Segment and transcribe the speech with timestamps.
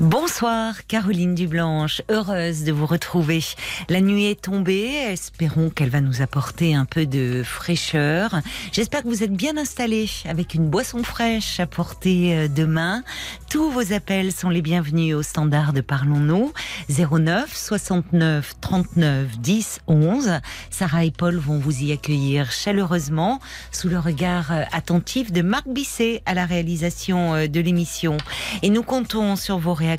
[0.00, 3.44] Bonsoir Caroline Dublanche, heureuse de vous retrouver.
[3.90, 8.40] La nuit est tombée, espérons qu'elle va nous apporter un peu de fraîcheur.
[8.72, 13.02] J'espère que vous êtes bien installés avec une boisson fraîche à porter euh, demain.
[13.50, 16.54] Tous vos appels sont les bienvenus au standard de Parlons-nous
[16.88, 20.30] 09 69 39 10 11.
[20.70, 23.38] Sarah et Paul vont vous y accueillir chaleureusement
[23.70, 28.16] sous le regard euh, attentif de Marc Bisset à la réalisation euh, de l'émission.
[28.62, 29.89] Et nous comptons sur vos réactions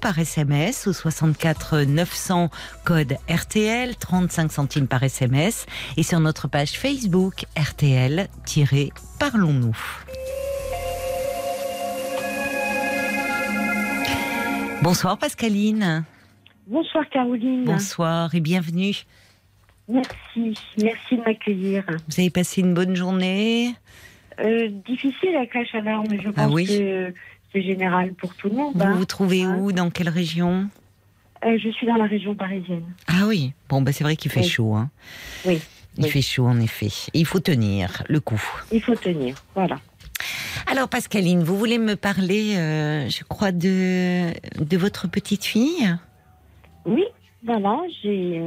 [0.00, 2.50] par SMS au 64 900
[2.84, 9.76] code RTL 35 centimes par SMS et sur notre page Facebook RTL-Parlons-nous.
[14.82, 16.04] Bonsoir Pascaline.
[16.66, 17.64] Bonsoir Caroline.
[17.64, 18.94] Bonsoir et bienvenue.
[19.88, 21.84] Merci, merci de m'accueillir.
[22.08, 23.74] Vous avez passé une bonne journée?
[24.38, 26.66] Euh, Difficile avec la chaleur, mais je Ah pense oui?
[26.66, 27.12] que
[27.52, 28.72] c'est général pour tout le monde.
[28.74, 28.94] Vous hein.
[28.94, 30.68] vous trouvez où Dans quelle région
[31.44, 32.84] Euh, Je suis dans la région parisienne.
[33.08, 34.48] Ah oui, bon bah c'est vrai qu'il fait Oui.
[34.48, 34.74] chaud.
[34.74, 34.90] Hein.
[35.46, 35.60] Oui,
[35.98, 36.10] Il Oui.
[36.10, 36.90] fait chaud en effet.
[37.14, 38.40] Il faut tenir le coup.
[38.72, 39.34] il faut tenir.
[39.54, 39.78] Voilà.
[40.66, 44.30] Alors Pascaline, vous voulez me parler, euh, je crois, de,
[44.62, 45.96] de votre petite fille?
[46.84, 47.04] Oui,
[47.44, 48.40] voilà, j'ai.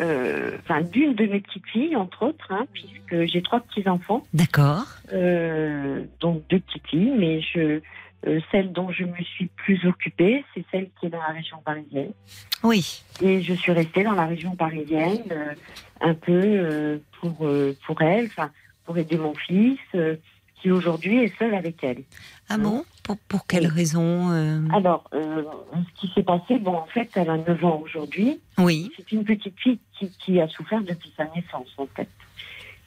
[0.00, 4.22] euh, Enfin, d'une de mes petites filles, entre autres, hein, puisque j'ai trois petits-enfants.
[4.32, 4.86] D'accord.
[5.12, 7.80] Euh, donc deux petites filles, mais je,
[8.26, 11.58] euh, celle dont je me suis plus occupée, c'est celle qui est dans la région
[11.64, 12.12] parisienne.
[12.62, 13.02] Oui.
[13.20, 15.54] Et je suis restée dans la région parisienne euh,
[16.00, 17.48] un peu euh, pour,
[17.86, 18.50] pour elle, enfin,
[18.84, 19.78] pour aider mon fils,
[20.60, 22.02] qui aujourd'hui est seul avec elle.
[22.48, 22.84] Ah bon?
[23.02, 24.30] Pour, pour quelle raison
[24.72, 28.40] Alors, ce qui s'est passé, bon, en fait, elle a 9 ans aujourd'hui.
[28.58, 28.90] Oui.
[28.96, 32.08] C'est une petite fille qui, qui a souffert depuis sa naissance, en fait.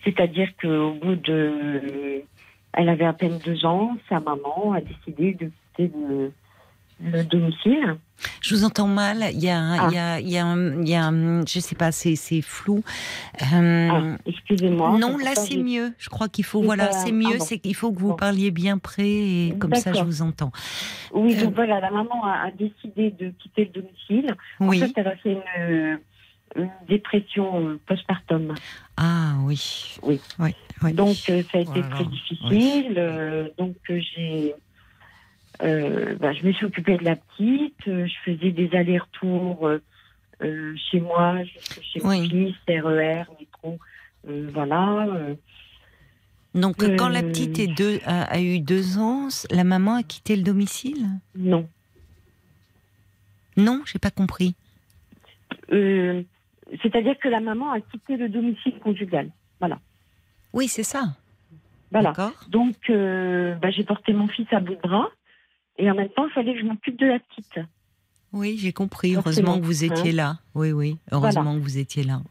[0.05, 2.23] C'est-à-dire qu'au bout de.
[2.75, 5.45] Elle avait à peine deux ans, sa maman a décidé de
[5.77, 6.31] quitter le,
[7.01, 7.95] le domicile.
[8.41, 9.17] Je vous entends mal.
[9.33, 9.87] Il y a, Ah.
[9.89, 12.15] il y a, il y a, un- il y a un- je sais pas, c'est,
[12.15, 12.83] c'est flou.
[13.53, 14.97] Euh, Ah, excusez-moi.
[14.97, 15.93] non, là c'est mieux.
[15.97, 17.37] Je crois qu'il faut, voilà, c'est ah mieux.
[17.37, 17.43] bon.
[17.43, 18.15] C'est qu'il faut que vous Bon.
[18.15, 20.51] parliez bien près et comme ça je vous entends.
[21.13, 24.35] Oui, Euh, donc voilà, la maman a, a décidé de quitter le domicile.
[24.61, 24.81] Oui.
[24.81, 25.99] En fait, elle a fait une,
[26.55, 28.53] une dépression euh, postpartum.
[28.97, 29.97] Ah oui.
[30.03, 30.19] Oui.
[30.39, 30.51] Oui.
[30.83, 30.93] oui.
[30.93, 31.89] Donc, euh, ça a été Voilà.
[31.89, 32.93] très difficile.
[32.97, 34.55] euh, donc, euh, j'ai.
[35.61, 37.87] euh, bah, je me suis occupée de la petite.
[37.87, 39.69] euh, je faisais des allers-retours
[40.41, 41.37] euh, chez moi,
[41.81, 42.29] chez mon Oui.
[42.29, 43.79] fils, RER, métro.
[44.27, 45.05] euh, voilà.
[45.07, 45.35] euh.
[46.53, 50.37] Donc quand la petite est deux, a, a eu deux ans, la maman a quitté
[50.37, 51.05] le domicile?
[51.35, 51.67] Non.
[53.57, 54.55] Non, j'ai pas compris.
[56.81, 59.29] C'est-à-dire que la maman a quitté le domicile conjugal.
[59.59, 59.79] Voilà.
[60.53, 61.15] Oui, c'est ça.
[61.91, 62.09] Voilà.
[62.09, 62.31] D'accord.
[62.49, 65.09] Donc, euh, bah, j'ai porté mon fils à bout de bras.
[65.77, 67.59] Et en même temps, il fallait que je m'occupe de la petite.
[68.33, 69.13] Oui, j'ai compris.
[69.13, 70.37] Forcément, Heureusement que vous étiez là.
[70.55, 70.97] Oui, oui.
[71.11, 71.57] Heureusement Voilà.
[71.59, 72.21] que vous étiez là.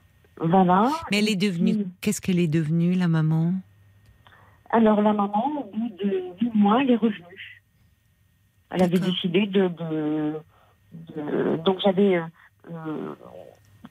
[0.40, 0.90] Voilà.
[1.10, 1.86] Mais elle est devenue.
[2.00, 3.54] Qu'est-ce qu'elle est devenue, la maman?
[4.70, 7.62] Alors, la maman, au bout de huit mois, elle est revenue.
[8.70, 9.68] Elle avait décidé de.
[9.68, 10.34] de-
[11.16, 12.22] de- donc, j'avais euh,
[12.72, 13.14] euh,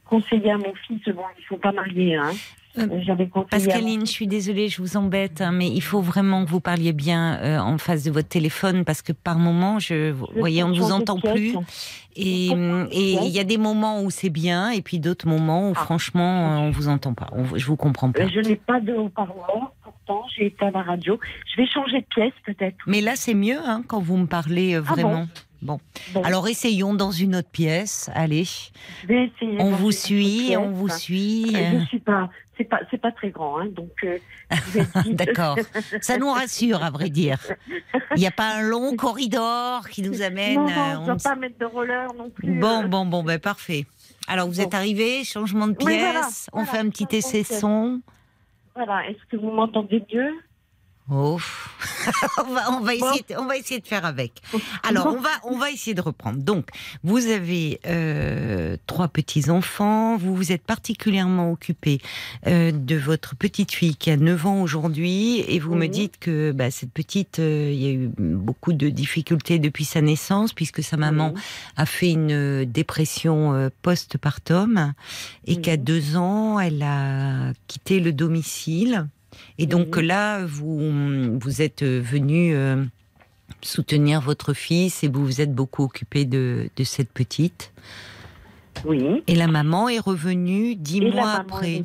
[0.05, 2.31] conseillé à mon fils, bon, ils ne sont pas mariés, hein.
[2.79, 6.49] Euh, à- Pascaline, je suis désolée, je vous embête, hein, mais il faut vraiment que
[6.49, 10.25] vous parliez bien euh, en face de votre téléphone parce que par moment, je, vous
[10.35, 11.55] voyez, on ne vous entend plus.
[12.15, 15.81] Et il y a des moments où c'est bien et puis d'autres moments où Ah.
[15.83, 17.27] franchement, euh, on vous entend pas.
[17.33, 18.23] On- je vous comprends pas.
[18.23, 21.19] Euh, Je n'ai pas de haut-parleur, pourtant, j'ai été à la radio.
[21.55, 22.77] Je vais changer de pièce, peut-être.
[22.87, 25.27] Mais là, c'est mieux hein, quand vous me parlez euh, Ah bon vraiment.
[25.63, 25.79] Bon.
[26.13, 28.09] Bon, Alors essayons dans une autre pièce.
[28.13, 29.57] Allez, je vais essayer.
[29.59, 30.99] on vous suit, on vous pièce.
[31.01, 31.51] suit.
[31.55, 33.91] Euh, Je suis pas, c'est pas, c'est pas très grand, hein, donc.
[34.03, 34.17] euh,
[35.11, 35.57] D'accord.
[36.01, 37.39] Ça nous rassure, à vrai dire.
[38.15, 40.55] Il n'y a pas un long corridor qui nous amène.
[40.55, 42.59] Non, euh, non, on ne pas mettre de roller non plus.
[42.59, 42.87] Bon, euh.
[42.87, 43.85] bon, bon, ben parfait.
[44.27, 44.61] Alors vous Bon.
[44.63, 48.01] êtes arrivé, changement de pièce, Oui, voilà, on voilà, fait un petit essai son.
[48.75, 50.31] Voilà, est-ce que vous m'entendez mieux?
[51.11, 51.37] Oh.
[52.45, 54.41] on, va, on, va essayer, de- on va essayer de faire avec.
[54.83, 56.39] Alors, on va, on va essayer de reprendre.
[56.41, 56.67] Donc,
[57.03, 61.99] vous avez euh, trois petits-enfants, vous vous êtes particulièrement occupé
[62.47, 66.51] euh, de votre petite fille qui a 9 ans aujourd'hui, et vous me dites que
[66.53, 70.81] bah, cette petite, euh, il y a eu beaucoup de difficultés depuis sa naissance, puisque
[70.83, 71.33] sa maman
[71.75, 74.93] a fait une euh, dépression euh, post-partum
[75.47, 79.07] et qu'à deux ans, elle a quitté le domicile.
[79.57, 80.03] Et donc Mhm.
[80.03, 82.83] là, vous, vous êtes venu euh,
[83.61, 87.71] soutenir votre fils et vous vous êtes beaucoup occupé de, de cette petite.
[88.85, 89.23] Oui.
[89.27, 91.83] Et la maman est revenue dix mois après.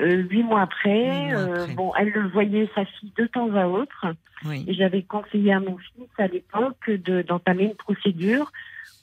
[0.00, 1.04] euh, huit mois après.
[1.06, 1.74] Huit mois euh, après.
[1.74, 4.06] bon, elle le voyait sa fille de temps à autre.
[4.46, 4.64] Oui.
[4.68, 8.52] Et j'avais conseillé à mon fils à l'époque de- d'entamer une procédure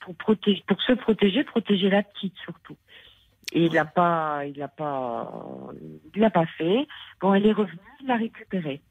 [0.01, 2.75] pour protéger, pour se protéger, protéger la petite surtout.
[3.53, 5.31] Et il l'a pas, il l'a pas,
[6.15, 6.87] il l'a pas fait.
[7.19, 8.81] Bon, elle est revenue, il l'a récupérée.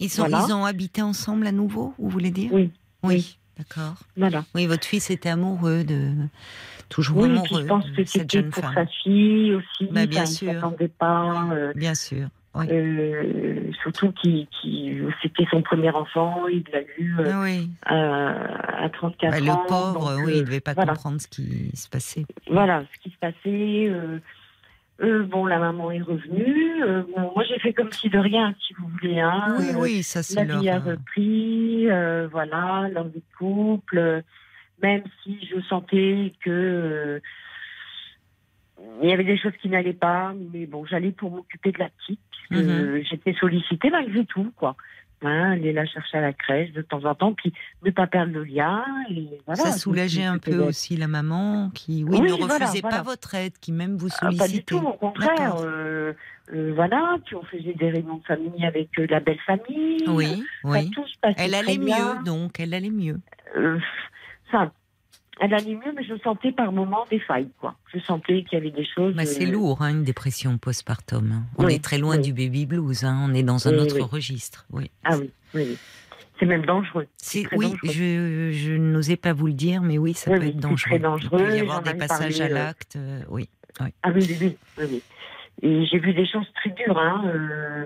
[0.00, 0.44] Ils, sont, Voilà.
[0.48, 2.72] ils ont habité ensemble à nouveau, vous voulez dire Oui,
[3.02, 3.94] Oui, d'accord.
[4.16, 4.44] voilà.
[4.54, 6.12] Oui, votre fils était amoureux de.
[6.88, 8.74] Toujours Oui, amoureux je pense que c'était pour femme.
[8.74, 9.86] sa fille aussi.
[9.90, 10.52] Bah, bien il sûr.
[10.52, 11.44] s'attendait pas.
[11.52, 12.28] euh, Bien sûr.
[12.56, 12.66] Oui.
[12.70, 14.46] euh, surtout qu'il-
[15.22, 17.70] c'était son premier enfant, il l'a eu euh, Ah oui.
[17.84, 19.64] à, à 34 Ouais, le ans.
[19.68, 20.92] pauvre, donc, oui, euh, il ne devait pas voilà.
[20.92, 22.24] comprendre ce qui se passait.
[22.48, 23.88] voilà ce qui se passait.
[23.88, 24.18] euh,
[25.02, 26.82] euh, bon, la maman est revenue.
[26.84, 29.18] euh, bon, moi, j'ai fait comme si de rien, si vous voulez.
[29.18, 30.60] Hein, oui, Euh, oui, ça La c'est leur.
[30.60, 33.98] vie a euh, repris, euh, voilà, leur vie de couple.
[33.98, 34.22] euh,
[34.82, 37.20] même si je sentais que euh,
[39.02, 41.88] il y avait des choses qui n'allaient pas, mais bon, j'allais pour m'occuper de la
[41.90, 43.02] petite, puisque Mhm.
[43.10, 44.76] j'étais sollicitée malgré tout, quoi.
[45.26, 47.50] Hein, aller la chercher à la crèche de temps en temps, puis
[47.82, 48.84] ne pas perdre le lien.
[49.08, 52.82] Et voilà, ça soulageait un peu aussi la maman qui, oui, Oui, ne voilà, refusait
[52.82, 52.96] voilà.
[52.98, 54.44] pas votre aide, qui même vous Ah, sollicitait.
[54.44, 55.56] pas du tout, au contraire.
[55.64, 56.12] Euh,
[56.52, 60.04] euh, voilà, puis on faisait des réunions de famille avec euh, la belle famille.
[60.08, 60.90] Oui, oui.
[60.90, 62.16] tout se passait Elle allait bien.
[62.16, 63.18] mieux, donc, elle allait mieux.
[64.50, 64.72] Ça,
[65.40, 67.74] elle allait mieux, mais je sentais par moments des failles, quoi.
[67.92, 69.14] Je sentais qu'il y avait des choses.
[69.14, 71.32] Bah, c'est euh, lourd, hein, une dépression postpartum.
[71.32, 71.42] hein.
[71.58, 72.22] On Oui, est très loin oui.
[72.22, 74.66] du baby blues, hein, on est dans un Oui, autre registre.
[74.70, 74.90] Oui.
[75.04, 75.78] Ah oui, oui, oui.
[76.38, 77.06] C'est même dangereux.
[77.16, 77.92] C'est, oui, dangereux.
[77.92, 80.90] je, je n'osais pas vous le dire, mais oui, ça peut être dangereux.
[80.90, 83.48] très dangereux, Il peut y avoir des passages parlé, à euh, l'acte, euh, oui.
[83.80, 84.56] Ah oui, oui, oui.
[84.78, 85.02] oui, oui.
[85.62, 87.22] Et j'ai vu des choses très dures, hein.
[87.26, 87.84] euh,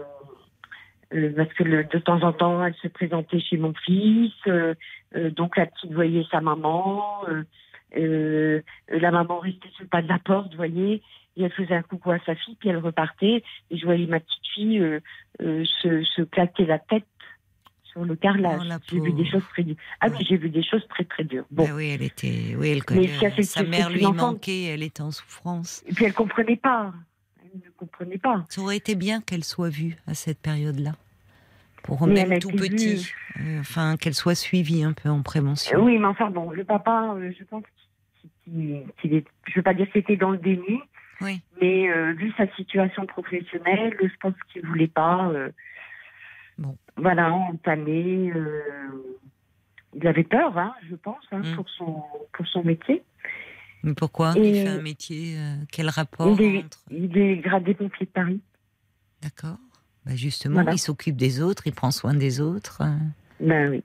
[1.15, 4.75] euh, parce que le- de temps en temps, elle se présentait chez mon fils, euh,
[5.17, 7.43] euh, donc la petite voyait sa maman, euh,
[7.97, 11.03] euh, la maman restait sur le pas de la porte, vous voyez,
[11.37, 14.21] et elle faisait un coucou à sa fille, puis elle repartait, et je voyais ma
[14.21, 15.01] petite fille euh,
[15.41, 17.05] euh, se, se claquer la tête
[17.85, 18.61] sur le carrelage.
[18.71, 19.77] Oh, j'ai vu des choses très dures.
[20.01, 21.47] Ah oui, j'ai vu des choses très très dures.
[21.51, 23.09] Bon, Bah oui, elle était, oui, elle connaît.
[23.43, 25.83] sa mère lui manquait, elle était en souffrance.
[25.87, 26.93] et puis elle comprenait pas.
[27.55, 28.45] Ne comprenait pas.
[28.49, 30.93] Ça aurait été bien qu'elle soit vue à cette période-là,
[31.83, 33.15] pour Mais même tout petit, vue.
[33.41, 35.79] Euh, enfin qu'elle soit suivie un peu en prévention.
[35.79, 37.65] Euh, Oui, mais enfin bon, le papa, euh, je pense
[38.45, 40.81] qu'il est, je veux pas dire c'était dans le déni,
[41.21, 41.41] Oui.
[41.61, 45.31] mais euh, vu sa situation professionnelle, je pense qu'il voulait pas,
[46.59, 46.77] Bon.
[46.97, 48.33] voilà, entamer.
[49.95, 51.55] il avait peur, hein, je pense, hein, Mm.
[51.56, 52.03] pour son
[52.33, 53.03] pour son métier.
[53.83, 57.37] Mais pourquoi Et- Il fait un métier, euh, quel rapport Il est, entre il est
[57.39, 58.41] gradé pompier de Paris.
[59.23, 59.57] D'accord.
[60.05, 60.73] Bah justement, Voilà.
[60.73, 62.83] il s'occupe des autres, il prend soin des autres.
[63.41, 63.83] Ben oui.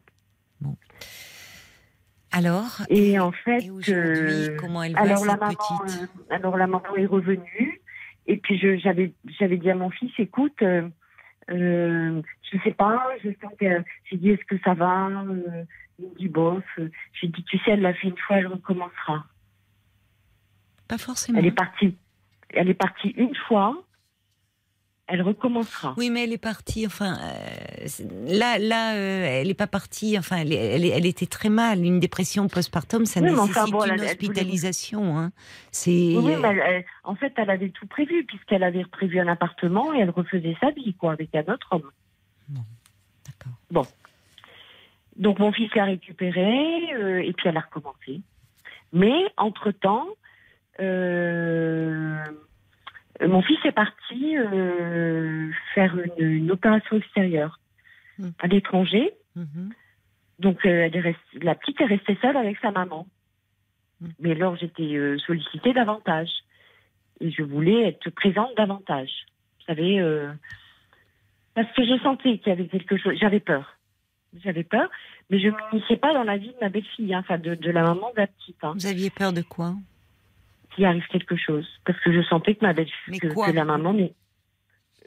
[2.31, 6.05] Alors, Et en fait, et euh, comment elle va alors la maman, petite euh,
[6.35, 7.81] alors la maman est revenue
[8.25, 10.89] et puis je j'avais j'avais dit à mon fils, écoute, euh,
[11.49, 15.09] je sais pas, je sens que j'ai dit est-ce que ça va,
[15.99, 16.63] il dit bof,
[17.21, 19.25] j'ai dit tu sais elle l'a fait une fois, elle recommencera.
[20.93, 21.39] Pas forcément.
[21.39, 21.95] Elle est partie,
[22.49, 23.83] elle est partie une fois,
[25.07, 25.95] elle recommencera.
[25.97, 26.85] Oui, mais elle est partie.
[26.85, 27.87] Enfin, euh,
[28.27, 30.19] là, là, euh, elle n'est pas partie.
[30.19, 31.83] Enfin, elle, était très mal.
[31.83, 35.17] Une dépression postpartum, ça Oui, nécessite enfin, bon, une elle hospitalisation.
[35.17, 35.31] Hein.
[35.71, 36.15] C'est.
[36.15, 40.11] Oui, mais en fait, elle avait tout prévu puisqu'elle avait prévu un appartement et elle
[40.11, 41.89] refaisait sa vie quoi avec un autre homme.
[43.25, 43.87] D'accord.
[45.15, 48.21] Donc mon fils l'a récupéré euh, et puis elle a recommencé.
[48.91, 50.22] Mais entre-temps, euh,
[53.21, 57.59] mon fils est parti euh, faire une, une opération extérieure
[58.19, 58.29] Hmm.
[58.37, 59.11] à l'étranger.
[59.35, 59.71] Mhm.
[60.37, 63.07] Donc euh, elle est restée- la petite est restée seule avec sa maman.
[64.01, 64.09] Hmm.
[64.19, 66.29] Mais alors j'étais euh, sollicitée davantage.
[67.21, 69.09] Et je voulais être présente davantage.
[69.57, 70.31] Vous savez, euh,
[71.55, 73.15] parce que je sentais qu'il y avait quelque chose.
[73.19, 73.77] J'avais peur.
[74.43, 74.87] J'avais peur,
[75.31, 77.71] mais je ne m'initiais pas dans la vie de ma belle-fille, hein, enfin de, de
[77.71, 78.57] la maman de la petite.
[78.63, 79.73] Hein, Vous aviez peur de quoi?
[80.75, 81.67] Qu'il arrive quelque chose.
[81.85, 84.13] Parce que je sentais que ma belle Mais que, quoi que la maman n'est.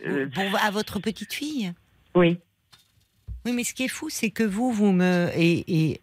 [0.07, 1.73] Euh, Bon, à votre petite fille
[2.15, 2.39] oui.
[3.45, 5.29] Oui, mais ce qui est fou, c'est que vous, vous me.
[5.35, 6.01] Et, et,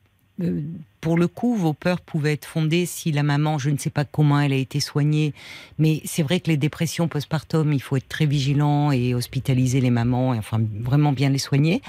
[1.01, 4.05] pour le coup, vos peurs pouvaient être fondées si la maman, je ne sais pas
[4.05, 5.33] comment elle a été soignée,
[5.77, 9.89] mais c'est vrai que les dépressions postpartum, il faut être très vigilant et hospitaliser les
[9.89, 11.81] mamans, et enfin vraiment bien les soigner.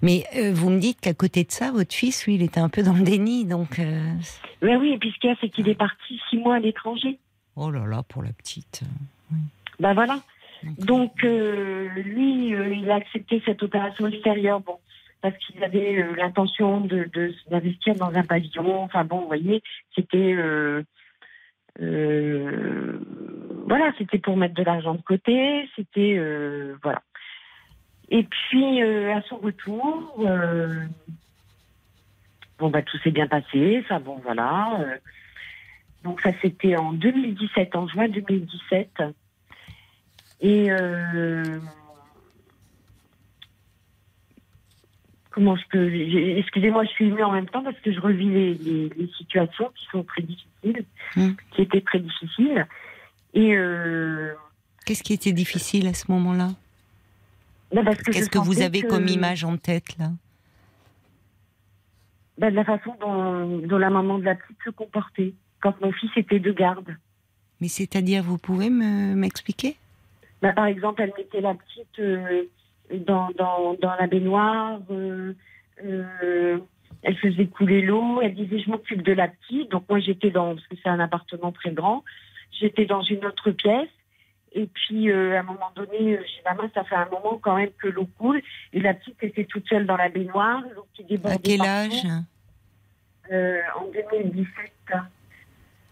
[0.00, 2.70] Mais euh, vous me dites qu'à côté de ça, votre fils, lui, il était un
[2.70, 3.78] peu dans le déni, donc.
[3.78, 4.12] euh,
[4.62, 6.60] Mais oui, et puis ce qu'il y a, c'est qu'il est parti six mois à
[6.60, 7.18] l'étranger.
[7.56, 8.82] Oh là là, pour la petite.
[9.78, 10.20] Ben voilà.
[10.78, 14.60] Donc, euh, lui, euh, il a accepté cette opération extérieure.
[14.60, 14.78] Bon,
[15.24, 17.08] parce qu'ils avaient euh, l'intention de,
[17.50, 18.82] d'investir dans un pavillon.
[18.82, 19.62] Enfin bon, vous voyez,
[19.94, 20.82] c'était euh,
[21.80, 23.00] euh,
[23.66, 25.66] voilà, c'était pour mettre de l'argent de côté.
[25.76, 26.20] C'était
[26.82, 27.00] voilà.
[28.10, 30.14] Et puis à son retour,
[32.58, 33.80] bon bah tout s'est bien passé.
[33.82, 34.78] Enfin bon voilà.
[36.02, 39.02] donc ça c'était en 2017, en juin 2017.
[40.42, 40.68] Et
[45.34, 48.28] comment je peux j'ai- Excusez-moi, je suis émue en même temps parce que je revis
[48.28, 50.84] les, les- les situations qui sont très difficiles,
[51.16, 51.32] Hmm.
[51.52, 52.66] qui étaient très difficiles.
[53.34, 54.32] Et euh,
[54.86, 56.50] Qu'est-ce qui était difficile à ce moment-là?
[57.72, 60.10] Que Qu'est-ce que vous avez que- comme image en tête là?
[62.38, 65.92] Ben, de la façon dont, dont la maman de la petite se comportait quand mon
[65.92, 66.96] fils était de garde.
[67.60, 69.76] Mais c'est-à-dire, vous pouvez me m'expliquer?
[70.42, 72.42] Ben, par exemple, elle mettait la petite euh,
[72.92, 75.34] dans, dans, dans la baignoire, euh,
[75.84, 76.58] euh,
[77.02, 79.70] elle faisait couler l'eau, elle disait je m'occupe de la petite.
[79.70, 82.04] Donc moi j'étais dans, parce que c'est un appartement très grand,
[82.60, 83.88] j'étais dans une autre pièce.
[84.56, 87.56] Et puis euh, à un moment donné, j'ai dit maman, ça fait un moment quand
[87.56, 88.40] même que l'eau coule.
[88.72, 91.34] Et la petite était toute seule dans la baignoire, l'eau qui débordait.
[91.34, 92.06] À quel âge?
[93.32, 94.72] Euh, En 2017.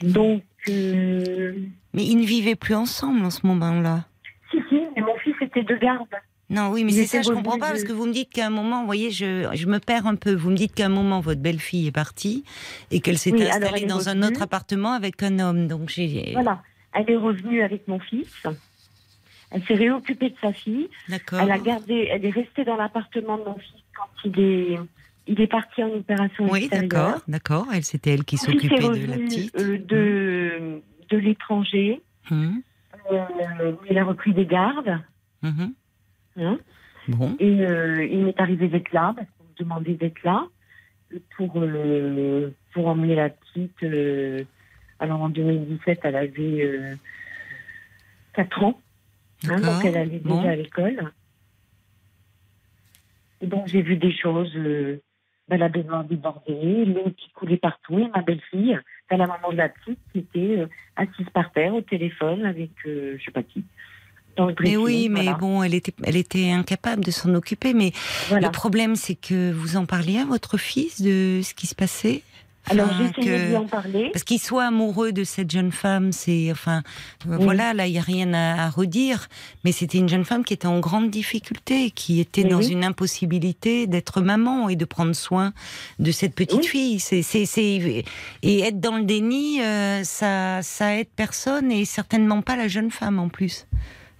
[0.02, 1.54] Donc, euh,
[1.94, 4.04] Mais ils ne vivaient plus ensemble en ce moment-là?
[4.50, 6.08] si, si, mais mon fils était de garde.
[6.52, 8.30] Non, oui, mais c'est ça, je comprends revenus pas, de- parce que vous me dites
[8.30, 10.34] qu'à un moment, vous voyez, je, je me perds un peu.
[10.34, 12.44] Vous me dites qu'à un moment, votre belle-fille est partie
[12.90, 15.66] et qu'elle s'est Oui, installée dans un autre appartement avec un homme.
[15.66, 16.30] Donc j'ai.
[16.34, 16.62] Voilà.
[16.94, 18.28] Elle est revenue avec mon fils.
[19.50, 20.88] Elle s'est réoccupée de sa fille.
[21.08, 21.40] D'accord.
[21.40, 24.78] Elle a gardé, elle est restée dans l'appartement de mon fils quand il est,
[25.26, 27.66] il est parti en opération Oui, d'accord, d'accord.
[27.72, 29.54] Elle, c'était elle qui s'occupait de la petite.
[29.58, 32.00] euh, de, de l'étranger.
[32.30, 32.60] Hum,
[33.10, 35.00] Euh, il a repris des gardes.
[35.42, 35.72] mhm.
[36.36, 36.58] Hein.
[37.08, 40.46] Bon, Et euh, il m'est arrivé d'être là, parce qu'on me demandait d'être là,
[41.36, 43.82] pour, euh, pour emmener la petite.
[43.82, 44.44] euh,
[44.98, 46.94] alors en 2017, elle avait euh,
[48.34, 48.80] 4 ans,
[49.48, 51.12] hein, donc elle allait déjà à l'école.
[53.40, 55.02] Et donc j'ai vu des choses, euh,
[55.48, 58.78] ben, la baignoire débordée, l'eau qui coulait partout, et ma belle-fille,
[59.16, 63.16] la maman de la petite, qui était euh, assise par terre au téléphone avec euh,
[63.18, 63.64] je sais pas qui.
[64.36, 65.36] Dans le Mais oui, mais voilà.
[65.38, 67.74] bon, elle était, elle était incapable de s'en occuper.
[67.74, 67.92] Mais
[68.28, 68.46] Voilà.
[68.48, 72.22] le problème, c'est que vous en parliez à votre fils de ce qui se passait?
[72.70, 74.10] Alors Enfin, que- de lui en parler.
[74.12, 76.84] Parce qu'il soit amoureux de cette jeune femme, c'est enfin
[77.28, 77.42] euh, Oui.
[77.42, 79.28] voilà, là il y a rien à, à redire.
[79.64, 83.88] Mais c'était une jeune femme qui était en grande difficulté, qui était dans une impossibilité
[83.88, 85.52] d'être maman et de prendre soin
[85.98, 86.66] de cette petite Oui.
[86.68, 87.00] fille.
[87.00, 88.04] C'est c'est c'est
[88.44, 92.92] et être dans le déni, euh, ça ça aide personne et certainement pas la jeune
[92.92, 93.66] femme en plus.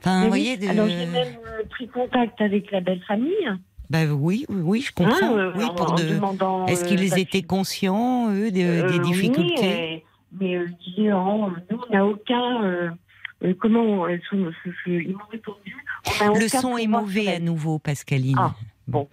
[0.04, 0.68] Enfin, vous voyez, de...
[0.68, 3.48] Alors j'ai même euh, pris contact avec la belle famille.
[3.88, 5.14] bah oui, oui, oui, je comprends.
[5.22, 6.02] hein, euh, oui, en, pour en de...
[6.04, 6.66] demandant.
[6.66, 10.04] Est-ce euh, qu'ils parce étaient conscients eux de- euh, des difficultés
[10.40, 12.64] mais euh, ils disaient, oh, nous on n'a aucun.
[12.64, 12.90] euh,
[13.44, 14.18] euh, comment euh,
[14.86, 15.76] ils m'ont répondu.
[16.40, 18.36] Le son est mauvais à nouveau, Pascaline.
[18.38, 18.54] Ah,
[18.88, 19.08] bon.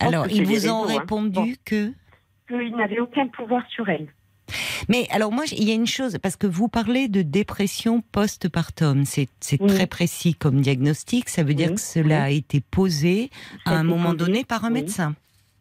[0.00, 0.98] Alors, ils vous ont hein.
[0.98, 1.54] répondu Bon.
[1.64, 1.92] que.
[2.48, 4.08] Qu'ils n'avaient aucun pouvoir sur elle.
[4.88, 9.04] Mais alors, moi, il y a une chose, parce que vous parlez de dépression post-partum.
[9.04, 9.28] C'est
[9.60, 9.66] Oui.
[9.68, 11.28] très précis comme diagnostic.
[11.28, 13.30] Ça veut dire que cela a été posé
[13.64, 15.14] à un moment posé, donné par un médecin.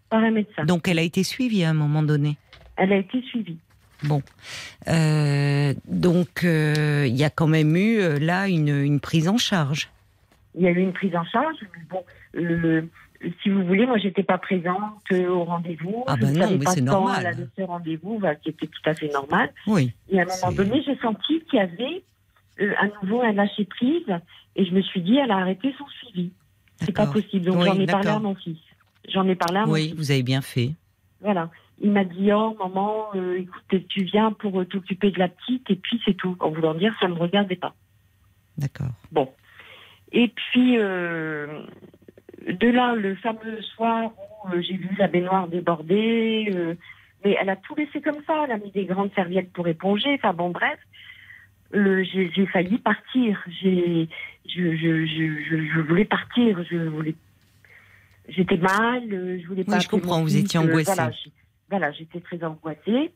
[0.10, 0.65] Par un médecin.
[0.65, 2.38] Donc, elle a été suivie à un moment donné.
[2.77, 3.57] Elle a été suivie.
[4.03, 4.24] Bon.
[4.88, 9.38] Euh, donc, euh, il y a quand même eu, euh, là, une, une prise en
[9.38, 9.89] charge.
[10.55, 11.55] Il y a eu une prise en charge.
[11.62, 12.03] Mais bon,
[13.41, 16.03] si vous voulez, moi, j'étais pas présente euh, au rendez-vous.
[16.07, 17.17] Ah je ben ne non, savais mais c'est normal.
[17.19, 19.51] Elle avait ce rendez-vous, bah, qui était tout à fait normal.
[19.67, 19.91] Oui.
[20.09, 22.03] Et à un moment donné, j'ai senti qu'il y avait
[22.61, 24.05] euh, à nouveau un lâcher prise.
[24.55, 26.31] Et je me suis dit, elle a arrêté son suivi.
[26.77, 27.45] C'est pas possible.
[27.45, 28.57] Donc Oui, j'en ai parlé à mon fils.
[29.09, 29.95] J'en ai parlé à mon Oui, fils.
[29.95, 30.71] vous avez bien fait.
[31.21, 31.49] Voilà.
[31.79, 35.69] Il m'a dit, oh maman, euh, écoute, tu viens pour euh, t'occuper de la petite,
[35.69, 36.35] et puis c'est tout.
[36.39, 37.73] En voulant dire, ça ne me regardait pas.
[38.57, 38.91] D'accord.
[40.11, 41.61] Et puis, euh,
[42.48, 44.12] de là, le fameux soir
[44.45, 46.75] où euh, j'ai vu la baignoire déborder, euh,
[47.24, 48.45] mais elle a tout laissé comme ça.
[48.45, 50.13] Elle a mis des grandes serviettes pour éponger.
[50.15, 50.79] Enfin bon, bref,
[51.74, 53.43] euh, j'ai failli partir.
[53.62, 54.10] J'ai,
[54.48, 56.63] je, je, je, je, voulais partir.
[56.69, 57.15] Je voulais.
[58.27, 59.03] J'étais mal.
[59.10, 59.79] Je voulais pas.
[59.79, 60.91] je comprends, vous étiez angoissée.
[61.69, 63.12] voilà, j'étais très angoissée.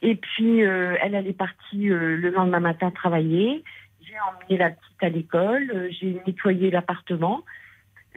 [0.00, 3.64] Et puis, elle, elle est partie le lendemain matin travailler.
[4.00, 7.42] J'ai emmené la petite à l'école, j'ai nettoyé l'appartement,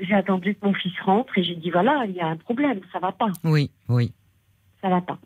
[0.02, 2.82] j'ai attendu que mon fils rentre et j'ai dit voilà, il y a un problème,
[2.92, 4.12] ça va pas, Oui, oui.
[4.82, 5.18] ça va pas.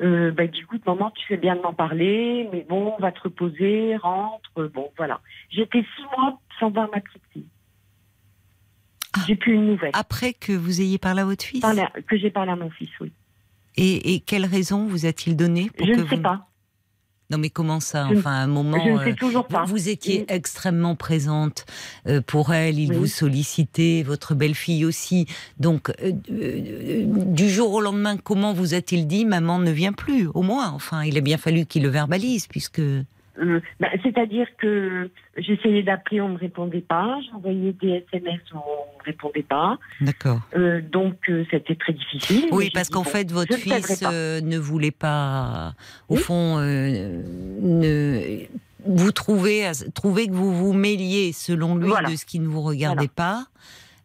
[0.00, 3.12] Euh, bah, du coup, maman, tu fais bien de m'en parler, mais bon, on va
[3.12, 5.20] te reposer, rentre, bon, voilà.
[5.50, 7.46] J'étais six mois sans voir ma petite fille.
[9.16, 9.20] Ah.
[9.28, 9.92] J'ai plus une nouvelle.
[9.94, 11.64] Après que vous ayez parlé à votre fils
[12.08, 13.12] Que j'ai parlé à mon fils, oui.
[13.76, 16.48] Et, et quelle raison vous a-t-il donné Je ne sais pas.
[17.30, 18.84] Non, mais comment ça Enfin, à un moment.
[18.84, 19.64] Je ne sais euh, toujours pas.
[19.64, 21.64] Vous, étiez extrêmement présente
[22.06, 25.26] euh, pour elle, il vous sollicitait, votre belle-fille aussi.
[25.58, 26.12] Donc, euh,
[27.06, 31.02] du jour au lendemain, comment vous a-t-il dit Maman ne vient plus Au moins, enfin,
[31.04, 32.82] il a bien fallu qu'il le verbalise, puisque.
[33.38, 37.18] Euh, bah, c'est-à-dire que j'essayais d'appeler, on ne me répondait pas.
[37.30, 39.78] J'envoyais des SMS, on ne me répondait pas.
[40.00, 40.40] D'accord.
[40.56, 42.48] Euh, donc euh, c'était très difficile.
[42.52, 45.74] Oui, parce qu'en fait, votre fils ne voulait pas,
[46.08, 48.46] au fond, ne,
[48.86, 53.08] vous trouvez, trouvez que vous vous mêliez, selon lui, de ce qui ne vous regardait
[53.08, 53.46] pas.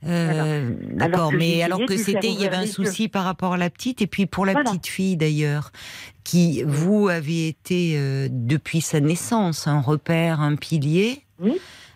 [0.06, 3.70] Euh, d'accord, mais alors que c'était, il y avait un souci par rapport à la
[3.70, 5.72] petite, et puis pour la petite fille d'ailleurs,
[6.24, 11.24] qui vous avez été euh, depuis sa naissance un repère, un pilier.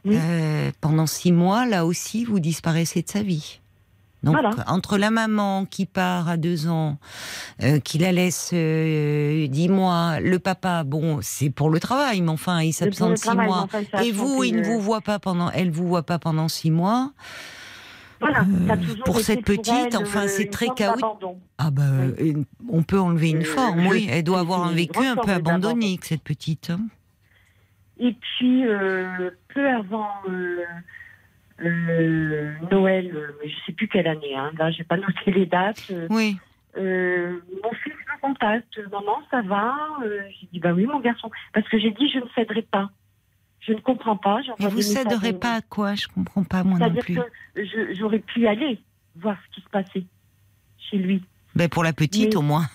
[0.05, 3.62] Euh, pendant six mois, là aussi, vous disparaissez de sa vie.
[4.22, 6.98] Donc, entre la maman qui part à deux ans,
[7.83, 12.74] qui la laisse dix mois, le papa, bon, c'est pour le travail, mais enfin, il
[12.74, 13.67] s'absente six mois,
[14.01, 17.12] et vous, il ne vous voit pas pendant, elle vous voit pas pendant six mois.
[18.24, 18.75] Euh,
[19.06, 21.06] pour cette petite, enfin, c'est très chaotique.
[21.58, 21.84] Ah bah,
[22.70, 24.08] on peut enlever une euh, forme, oui.
[24.10, 26.70] Elle doit avoir un vécu un peu abandonné, cette petite.
[26.70, 26.82] Hein.
[28.00, 30.10] Et puis, euh, peu avant
[31.60, 33.12] Noël,
[33.44, 35.92] je ne sais plus quelle année, hein, là, j'ai pas noté les dates.
[36.10, 36.38] oui.
[36.75, 41.30] mon fils me contacte, maman, ça va J'ai dit, bah oui, mon garçon.
[41.53, 42.89] Parce que j'ai dit, je ne céderai pas.
[43.65, 44.39] Je ne comprends pas.
[44.60, 45.96] Mais vous céderez pas à quoi?
[45.96, 47.15] Je comprends pas moi non plus.
[47.15, 48.79] que j'aurais pu aller
[49.15, 50.05] voir ce qui se passait
[50.77, 51.24] chez lui.
[51.55, 52.65] Ben pour la petite au moins,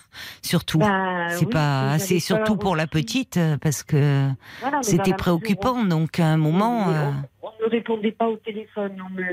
[0.41, 0.79] surtout.
[0.79, 4.29] Bah c'est pas, c'est surtout pour la petite euh, parce que
[4.81, 5.83] c'était préoccupant.
[5.83, 9.23] Donc à un moment, euh, on, ne répondait pas au téléphone, on me,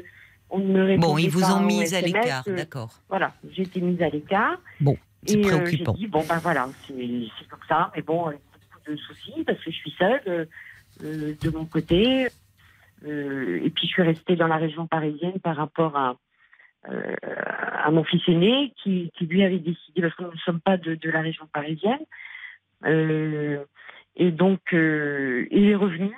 [0.51, 2.91] on me répondait Bon, ils vous ont mise à l'écart, euh, d'accord.
[3.09, 4.59] Voilà, j'ai été mise à l'écart.
[4.81, 5.93] Bon, c'est préoccupant.
[5.93, 9.77] dit, bon ben voilà, c'est comme ça, mais bon, beaucoup de soucis parce que je
[9.77, 10.49] suis seule.
[11.05, 12.29] Euh, de mon côté.
[13.05, 16.17] Euh, et puis je suis restée dans la région parisienne par rapport à,
[16.89, 20.79] euh, à mon fils aîné qui, lui avait décidé, parce que nous ne sommes pas
[20.79, 22.01] de, la région parisienne.
[24.17, 26.13] et donc, il est revenu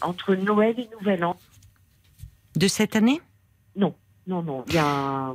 [0.00, 1.36] entre Noël et Nouvel An.
[2.54, 3.20] De cette année?
[3.76, 3.94] Non,
[4.26, 4.64] non, non.
[4.68, 5.34] Il y a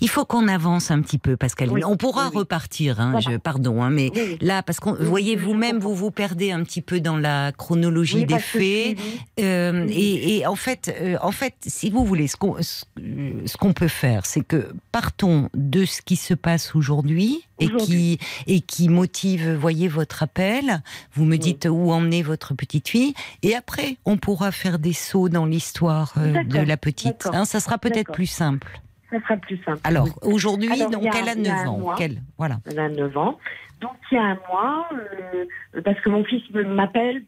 [0.00, 1.70] il faut qu'on avance un petit peu, Pascal.
[1.84, 5.94] on pourra repartir, hein, je, pardon, hein, mais là, parce que vous voyez vous-même, vous
[5.94, 8.98] vous perdez un petit peu dans la chronologie des faits.
[9.40, 13.88] Euh, et, en fait, euh, en fait, si vous voulez, ce qu'on ce qu'on peut
[13.88, 19.52] faire, c'est que partons de ce qui se passe aujourd'hui et qui et qui motive,
[19.54, 20.82] voyez, votre appel.
[21.14, 24.92] Vous me dites où en est votre petite fille, et après, on pourra faire des
[24.92, 27.28] sauts dans l'histoire euh, de la petite.
[27.32, 28.80] Hein, ça sera peut-être plus simple
[29.10, 29.80] ça sera plus simple.
[29.84, 31.96] Alors, aujourd'hui, donc, elle a 9 ans.
[32.38, 32.58] voilà.
[32.66, 33.38] Elle a 9 ans.
[33.80, 37.24] Donc, il y a un mois, euh, parce que mon fils m'appelle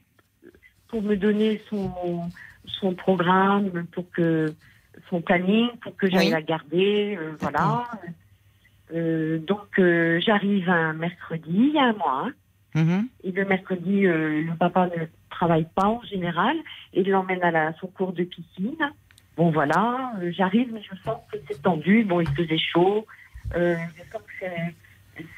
[0.89, 1.91] pour me donner son,
[2.67, 4.55] son programme, pour que
[5.09, 7.17] son planning, pour que j'aille la garder.
[7.19, 7.85] Euh, voilà.
[8.95, 9.81] Euh, donc,
[10.21, 12.27] j'arrive un mercredi, il y a un mois.
[12.27, 12.33] Hein.
[12.75, 13.09] Mm-hmm.
[13.25, 16.57] Et le mercredi, le papa ne travaille pas en général
[16.93, 18.77] et il l'emmène à la, son cours de piscine.
[19.37, 22.05] Bon, voilà, euh, j'arrive, mais je sens que c'est tendu.
[22.05, 23.07] Bon, il faisait chaud.
[23.57, 24.47] Euh, je sens que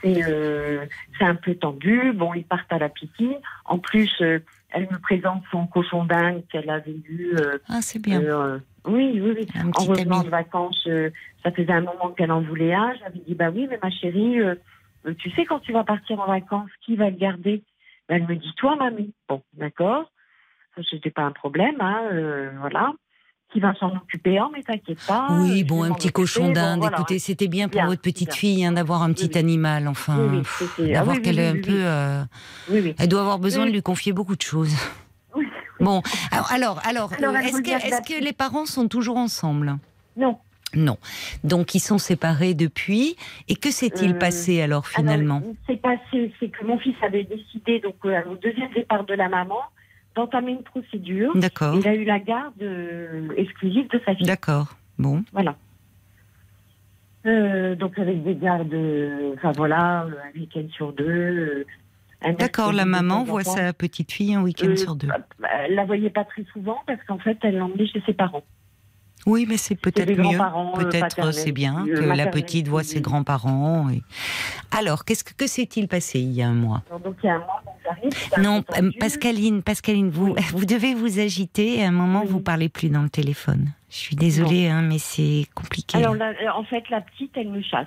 [0.03, 0.87] c'est euh,
[1.21, 2.13] un peu tendu.
[2.13, 3.37] Bon, ils partent à la piscine.
[3.65, 7.37] En plus, elle me présente son cochon dingue qu'elle avait vu.
[7.69, 8.21] ah, c'est bien.
[8.85, 9.47] oui, oui, oui.
[9.77, 10.89] En revenant de vacances,
[11.43, 12.95] ça faisait un moment qu'elle en voulait un.
[12.99, 14.39] J'avais dit, bah oui, mais ma chérie,
[15.19, 17.63] tu sais, quand tu vas partir en vacances, qui va le garder?
[18.09, 19.15] Ben, Elle me dit, toi, mamie.
[19.29, 20.11] Bon, d'accord.
[20.75, 22.11] Ça, c'était pas un problème, hein,
[22.59, 22.93] voilà
[23.53, 24.39] qui va s'en occuper.
[24.41, 25.29] Oh, mais t'inquiète pas.
[25.31, 26.85] Oui, bon, un petit cochon d'Inde.
[26.93, 30.43] Écoutez, c'était bien pour votre petite fille hein, d'avoir un petit animal, enfin.
[30.79, 31.85] d'avoir qu'elle un peu.
[31.85, 32.25] Euh,
[32.99, 34.75] elle doit avoir besoin de lui confier beaucoup de choses.
[35.81, 36.03] Bon,
[36.51, 39.77] alors, alors, est-ce que, est que les parents sont toujours ensemble?
[40.17, 40.39] Non.
[40.77, 40.99] Non.
[41.43, 43.17] Donc ils sont séparés depuis.
[43.49, 45.43] Et que s'est-il euh, passé alors finalement?
[45.67, 49.29] C'est passé, c'est que mon fils avait décidé, donc euh, au deuxième départ de la
[49.29, 49.61] maman,
[50.15, 51.37] d'entamer une procédure.
[51.37, 51.75] D'accord.
[51.77, 54.27] Il a eu la garde euh, exclusive de sa fille.
[54.27, 54.77] D'accord.
[54.99, 55.25] Bon.
[55.33, 55.57] Voilà.
[57.27, 58.75] Euh, donc avec des gardes,
[59.35, 61.05] enfin voilà, un week-end sur deux.
[61.05, 61.65] Euh,
[62.39, 65.09] D'accord, la maman voit sa petite fille un week-end sur deux.
[65.67, 68.45] Elle la voyait pas très souvent parce qu'en fait, elle l'emmenait chez ses parents.
[69.27, 70.39] Oui, mais c'est peut-être mieux.
[70.77, 73.89] Peut-être c'est bien que la petite voit ses grands-parents.
[74.71, 76.83] Alors, qu'est-ce que, que s'est-il passé il y a un mois?
[77.05, 77.63] Donc il y a un mois,
[78.39, 78.65] non,
[78.99, 81.85] Pascaline, Pascaline, vous, vous devez vous agiter.
[81.85, 83.73] À un moment, vous parlez plus dans le téléphone.
[83.91, 85.99] Je suis désolée, hein, mais c'est compliqué.
[85.99, 87.87] Alors, la- euh, en fait, la petite, elle me chasse.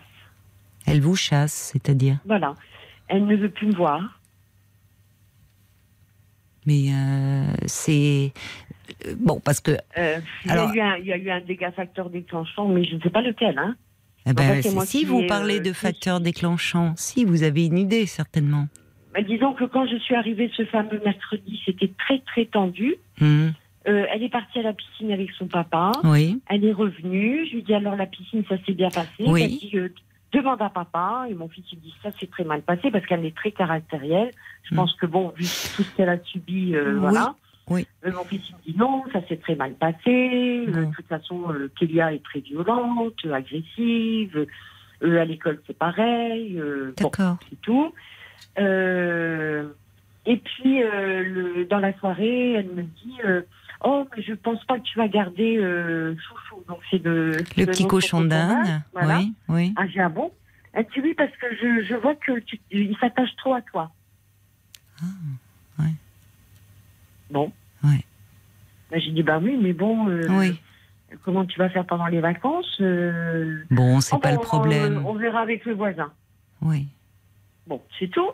[0.86, 2.18] Elle vous chasse, c'est-à-dire?
[2.26, 2.54] Voilà.
[3.10, 4.17] Elle ne veut plus me voir.
[6.68, 8.34] Mais euh, c'est
[9.18, 11.72] bon parce que Euh, il, y a eu un, il y a eu un dégât
[11.72, 13.58] facteur déclenchant, mais je ne sais pas lequel.
[13.58, 13.76] Hein.
[14.30, 18.06] eh ben, fait, si vous parlez euh, de facteurs déclenchants, si vous avez une idée
[18.06, 18.68] certainement.
[19.16, 22.96] Mais disons que quand je suis arrivée ce fameux mercredi, c'était très très tendu.
[23.20, 23.50] Hmm,
[23.88, 25.94] Euh, elle est partie à la piscine avec son papa.
[26.04, 27.46] Oui, Elle est revenue.
[27.48, 29.24] Je lui dis alors la piscine, ça s'est bien passé?
[29.26, 29.44] Oui.
[29.44, 29.90] Elle dit euh,
[30.34, 31.26] demande à papa.
[31.30, 34.32] Et mon fils il dit ça c'est très mal passé parce qu'elle est très caractérielle.
[34.64, 34.78] Je Mm.
[34.78, 37.36] pense que bon, vu tout ce qu'elle a subi, euh, Oui, voilà.
[37.70, 37.88] oui.
[38.06, 40.66] Euh, mon fils il me dit non, ça s'est très mal passé.
[40.68, 40.90] Euh, Bon.
[40.90, 41.46] de toute façon,
[41.80, 44.46] Kélia est très violente, agressive.
[45.02, 46.60] À l'école c'est pareil.
[46.60, 47.38] Euh, bon, d'accord.
[47.50, 47.94] c'est tout.
[50.30, 53.18] Et puis, le- dans la soirée, elle me dit
[53.84, 55.58] Oh, mais je pense pas que tu vas garder
[56.28, 56.47] Chouchou.
[56.68, 57.38] Donc, c'est de.
[57.58, 59.20] Le de petit cochon d'Inde, Voilà.
[59.20, 59.74] oui, oui.
[59.78, 60.32] Ah, j'ai un bon.
[60.74, 63.92] Elle dit Oui, parce que je, je vois que tu, il s'attache trop à toi.
[65.02, 65.06] Ah,
[65.80, 65.94] ouais.
[67.32, 67.52] Bon.
[67.84, 68.04] Ouais.
[68.92, 70.08] Ben, j'ai dit Bah oui, mais bon.
[70.10, 70.60] euh, Oui.
[71.24, 75.06] Comment tu vas faire pendant les vacances euh, Bon, c'est oh, pas bon, le problème.
[75.06, 76.12] On, on verra avec le voisin.
[76.62, 76.88] Oui.
[77.66, 78.30] Bon, c'est tout.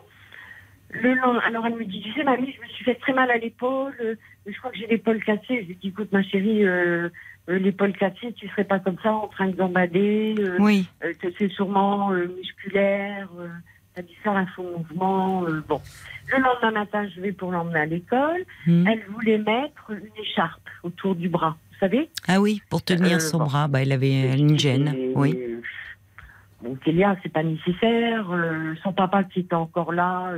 [1.02, 3.30] Le lend- alors elle me dit, tu sais, mamie, je me suis fait très mal
[3.30, 3.92] à l'épaule.
[4.00, 4.14] euh,
[4.46, 5.62] je crois que j'ai l'épaule cassée.
[5.62, 7.08] Je lui dis, écoute, ma chérie, euh,
[7.48, 10.36] euh, l'épaule cassée, tu serais pas comme ça en train de gambader.
[10.38, 10.86] euh, Oui.
[11.04, 13.28] euh, c'est sûrement euh, musculaire.
[13.38, 13.48] Euh,
[13.96, 15.44] T'as dû faire un faux mouvement.
[15.46, 15.80] euh, bon.
[16.26, 18.44] Le lendemain matin, je vais pour l'emmener à l'école.
[18.66, 18.84] Hmm.
[18.88, 21.56] Elle voulait mettre une écharpe autour du bras.
[21.70, 22.08] Vous savez?
[22.26, 23.44] Ah oui, pour tenir Euh, son bon.
[23.44, 24.94] bras, bah, elle avait une gêne.
[24.96, 25.38] Et- Oui.
[26.60, 28.30] Bon, Kélia, c'est pas nécessaire.
[28.32, 30.32] euh, son papa qui était encore là,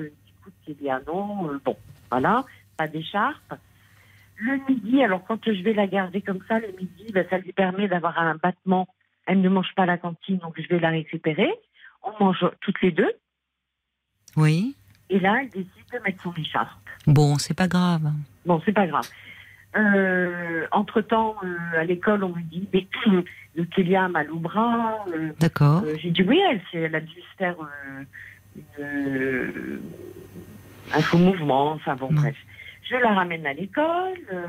[0.66, 1.48] Kélia, non.
[1.50, 1.76] euh, bon,
[2.10, 2.44] voilà,
[2.76, 3.54] pas d'écharpe.
[4.38, 7.52] Le midi, alors quand je vais la garder comme ça, le midi, ben, ça lui
[7.52, 8.86] permet d'avoir un battement.
[9.26, 11.50] Elle ne mange pas à la cantine, donc je vais la récupérer.
[12.02, 13.12] On mange toutes les deux.
[14.36, 14.76] Oui.
[15.08, 16.78] Et là, elle décide de mettre son écharpe.
[17.06, 18.12] Bon, c'est pas grave.
[18.44, 19.08] Bon, c'est pas grave.
[19.76, 22.86] Euh, entre-temps, euh, à l'école, on me dit, mais
[23.54, 25.04] le Kélia a mal au bras.
[25.08, 25.82] euh, D'accord.
[25.98, 27.56] J'ai dit oui, elle, elle a dû se faire
[28.78, 29.80] une,
[30.94, 31.72] un faux mouvement.
[31.72, 32.16] Enfin bon, Mm.
[32.16, 32.36] bref.
[32.88, 34.46] Je la ramène à l'école, euh,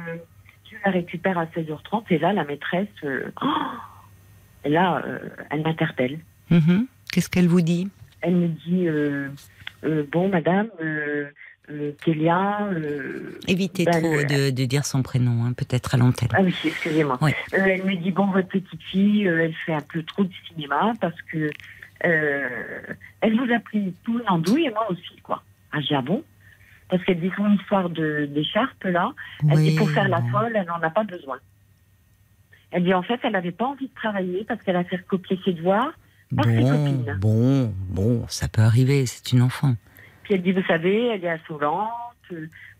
[0.69, 3.47] je la récupère à 16h30 et là, la maîtresse, euh, oh,
[4.63, 5.17] et là, euh,
[5.49, 6.19] elle m'interpelle.
[6.51, 6.85] Mhm.
[7.11, 7.89] Qu'est-ce qu'elle vous dit?
[8.21, 8.87] Elle me dit
[10.11, 10.67] bon, madame,
[12.03, 12.69] Kélia.
[13.47, 16.29] Évitez ben, trop de, de dire son prénom, hein, peut-être à l'antenne.
[16.33, 17.17] Ah oui, excusez-moi.
[17.21, 17.31] Oui.
[17.51, 21.19] Elle me dit bon, votre petite fille, elle fait un peu trop de cinéma parce
[21.23, 21.49] que
[22.01, 25.43] elle vous a pris tout l'andouille et moi aussi, quoi.
[25.77, 26.23] Ah, j'ai ah bon
[26.89, 29.11] Parce qu'elle dit son histoire d'écharpe là.
[29.49, 31.37] Elle dit pour faire la folle, elle n'en a pas besoin.
[32.71, 35.39] Elle dit en fait, elle n'avait pas envie de travailler parce qu'elle a fait recopier
[35.45, 35.93] ses devoirs.
[36.35, 37.17] par ses Bon, copines.
[37.21, 39.75] bon, bon, ça peut arriver, c'est une enfant.
[40.23, 41.91] Puis elle dit, vous savez, elle est insolente.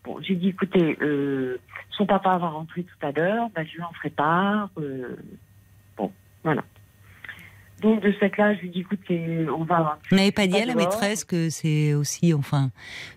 [0.04, 1.58] Bon, j'ai dit, écoutez, euh,
[1.90, 4.68] son papa va rentrer tout à l'heure, ben, je lui en ferai part.
[4.78, 5.16] euh,
[5.96, 6.12] bon,
[6.44, 6.62] voilà.
[7.80, 9.98] Donc de ce fait-là, je lui dis, écoutez, on va...
[10.10, 12.70] Vous n'avez pas dit à la maîtresse que c'est aussi, enfin,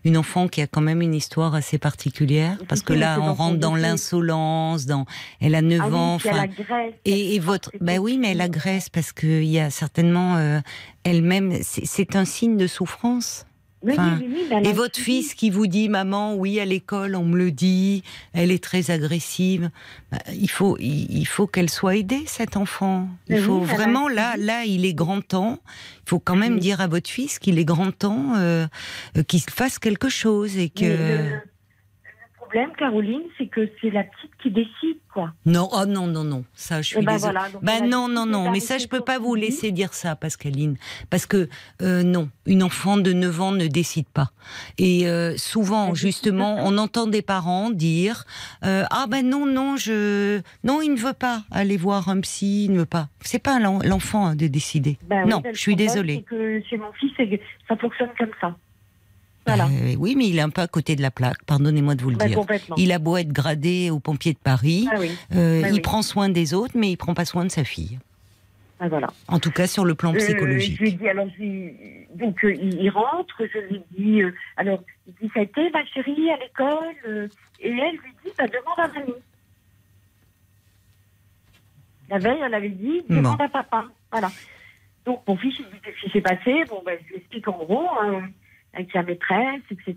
[0.06, 2.58] une enfant qui a quand même une histoire assez particulière?
[2.68, 5.06] Parce que là, on rentre dans l'insolence, dans.
[5.40, 6.40] Elle a 9 Ah oui, ans, enfin.
[6.42, 6.94] agresse.
[7.06, 10.60] Et, et votre, bah oui, mais elle agresse parce qu'il y a certainement euh,
[11.04, 13.46] elle-même, c'est un signe de souffrance.
[13.84, 16.60] Oui, enfin, oui, oui, oui, mais elle Et votre fils qui vous dit, maman, oui,
[16.60, 19.72] à l'école, on me le dit, elle est très agressive.
[20.12, 23.08] Bah, il faut, il, il faut qu'elle soit aidée, cet enfant.
[23.28, 25.60] Il Mais faut vraiment, là, là, il est grand temps.
[26.06, 28.68] Il faut quand même dire à votre fils qu'il est grand temps euh,
[29.18, 30.86] euh, qu'il fasse quelque chose et que.
[30.86, 31.42] Le
[32.52, 35.32] problème, Caroline, c'est que c'est la petite qui décide, quoi.
[35.46, 37.34] Non, oh non, non, non, ça, je suis Eh ben désolée.
[37.62, 40.78] voilà, a non, non, non, mais ça, je peux pas vous laisser dire ça, Pascaline.
[41.10, 41.48] Parce que,
[41.82, 44.32] euh, non, une enfant de 9 ans ne décide pas.
[44.78, 48.26] Et euh, souvent, justement, on entend des parents dire
[48.66, 50.42] euh, Ah ben non, non, je.
[50.64, 53.08] Non, il ne veut pas aller voir un psy, il ne veut pas.
[53.22, 54.98] C'est pas l'en- l'enfant hein, de décider.
[55.08, 56.16] Ben non, ben, le je suis désolée.
[56.30, 57.12] c'est que chez mon fils,
[57.68, 58.56] ça fonctionne comme ça.
[59.48, 59.66] Voilà.
[59.66, 62.12] Euh, oui, mais il est un peu à côté de la plaque, pardonnez-moi de vous
[62.12, 62.40] le dire.
[62.78, 65.80] Il a beau être gradé aux pompiers de Paris, Ah oui, euh, Ah il oui.
[65.82, 67.98] prend soin des autres, mais il prend pas soin de sa fille.
[68.80, 69.08] voilà.
[69.28, 70.78] En tout cas, sur le plan Euh, psychologique.
[70.78, 71.70] je lui dis, alors, je
[72.16, 74.22] donc, il, rentre, je lui dis,
[74.58, 77.30] alors, il dit, ça a été, ma chérie, à l'école
[77.62, 79.14] Et elle lui dit, bah, demande à mamie.
[82.10, 83.44] La veille, elle avait dit, demande Bon.
[83.46, 83.86] à papa.
[84.12, 84.30] Voilà.
[85.06, 86.64] Donc, mon fils, il dit, qu'est-ce qui s'est passé?
[86.70, 88.24] Bon, ben, je lui explique en gros, hein,
[88.74, 89.96] avec sa maîtresse, etc.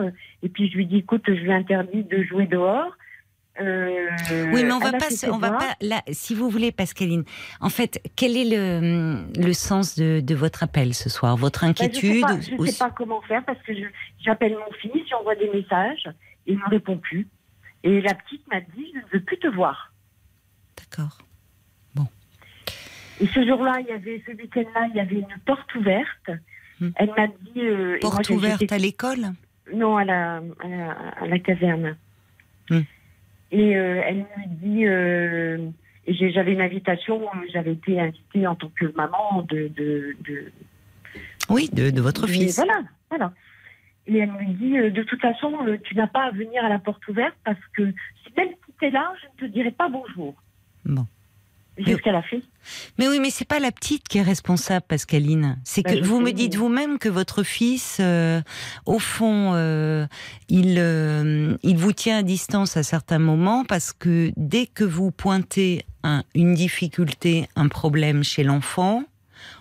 [0.00, 0.10] Euh,
[0.42, 2.92] Et puis, je lui dis, écoute, je lui interdis de jouer dehors.
[3.60, 4.08] Euh,
[4.52, 6.02] Oui, mais on va pas, se- on va pas là.
[6.10, 7.22] Si vous voulez, Pascaline.
[7.60, 11.36] En fait, quel est le, le sens de, de votre appel ce soir?
[11.36, 13.72] Votre je inquiétude sais pas, ou- je ou- sais pas comment faire parce que
[14.20, 16.08] j'appelle mon fils, j'envoie des messages,
[16.46, 17.28] il ne me répond plus.
[17.84, 19.92] Et la petite m'a dit, je ne veux plus te voir.
[20.76, 21.18] D'accord.
[23.20, 26.30] Et ce jour-là, il y avait, ce week-end-là, il y avait une porte ouverte.
[26.80, 26.90] Hmm.
[26.96, 27.60] Elle m'a dit...
[27.60, 29.26] euh, moi, Porte ouverte à l'école
[29.72, 31.96] Non, à la, à la, à la caserne.
[32.70, 32.80] Hmm.
[33.52, 34.86] Et euh, elle me dit...
[34.86, 35.58] euh,
[36.06, 39.68] j'avais une invitation, euh, j'avais été invitée en tant que maman de...
[39.68, 40.52] de, de
[41.48, 42.56] Oui, de, de votre fils.
[42.56, 43.32] Voilà, voilà.
[44.06, 47.06] Et elle me dit, de toute façon, tu n'as pas à venir à la porte
[47.08, 47.90] ouverte parce que
[48.22, 50.34] si même si tu es là, je ne te dirai pas bonjour.
[50.84, 51.06] Bon.
[52.98, 55.58] Mais oui, mais c'est pas la petite qui est responsable, Pascaline.
[55.64, 58.40] C'est Bah, que vous me dites vous-même que votre fils, euh,
[58.86, 60.06] au fond, euh,
[60.48, 65.10] il, euh, il vous tient à distance à certains moments parce que dès que vous
[65.10, 69.02] pointez un- une difficulté, un problème chez l'enfant,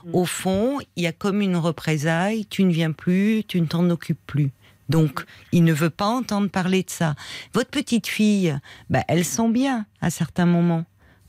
[0.05, 0.09] Mm.
[0.15, 2.45] au fond, il y a comme une représaille.
[2.45, 4.51] Tu ne viens plus, tu ne t'en occupes plus.
[4.89, 7.15] Donc, il ne veut pas entendre parler de ça.
[7.53, 8.57] Votre petite fille,
[8.89, 10.85] bah, elle sent bien à certains moments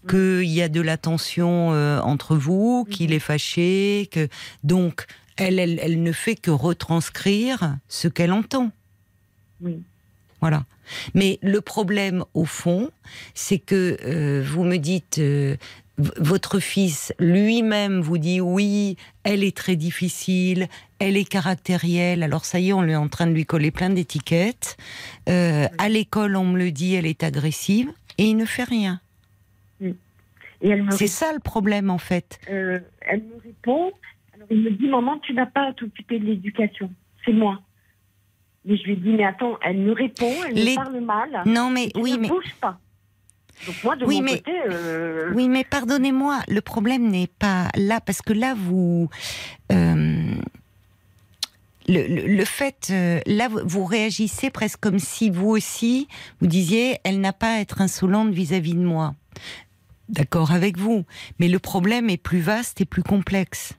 [0.08, 4.28] qu'il y a de la tension euh, entre vous, qu'il est fâché, que
[4.62, 8.70] donc elle, elle, elle ne fait que retranscrire ce qu'elle entend.
[9.60, 9.82] Oui.
[10.40, 10.64] Voilà.
[11.14, 12.90] Mais le problème, au fond,
[13.32, 15.56] c'est que euh, vous me dites, euh,
[15.96, 22.22] votre fils lui-même vous dit oui, elle est très difficile, elle est caractérielle.
[22.22, 24.76] Alors ça y est, on est en train de lui coller plein d'étiquettes.
[25.28, 29.00] Euh, à l'école, on me le dit, elle est agressive, et il ne fait rien.
[30.60, 32.38] Et elle me, C'est ça le problème, en fait.
[32.50, 33.92] euh, elle me répond,
[34.34, 36.90] alors il me dit, maman, tu n'as pas à t'occuper de l'éducation,
[37.24, 37.60] c'est moi.
[38.64, 41.68] Mais je lui dis, mais attends, elle me répond, elle Les- me parle mal, Non,
[41.70, 42.78] mais oui, ne mais bouges pas.
[43.66, 47.68] Donc moi, de Oui, mon mais- côté, euh, Oui, mais pardonnez-moi, le problème n'est pas
[47.76, 49.08] là, parce que là, vous.
[49.70, 50.34] euh,
[51.86, 56.08] le, le- le fait, euh, là, vous- vous réagissez presque comme si vous aussi,
[56.40, 59.14] vous disiez, elle n'a pas à être insolente vis-à-vis de moi.
[60.08, 61.04] D'accord avec vous,
[61.38, 63.72] mais le problème est plus vaste et plus complexe.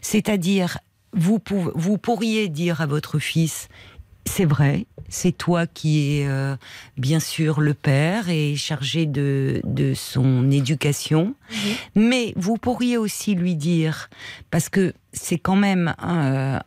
[0.00, 0.78] C'est-à-dire,
[1.12, 3.68] vous, pou- vous pourriez dire à votre fils,
[4.24, 6.54] c'est vrai, c'est toi qui es euh,
[6.96, 11.34] bien sûr le père et chargé de, de son éducation,
[11.96, 14.08] mais vous pourriez aussi lui dire,
[14.52, 16.58] parce que c'est quand même euh,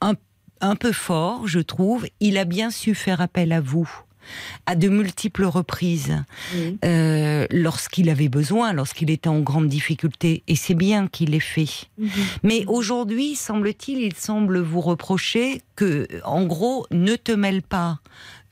[0.00, 0.14] un,
[0.62, 3.90] un peu fort, je trouve, il a bien su faire appel à vous
[4.66, 6.16] à de multiples reprises
[6.54, 6.78] oui.
[6.84, 11.88] euh, lorsqu'il avait besoin, lorsqu'il était en grande difficulté, et c'est bien qu'il l'ait fait.
[11.98, 12.10] Mhm.
[12.42, 18.00] Mais aujourd'hui, semble-t-il, il semble vous reprocher que, en gros, ne te mêle pas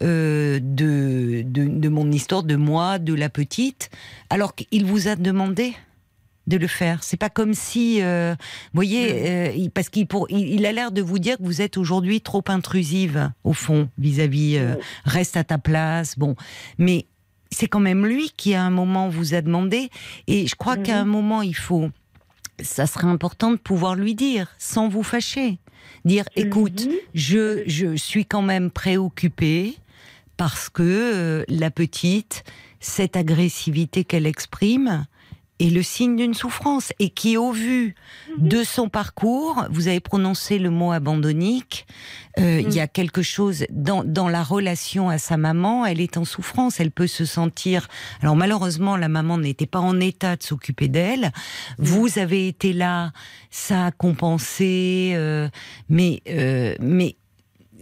[0.02, 3.90] euh, de, de, de mon histoire, de moi, de la petite,
[4.30, 5.74] alors qu'il vous a demandé
[6.46, 7.02] de le faire.
[7.02, 10.72] C'est pas comme si, euh, vous voyez, euh, il- parce qu'il pour, il, il a
[10.72, 14.56] l'air de vous dire que vous êtes aujourd'hui trop intrusive au fond vis-à-vis.
[14.58, 16.18] euh, reste à ta place.
[16.18, 16.36] Bon,
[16.78, 17.06] mais
[17.50, 19.88] c'est quand même lui qui à un moment vous a demandé,
[20.26, 20.82] et je crois Mhm.
[20.82, 21.90] qu'à un moment il faut
[22.62, 25.58] ça serait important de pouvoir lui dire, sans vous fâcher.
[26.04, 29.74] Dire, lui écoute, je, je suis quand même préoccupée
[30.36, 32.44] parce que euh, la petite,
[32.80, 35.04] cette agressivité qu'elle exprime,
[35.64, 37.94] est le signe d'une souffrance et qui, au vu
[38.38, 41.86] de son parcours, vous avez prononcé le mot abandonnique,
[42.38, 46.16] euh, il y a quelque chose dans, dans la relation à sa maman, elle est
[46.16, 47.88] en souffrance, elle peut se sentir...
[48.22, 51.32] Alors malheureusement, la maman n'était pas en état de s'occuper d'elle,
[51.78, 53.12] vous avez été là,
[53.50, 55.48] ça a compensé, euh,
[55.88, 56.22] mais...
[56.28, 57.16] euh, mais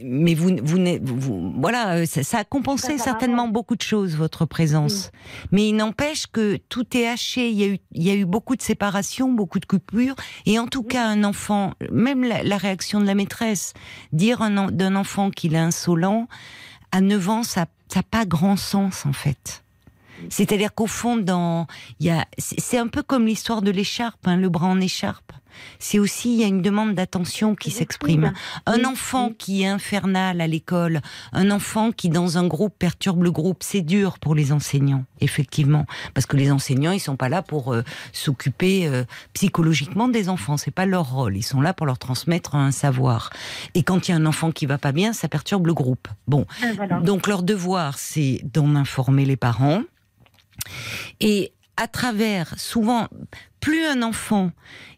[0.04, 4.16] mais vous, vous, vous- voilà, euh, ça, ça a compensé Ça, certainement beaucoup de choses
[4.16, 5.10] votre présence.
[5.50, 7.50] Mais il n'empêche que tout est haché.
[7.50, 10.14] Il y, a eu, il y a eu beaucoup de séparations, beaucoup de coupures.
[10.46, 13.74] Et en tout cas, un enfant, même la, la réaction de la maîtresse,
[14.12, 16.26] dire d'un enfant qu'il est insolent,
[16.90, 19.61] à 9 ans, ça n'a pas grand sens en fait.
[20.28, 21.66] C'est-à-dire qu'au fond, dans,
[22.00, 25.32] il y a, c'est un peu comme l'histoire de l'écharpe, hein, le bras en écharpe.
[25.78, 28.32] C'est aussi, il y a une demande d'attention qui s'exprime.
[28.66, 31.00] Un enfant qui est infernal à l'école,
[31.32, 35.86] un enfant qui dans un groupe perturbe le groupe, c'est dur pour les enseignants, effectivement,
[36.14, 37.82] parce que les enseignants ils sont pas là pour euh,
[38.12, 39.04] s'occuper euh,
[39.34, 43.30] psychologiquement des enfants, c'est pas leur rôle, ils sont là pour leur transmettre un savoir.
[43.74, 46.08] Et quand il y a un enfant qui va pas bien, ça perturbe le groupe.
[46.26, 47.00] Bon, voilà.
[47.00, 49.82] donc leur devoir, c'est d'en informer les parents.
[51.20, 53.08] Et à travers, souvent,
[53.60, 54.50] plus un enfant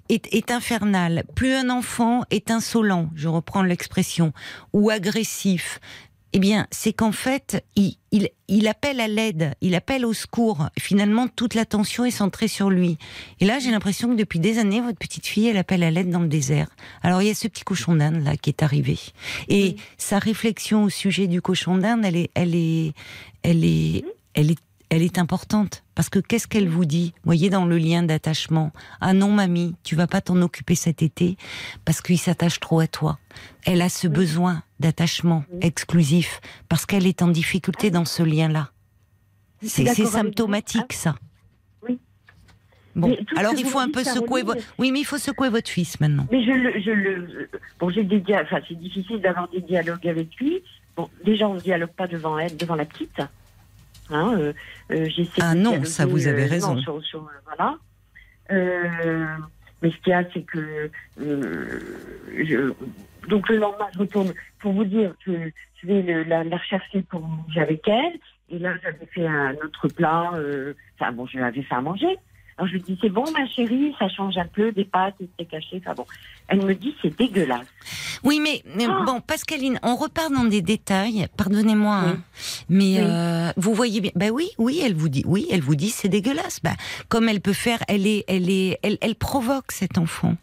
[0.08, 4.32] est, est infernal, plus un enfant est insolent, je reprends l'expression,
[4.72, 5.80] ou agressif,
[6.36, 10.68] Eh bien, c'est qu'en fait, il, il, il appelle à l'aide, il appelle au secours.
[10.76, 12.98] Finalement, toute l'attention est centrée sur lui.
[13.38, 16.10] Et là, j'ai l'impression que depuis des années, votre petite fille, elle appelle à l'aide
[16.10, 16.66] dans le désert.
[17.02, 18.98] Alors, il y a ce petit cochon d'Inde là qui est arrivé.
[19.48, 22.94] Et sa réflexion au sujet du cochon d'Inde, elle est, elle est,
[23.44, 24.04] elle est, elle est
[24.36, 24.58] elle est
[25.18, 25.84] importante.
[25.94, 27.14] Parce que qu'est-ce qu'elle vous dit?
[27.24, 28.72] Voyez dans le lien d'attachement.
[29.00, 31.36] Ah non, mamie, tu vas pas t'en occuper cet été
[31.84, 33.18] parce qu'il s'attache trop à toi.
[33.64, 38.70] Elle a ce besoin d'attachement exclusif parce qu'elle est en difficulté dans ce lien-là.
[39.62, 41.14] C'est symptomatique, ça.
[41.86, 41.98] Oui.
[42.94, 44.62] Bon, alors il faut un peu secouer votre.
[44.78, 46.26] Oui, mais il faut secouer votre fils maintenant.
[46.30, 47.48] Mais je le, je le,
[47.80, 50.62] bon, j'ai des, enfin, c'est difficile d'avoir des dialogues avec lui.
[50.96, 53.20] Bon, déjà, on ne dialogue pas devant elle, devant la petite.
[54.10, 54.52] Hein, euh,
[54.90, 55.08] euh,
[55.40, 56.76] ah non, ça vous avez euh, raison.
[57.46, 57.78] voilà.
[59.80, 62.72] mais ce qu'il y a, c'est que je,
[63.28, 65.32] donc le lendemain, je retourne pour vous dire que
[65.82, 68.18] je vais la, la, rechercher pour manger avec elle.
[68.50, 70.32] Et là, j'avais fait un autre plat.
[70.98, 72.18] enfin bon, je lui avais fait à manger.
[72.56, 75.44] Alors je lui dis c'est bon ma chérie, ça change un peu des pâtes, c'est
[75.44, 76.06] caché, enfin bon.
[76.48, 77.66] Elle me dit c'est dégueulasse.
[78.22, 79.02] Oui mais, ah.
[79.04, 81.26] bon Pascaline, on repart dans des détails.
[81.36, 82.18] Pardonnez-moi, hein.
[82.68, 84.12] mais euh, vous voyez bien.
[84.14, 86.60] Ben oui, oui, elle vous dit, oui, elle vous dit c'est dégueulasse.
[86.62, 86.74] Ben,
[87.08, 90.36] comme elle peut faire, elle est, elle est, elle, elle provoque cet enfant.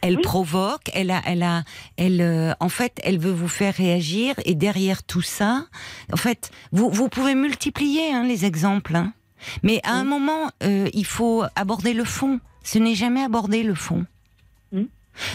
[0.00, 1.62] Elle provoque, elle a, elle a,
[1.96, 5.64] elle, euh, en fait, elle veut vous faire réagir et derrière tout ça,
[6.12, 8.96] en fait, vous, vous pouvez multiplier hein, les exemples.
[8.96, 9.12] Hein.
[9.62, 12.40] Mais à un moment, euh, il faut aborder le fond.
[12.62, 14.06] Ce n'est jamais aborder le fond.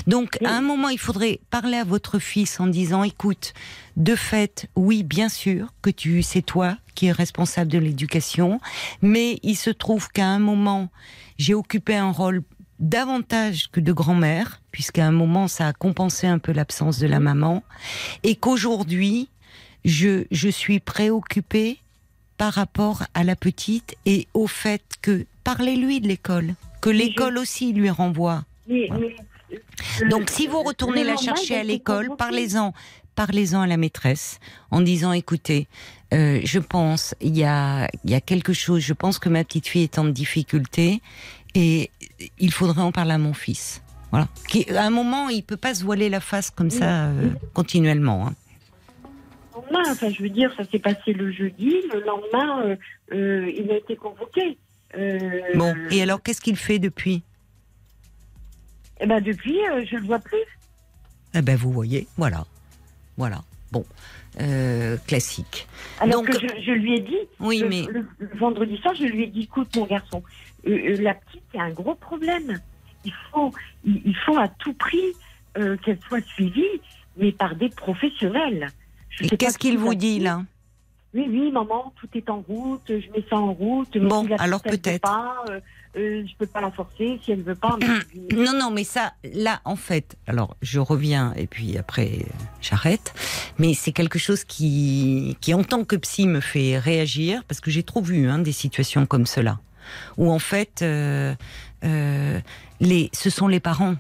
[0.08, 3.54] Donc, à un moment, il faudrait parler à votre fils en disant, écoute,
[3.96, 8.60] de fait, oui, bien sûr que tu, c'est toi qui es responsable de l'éducation,
[9.02, 10.89] mais il se trouve qu'à un moment,
[11.38, 12.41] j'ai occupé un rôle
[12.80, 17.20] davantage que de grand-mère, puisqu'à un moment, ça a compensé un peu l'absence de la
[17.20, 17.63] maman,
[18.24, 19.30] et qu'aujourd'hui,
[19.86, 21.80] je, je suis préoccupée
[22.38, 27.73] par rapport à la petite et au fait que parlez-lui de l'école, que l'école aussi
[27.73, 28.43] lui renvoie.
[30.10, 32.73] Donc si vous retournez la chercher à l'école, parlez-en,
[33.15, 34.39] parlez-en à la maîtresse
[34.71, 35.67] en disant écoutez,
[36.13, 39.43] euh, je pense il y a il y a quelque chose, je pense que ma
[39.43, 41.02] petite fille est en difficulté
[41.56, 41.89] et
[42.39, 43.82] il faudrait en parler à mon fils.
[44.12, 44.28] Voilà.
[44.76, 48.28] à un moment, il peut pas se voiler la face comme ça euh, continuellement.
[48.28, 48.36] Hein
[49.58, 49.91] lendemain.
[49.91, 51.74] Enfin, je veux dire, ça s'est passé le jeudi.
[51.93, 52.76] Le lendemain, euh,
[53.13, 54.58] euh, il a été convoqué.
[54.98, 57.24] Euh, bon, et alors, qu'est-ce qu'il fait depuis?
[59.00, 60.38] Eh ben, depuis, je ne le vois plus.
[61.34, 62.46] Eh ben, vous voyez, voilà.
[63.17, 63.43] Voilà.
[63.72, 63.86] Bon,
[65.08, 65.67] classique.
[66.00, 67.84] Alors Donc, que je, lui ai dit, oui, mais...
[67.91, 70.24] le, vendredi soir, je lui ai dit, écoute, mon garçon,
[70.63, 72.60] la petite, a un gros problème.
[73.04, 73.52] Il faut,
[73.84, 75.13] il faut à tout prix
[75.54, 76.82] qu'elle soit suivie,
[77.17, 78.72] mais par des professionnels.
[79.21, 80.43] Et qu'est-ce qu'il vous dit là
[81.13, 83.97] Oui, oui, maman, tout est en route, je mets ça en route.
[83.97, 85.10] Bon, alors peut-être.
[85.49, 85.60] Euh,
[85.95, 87.77] euh, je peux pas la forcer si elle ne veut pas.
[88.32, 92.25] non, non, mais ça, là, en fait, alors je reviens et puis après
[92.62, 93.13] j'arrête.
[93.58, 97.71] Mais c'est quelque chose qui, qui, en tant que psy, me fait réagir parce que
[97.71, 99.60] j'ai trop vu hein, des situations comme cela
[100.17, 101.34] où en fait, euh,
[102.82, 103.95] les, ce sont les parents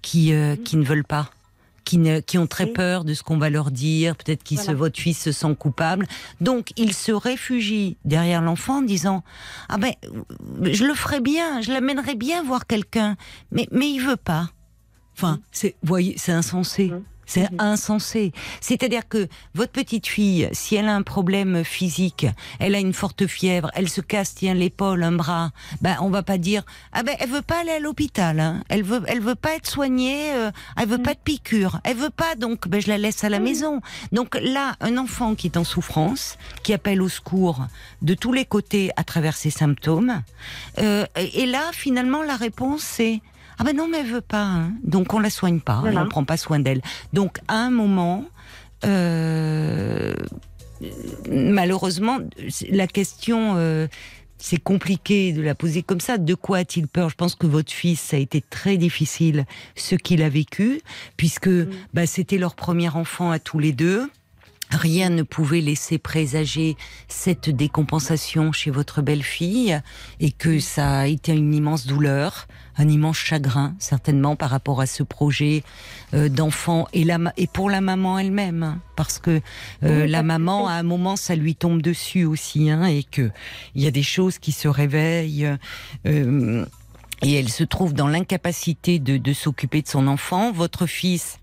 [0.00, 0.32] qui,
[0.64, 1.30] qui ne veulent pas
[1.84, 5.20] qui, ont très peur de ce qu'on va leur dire, peut-être que se, votre fils
[5.20, 6.06] se sent coupable.
[6.40, 9.22] Donc, ils se réfugient derrière l'enfant en disant
[9.68, 9.92] Ah ben,
[10.62, 13.16] je le ferai bien, je l'amènerai bien voir quelqu'un,
[13.50, 14.50] mais, mais il veut pas.
[15.16, 15.40] Enfin, mmh.
[15.52, 16.88] c'est, voyez, c'est insensé.
[16.88, 17.02] Mmh.
[17.30, 17.60] C'est mhm.
[17.60, 18.32] insensé.
[18.60, 22.26] C'est-à-dire que votre petite fille, si elle a un problème physique,
[22.58, 26.24] elle a une forte fièvre, elle se casse, tiens, l'épaule, un bras, ben, on va
[26.24, 28.64] pas dire, ah ben, elle veut pas aller à l'hôpital, hein.
[28.68, 32.10] Elle veut, elle veut pas être soignée, euh, elle veut pas de piqûre, elle veut
[32.10, 33.80] pas, donc, ben, je la laisse à la maison.
[34.10, 37.64] Donc là, un enfant qui est en souffrance, qui appelle au secours
[38.02, 40.20] de tous les côtés à travers ses symptômes,
[40.78, 43.20] euh, et là, finalement, la réponse, c'est,
[43.60, 44.42] ah ben non, mais elle veut pas.
[44.42, 44.72] Hein.
[44.82, 46.80] Donc on la soigne pas, on prend pas soin d'elle.
[47.12, 48.24] Donc à un moment,
[48.86, 50.14] euh,
[51.30, 52.18] malheureusement,
[52.70, 53.54] la question.
[53.56, 53.86] Euh,
[54.42, 56.16] c'est compliqué de la poser comme ça.
[56.16, 57.10] De quoi a-t-il peur?
[57.10, 59.44] Je pense que votre fils, ça a été très difficile
[59.76, 60.80] ce qu'il a vécu,
[61.18, 61.68] puisque mm.
[61.92, 64.08] bah, c'était leur premier enfant à tous les deux.
[64.70, 66.76] Rien ne pouvait laisser présager
[67.08, 69.80] cette décompensation chez votre belle-fille
[70.20, 72.46] et que ça a été une immense douleur,
[72.76, 75.64] un immense chagrin certainement par rapport à ce projet
[76.14, 79.40] euh, d'enfant et, la, et pour la maman elle-même hein, parce que
[79.82, 83.30] euh, la maman à un moment ça lui tombe dessus aussi hein, et que
[83.74, 85.50] il y a des choses qui se réveillent
[86.06, 86.64] euh,
[87.22, 90.52] et elle se trouve dans l'incapacité de, de s'occuper de son enfant.
[90.52, 91.39] Votre fils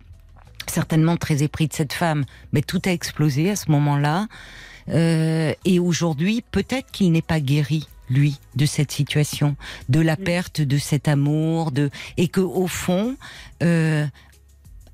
[0.72, 4.28] certainement très épris de cette femme, mais tout a explosé à ce moment-là.
[4.90, 9.58] Euh, et aujourd'hui, peut-être qu'il n'est pas guéri lui de cette situation,
[9.90, 13.18] de la perte de cet amour, de et que au fond,
[13.64, 14.06] euh,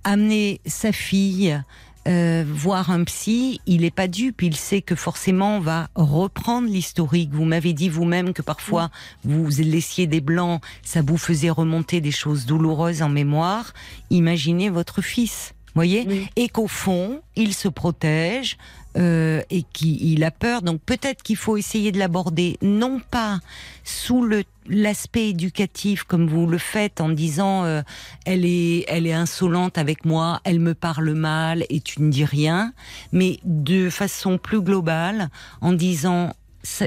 [0.04, 1.62] amener sa fille
[2.06, 6.68] euh, voir un psy, il n'est pas dupe, il sait que forcément on va reprendre
[6.68, 7.30] l'historique.
[7.32, 8.90] Vous m'avez dit vous-même que parfois
[9.24, 13.74] vous laissiez des blancs, ça vous faisait remonter des choses douloureuses en mémoire.
[14.10, 18.58] Imaginez votre fils, voyez, et qu'au fond il se protège,
[18.96, 20.62] euh, et qu'il a peur.
[20.62, 23.40] Donc peut-être qu'il faut essayer de l'aborder non pas
[23.84, 27.82] sous le l'aspect éducatif comme vous le faites en disant euh,
[28.26, 32.24] elle est elle est insolente avec moi, elle me parle mal et tu ne dis
[32.24, 32.72] rien,
[33.12, 35.30] mais de façon plus globale
[35.62, 36.34] en disant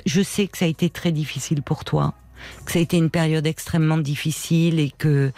[0.07, 2.15] je sais que ça a été très difficile pour toi,
[2.65, 5.33] que ça a été une période extrêmement difficile et que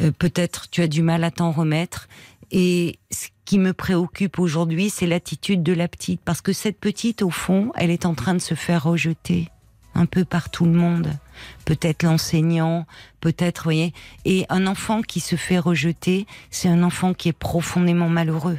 [0.00, 2.08] euh, peut-être tu as du mal à t'en remettre
[2.50, 6.20] et ce qui me préoccupe aujourd'hui, c'est l'attitude de la petite.
[6.24, 9.48] Parce que cette petite, au fond, elle est en train de se faire rejeter
[9.94, 11.10] un peu par tout le monde.
[11.64, 12.86] Peut-être l'enseignant,
[13.20, 13.92] peut-être, voyez.
[14.24, 18.58] Et un enfant qui se fait rejeter, c'est un enfant qui est profondément malheureux.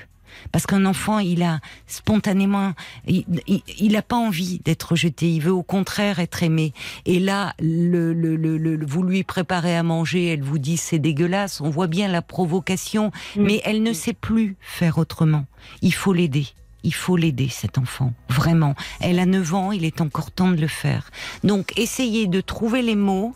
[0.52, 2.74] Parce qu'un enfant, il a spontanément,
[3.08, 5.32] il n'a pas envie d'être rejeté.
[5.32, 6.74] Il veut au contraire être aimé.
[7.06, 11.62] Et là, le, le, le, vous lui préparez à manger, elle vous dit c'est dégueulasse.
[11.62, 15.46] On voit bien la provocation, mais elle ne sait plus faire autrement.
[15.82, 16.48] Il faut l'aider
[16.88, 18.14] il faut l'aider, cet enfant.
[18.30, 18.74] Vraiment.
[19.02, 21.12] Elle a 9 ans, il est encore temps de le faire.
[21.44, 23.36] Donc, essayez de trouver les mots.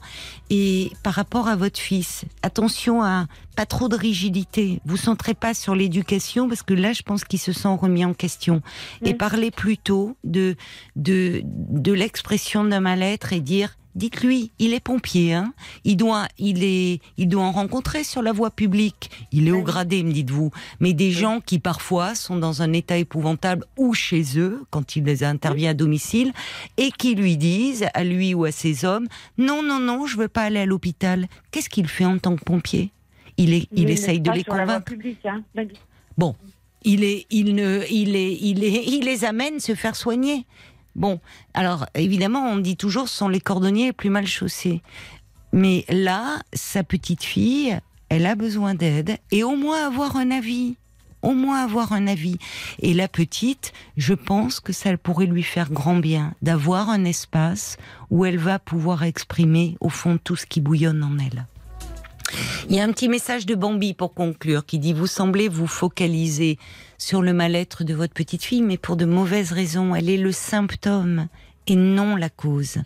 [0.49, 3.27] Et par rapport à votre fils, attention à
[3.57, 4.79] pas trop de rigidité.
[4.85, 8.13] Vous centrez pas sur l'éducation parce que là, je pense qu'il se sent remis en
[8.13, 8.61] question.
[9.03, 10.55] Et parlez plutôt de,
[10.95, 16.63] de, de l'expression d'un mal-être et dire Dites-lui, il est pompier, hein il doit, il
[16.63, 19.09] est, il doit en rencontrer sur la voie publique.
[19.31, 20.51] Il est au gradé, me dites-vous.
[20.79, 25.03] Mais des gens qui parfois sont dans un état épouvantable ou chez eux quand il
[25.03, 26.31] les intervient à domicile
[26.77, 30.27] et qui lui disent à lui ou à ses hommes non, non, non, je veux
[30.27, 31.27] pas aller à l'hôpital.
[31.51, 32.91] Qu'est-ce qu'il fait en tant que pompier?
[33.37, 34.93] Il est, il, essaye de les convaincre.
[35.25, 35.39] Hein.
[36.17, 36.35] Bon,
[36.83, 40.45] il est, il ne, il est, il est, il les amène se faire soigner.
[40.95, 41.19] Bon,
[41.53, 44.81] alors évidemment, on dit toujours ce sont les cordonniers les plus mal chaussés.
[45.53, 47.77] Mais là, sa petite fille,
[48.09, 50.75] elle a besoin d'aide et au moins avoir un avis.
[51.21, 52.37] Au moins avoir un avis.
[52.79, 57.77] Et la petite, je pense que ça pourrait lui faire grand bien d'avoir un espace
[58.09, 61.45] où elle va pouvoir exprimer au fond tout ce qui bouillonne en elle.
[62.69, 65.67] Il y a un petit message de Bambi pour conclure qui dit Vous semblez vous
[65.67, 66.57] focaliser
[66.97, 69.95] sur le mal-être de votre petite fille, mais pour de mauvaises raisons.
[69.95, 71.27] Elle est le symptôme
[71.67, 72.77] et non la cause.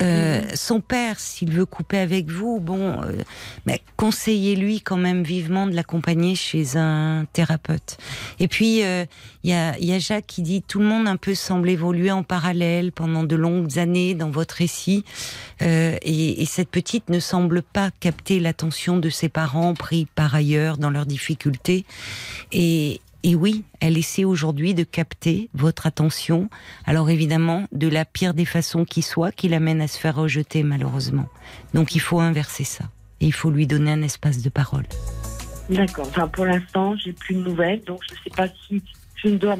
[0.00, 5.74] Euh, son père, s'il veut couper avec vous, bon, euh, conseillez-lui quand même vivement de
[5.74, 7.96] l'accompagner chez un thérapeute.
[8.40, 9.04] Et puis, euh,
[9.42, 12.10] il y, a, y, a, Jacques qui dit tout le monde un peu semble évoluer
[12.10, 15.04] en parallèle pendant de longues années dans votre récit,
[15.60, 20.76] et, et, cette petite ne semble pas capter l'attention de ses parents pris par ailleurs
[20.76, 21.84] dans leurs difficultés.
[22.52, 26.50] Et, et oui, elle essaie aujourd'hui de capter votre attention.
[26.84, 30.62] Alors évidemment, de la pire des façons qui soit, qui l'amène à se faire rejeter
[30.62, 31.26] malheureusement.
[31.72, 32.84] Donc il faut inverser ça.
[33.22, 34.84] Et il faut lui donner un espace de parole.
[35.70, 36.06] D'accord.
[36.08, 38.82] Enfin, pour l'instant, j'ai plus de nouvelles, donc je ne sais pas si
[39.16, 39.56] je dois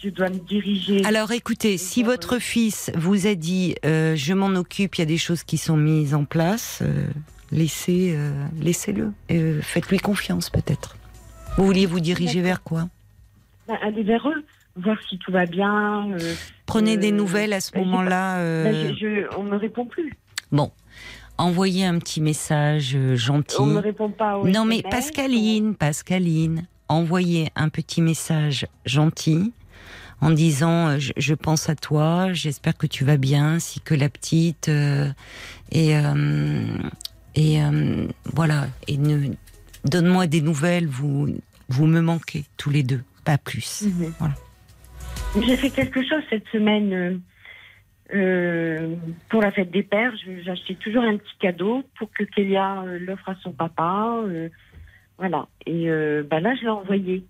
[0.00, 1.04] je dois me diriger.
[1.04, 5.06] Alors écoutez, si votre fils vous a dit euh, je m'en occupe, il y a
[5.06, 7.06] des choses qui sont mises en place, euh,
[7.50, 9.12] laissez, euh, laissez-le.
[9.62, 10.96] Faites-lui confiance peut-être.
[11.56, 12.88] Vous vouliez vous diriger vers quoi
[13.68, 14.42] bah, Aller vers eux,
[14.76, 16.10] voir si tout va bien.
[16.12, 16.34] Euh,
[16.64, 18.38] Prenez des euh, nouvelles à ce bah, moment-là.
[18.38, 18.64] Euh...
[18.90, 20.16] Bah, on ne me répond plus.
[20.50, 20.70] Bon.
[21.38, 23.56] Envoyez un petit message euh, gentil.
[23.58, 24.40] On ne me répond pas.
[24.44, 29.52] non, mais Pascaline, Pascaline, envoyez un petit message gentil
[30.20, 34.70] en disant je, pense à toi, j'espère que tu vas bien, si que la petite
[35.72, 35.94] et
[37.34, 37.60] et
[38.32, 39.32] voilà et ne
[39.84, 41.28] donne-moi des nouvelles, vous,
[41.68, 43.82] vous me manquez tous les deux, pas plus.
[43.82, 44.12] Mhm.
[44.18, 44.34] Voilà.
[45.40, 47.18] J'ai fait quelque chose cette semaine euh,
[48.14, 48.94] euh,
[49.30, 50.12] pour la fête des pères.
[50.46, 54.20] Acheté toujours un petit cadeau pour que Kélia euh, l'offre à son papa.
[55.18, 55.48] voilà.
[55.66, 55.88] Et
[56.30, 57.24] bah là, je l'ai envoyé.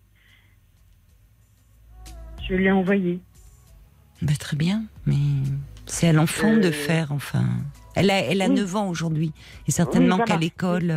[2.49, 3.21] Je l'ai envoyé.
[4.21, 5.17] Bah, très bien, mais
[5.87, 7.45] c'est à l'enfant de faire, enfin.
[7.95, 9.33] Elle a, elle a 9 ans aujourd'hui.
[9.69, 10.93] Et certainement qu'à l'école,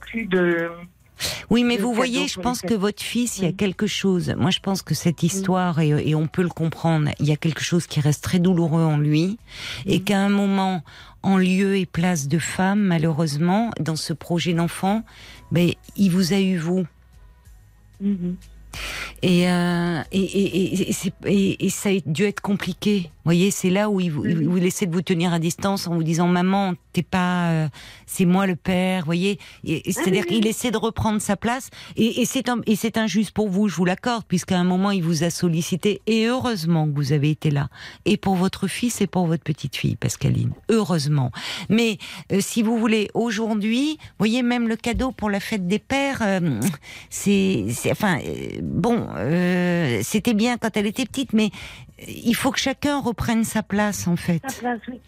[0.00, 0.70] plus de.
[1.50, 4.34] Oui, mais vous voyez, je pense que votre fils, il y a quelque chose.
[4.38, 7.36] Moi, je pense que cette histoire, et, et on peut le comprendre, il y a
[7.36, 9.38] quelque chose qui reste très douloureux en lui,
[9.86, 10.82] et qu'à un moment,
[11.22, 15.02] en lieu et place de femme, malheureusement, dans ce projet d'enfant,
[15.50, 16.86] ben, il vous a eu vous.
[18.00, 18.36] Mhm.
[19.22, 20.90] Et, euh, et, et,
[21.26, 23.10] et, et ça a dû être compliqué.
[23.24, 24.30] Vous voyez, c'est là où il vous, Mhm.
[24.42, 27.50] il vous essaie de vous tenir à distance en vous disant Maman, t'es pas.
[27.50, 27.68] euh,
[28.06, 29.00] c'est moi le père.
[29.02, 31.68] Vous voyez et C'est-à-dire qu'il essaie de reprendre sa place.
[31.96, 35.30] Et, et c'est injuste pour vous, je vous l'accorde, puisqu'à un moment, il vous a
[35.30, 36.00] sollicité.
[36.06, 37.68] Et heureusement que vous avez été là.
[38.06, 40.52] Et pour votre fils et pour votre petite fille, Pascaline.
[40.70, 41.30] Heureusement.
[41.68, 41.98] Mais
[42.32, 46.22] euh, si vous voulez, aujourd'hui, vous voyez, même le cadeau pour la fête des pères,
[47.10, 48.18] c'est, enfin,
[48.68, 51.50] bon, euh, c'était bien quand elle était petite, mais
[52.06, 54.42] il faut que chacun reprenne sa place, en fait.
[54.48, 55.00] Sa place, oui.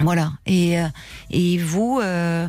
[0.00, 0.32] Voilà.
[0.46, 0.86] Et, euh,
[1.30, 2.46] et vous, euh,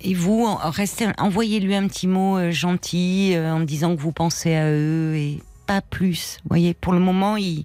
[0.00, 4.54] et vous, restez, envoyez-lui un petit mot euh, gentil euh, en disant que vous pensez
[4.54, 6.38] à eux et pas plus.
[6.42, 7.64] Vous voyez, pour le moment, il,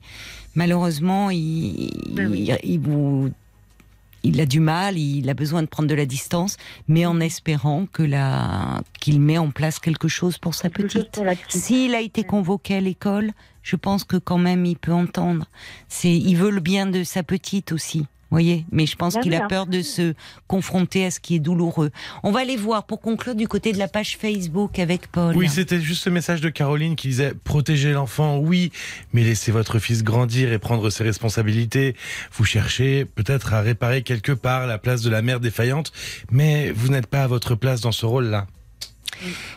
[0.53, 2.51] malheureusement, il, Ben oui.
[2.63, 3.31] il, il vous,
[4.27, 6.57] il a du mal, il a besoin de prendre de la distance,
[6.87, 11.19] mais en espérant que la, qu'il met en place quelque chose pour sa petite.
[11.49, 13.31] S'il a été convoqué à l'école,
[13.63, 15.45] je pense que quand même il peut entendre.
[15.87, 18.05] C'est, il veut le bien de sa petite aussi.
[18.29, 20.13] Voyez, mais je pense qu'il a peur de se
[20.47, 21.91] confronter à ce qui est douloureux.
[22.23, 25.35] On va aller voir pour conclure du côté de la page Facebook avec Paul.
[25.35, 28.71] Oui, c'était juste ce message de Caroline qui disait protéger l'enfant, oui,
[29.13, 31.95] mais laissez votre fils grandir et prendre ses responsabilités.
[32.33, 35.93] Vous cherchez peut-être à réparer quelque part la place de la mère défaillante,
[36.29, 38.47] mais vous n'êtes pas à votre place dans ce rôle-là.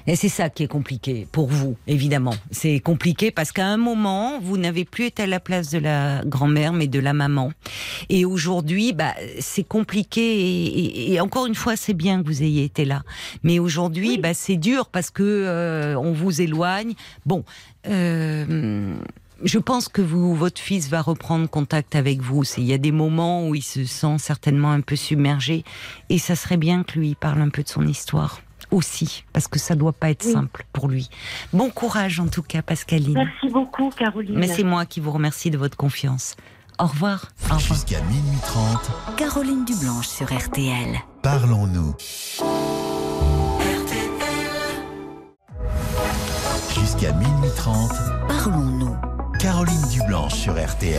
[0.07, 2.35] Et c'est ça qui est compliqué pour vous, évidemment.
[2.51, 6.23] C'est compliqué parce qu'à un moment, vous n'avez plus été à la place de la
[6.25, 7.53] grand-mère, mais de la maman.
[8.09, 10.21] Et aujourd'hui, bah, c'est compliqué.
[10.21, 13.03] Et, et- et encore une fois, c'est bien que vous ayez été là.
[13.43, 16.95] Mais aujourd'hui, bah, c'est dur parce que euh, on vous éloigne.
[17.27, 17.45] Bon.
[17.89, 18.95] Euh,
[19.43, 22.45] je pense que vous, votre fils va reprendre contact avec vous.
[22.59, 25.65] Il y a des moments où il se sent certainement un peu submergé,
[26.11, 29.59] et ça serait bien que lui parle un peu de son histoire aussi, parce que
[29.59, 30.33] ça doit pas être Oui.
[30.33, 31.09] simple pour lui.
[31.53, 33.15] Bon courage en tout cas, Pascaline.
[33.15, 34.39] Merci beaucoup, Caroline.
[34.39, 36.37] Mais c'est moi qui vous remercie de votre confiance.
[36.79, 37.27] Au revoir.
[37.51, 37.61] Au revoir.
[37.61, 40.99] Jusqu'à minuit 30, Caroline Dublanche sur RTL.
[41.23, 41.95] parlons-nous.
[46.75, 47.91] Jusqu'à minuit 30,
[48.29, 48.97] Parlons-nous.
[49.39, 50.99] Caroline Dublanche sur RTL.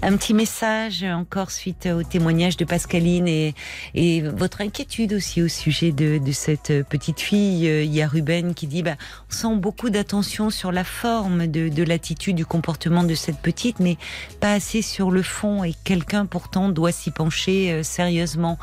[0.00, 3.54] Un petit message encore suite au témoignage de Pascaline et,
[3.94, 7.66] et votre inquiétude aussi au sujet de, de cette petite fille.
[7.66, 8.94] Il y a Ruben qui dit, bah,
[9.28, 13.80] on sent beaucoup d'attention sur la forme de, de l'attitude, du comportement de cette petite,
[13.80, 13.96] mais
[14.40, 18.58] pas assez sur le fond et quelqu'un pourtant doit s'y pencher euh, sérieusement.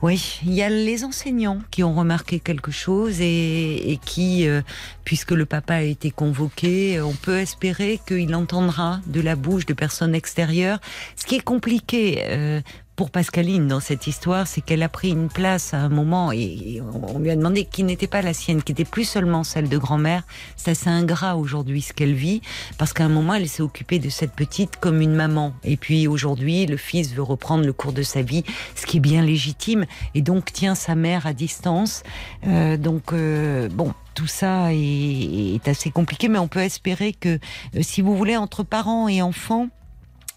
[0.00, 4.62] Oui, il y a les enseignants qui ont remarqué quelque chose et, et qui, euh,
[5.02, 9.66] puisque le papa a été convoqué, euh, on peut espérer qu'il entendra de la bouche
[9.66, 10.78] de personnes extérieures.
[11.16, 12.60] Ce qui est compliqué euh,
[12.98, 16.82] pour Pascaline dans cette histoire, c'est qu'elle a pris une place à un moment et,
[16.82, 19.78] on lui a demandé qui n'était pas la sienne, qui était plus seulement celle de
[19.78, 20.24] grand-mère.
[20.56, 22.42] C'est assez ingrat aujourd'hui ce qu'elle vit
[22.76, 26.08] parce qu'à un moment elle s'est occupée de cette petite comme une maman et puis
[26.08, 28.42] aujourd'hui le fils veut reprendre le cours de sa vie,
[28.74, 29.86] ce qui est bien légitime
[30.16, 32.02] et donc tient sa mère à distance.
[32.48, 37.38] Euh, donc euh, bon, tout ça est, est assez compliqué, mais on peut espérer que,
[37.76, 39.68] euh, si vous voulez, entre parents et enfants,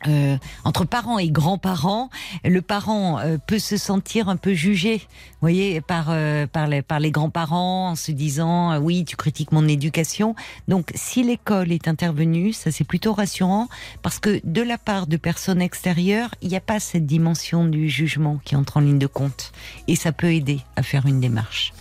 [0.08, 2.10] euh, entre parents et grands-parents,
[2.43, 5.02] le parent euh, peut se sentir un peu jugé,
[5.41, 9.52] voyez, par euh, par les par les grands-parents en se disant euh, oui, tu critiques
[9.52, 10.36] mon éducation.
[10.68, 13.68] Donc si l'école est intervenue, ça c'est plutôt rassurant
[14.02, 17.89] parce que de la part de personnes extérieures, il n'y a pas cette dimension du
[17.89, 19.52] jugement qui entre en ligne de compte
[19.88, 21.74] et ça peut aider à faire une démarche.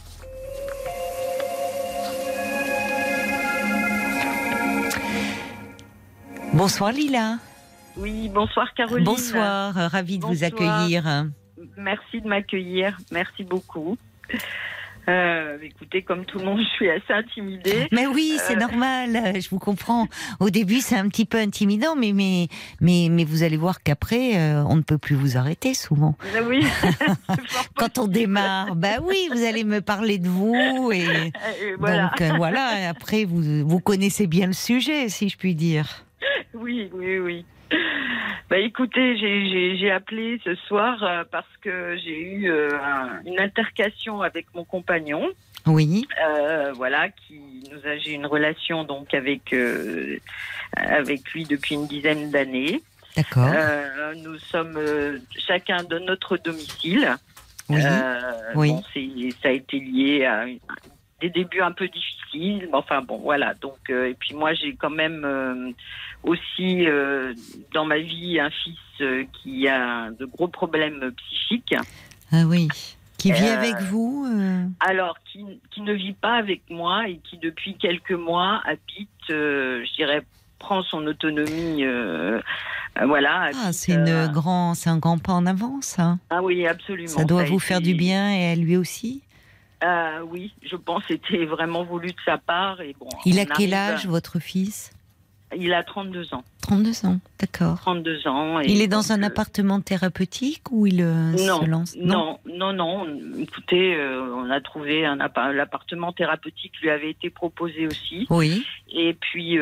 [6.53, 7.39] Bonsoir Lila.
[7.97, 9.05] Oui, bonsoir Caroline.
[9.05, 11.27] Bonsoir, euh, ravie de vous accueillir.
[11.77, 12.97] Merci de m'accueillir.
[13.13, 13.97] Merci beaucoup.
[15.09, 17.89] Euh, écoutez, comme tout le monde, je suis assez intimidée.
[17.91, 18.61] Mais oui, c'est Euh.
[18.61, 20.07] normal, je vous comprends.
[20.39, 22.47] Au début, c'est un petit peu intimidant, mais, mais,
[22.81, 26.17] mais, mais vous allez voir qu'après, euh, on ne peut plus vous arrêter souvent.
[26.37, 26.65] Euh, Oui.
[27.77, 31.33] Quand on démarre, bah oui, vous allez me parler de vous et
[31.79, 32.13] voilà.
[32.19, 32.81] donc voilà.
[32.81, 36.05] et Après, vous, vous connaissez bien le sujet, si je puis dire.
[36.55, 37.45] Oui, oui, oui.
[38.51, 44.23] Bah écoutez, j'ai- appelé ce soir euh, parce que j'ai eu euh, un- une altercation
[44.23, 45.29] avec mon compagnon.
[45.67, 47.39] Oui, Euh, voilà, qui
[47.71, 50.19] nous a j'ai une relation donc avec euh,
[50.77, 52.83] avec lui depuis une dizaine d'années.
[53.17, 53.55] d'accord.
[54.17, 57.17] Nous sommes chacun de notre domicile.
[57.69, 57.81] Oui.
[58.57, 58.69] Oui.
[58.71, 58.83] bon,
[59.43, 60.59] ça a été lié à une-
[61.21, 62.69] des débuts un peu difficiles.
[62.71, 63.55] mais Enfin bon, voilà.
[63.55, 65.71] Donc euh, et puis moi j'ai quand même euh,
[66.23, 67.35] aussi euh,
[67.75, 68.79] dans ma vie un fils
[69.43, 71.75] qui a de gros problèmes psychiques.
[72.33, 72.69] Ah oui.
[73.19, 74.27] Qui vit avec vous
[74.81, 79.95] Alors qui, qui ne vit pas avec moi et qui depuis quelques mois habite, je
[79.97, 80.23] dirais,
[80.59, 81.85] prend son autonomie.
[81.85, 82.41] euh,
[82.99, 83.51] euh, voilà.
[83.63, 86.19] Ah, c'est euh, grand, un grand pas en avant, ça.
[86.31, 87.09] Ah oui, absolument.
[87.09, 89.23] Ça doit vous été- faire du bien et à lui aussi?
[89.83, 92.81] Euh, oui, je pense que c'était vraiment voulu de sa part.
[92.81, 94.93] Et bon, Il a quel âge, votre fils?
[95.57, 96.45] Il a 32 ans.
[96.63, 97.77] 32 ans, d'accord.
[97.81, 98.61] 32 ans.
[98.61, 101.97] et Il est dans un euh, appartement thérapeutique ou il euh, non, se lance?
[101.99, 103.07] Non, non, non.
[103.37, 108.27] Écoutez, euh, on a trouvé un appa- l'appartement thérapeutique lui avait été proposé aussi.
[108.31, 108.65] Oui.
[108.93, 109.59] Et puis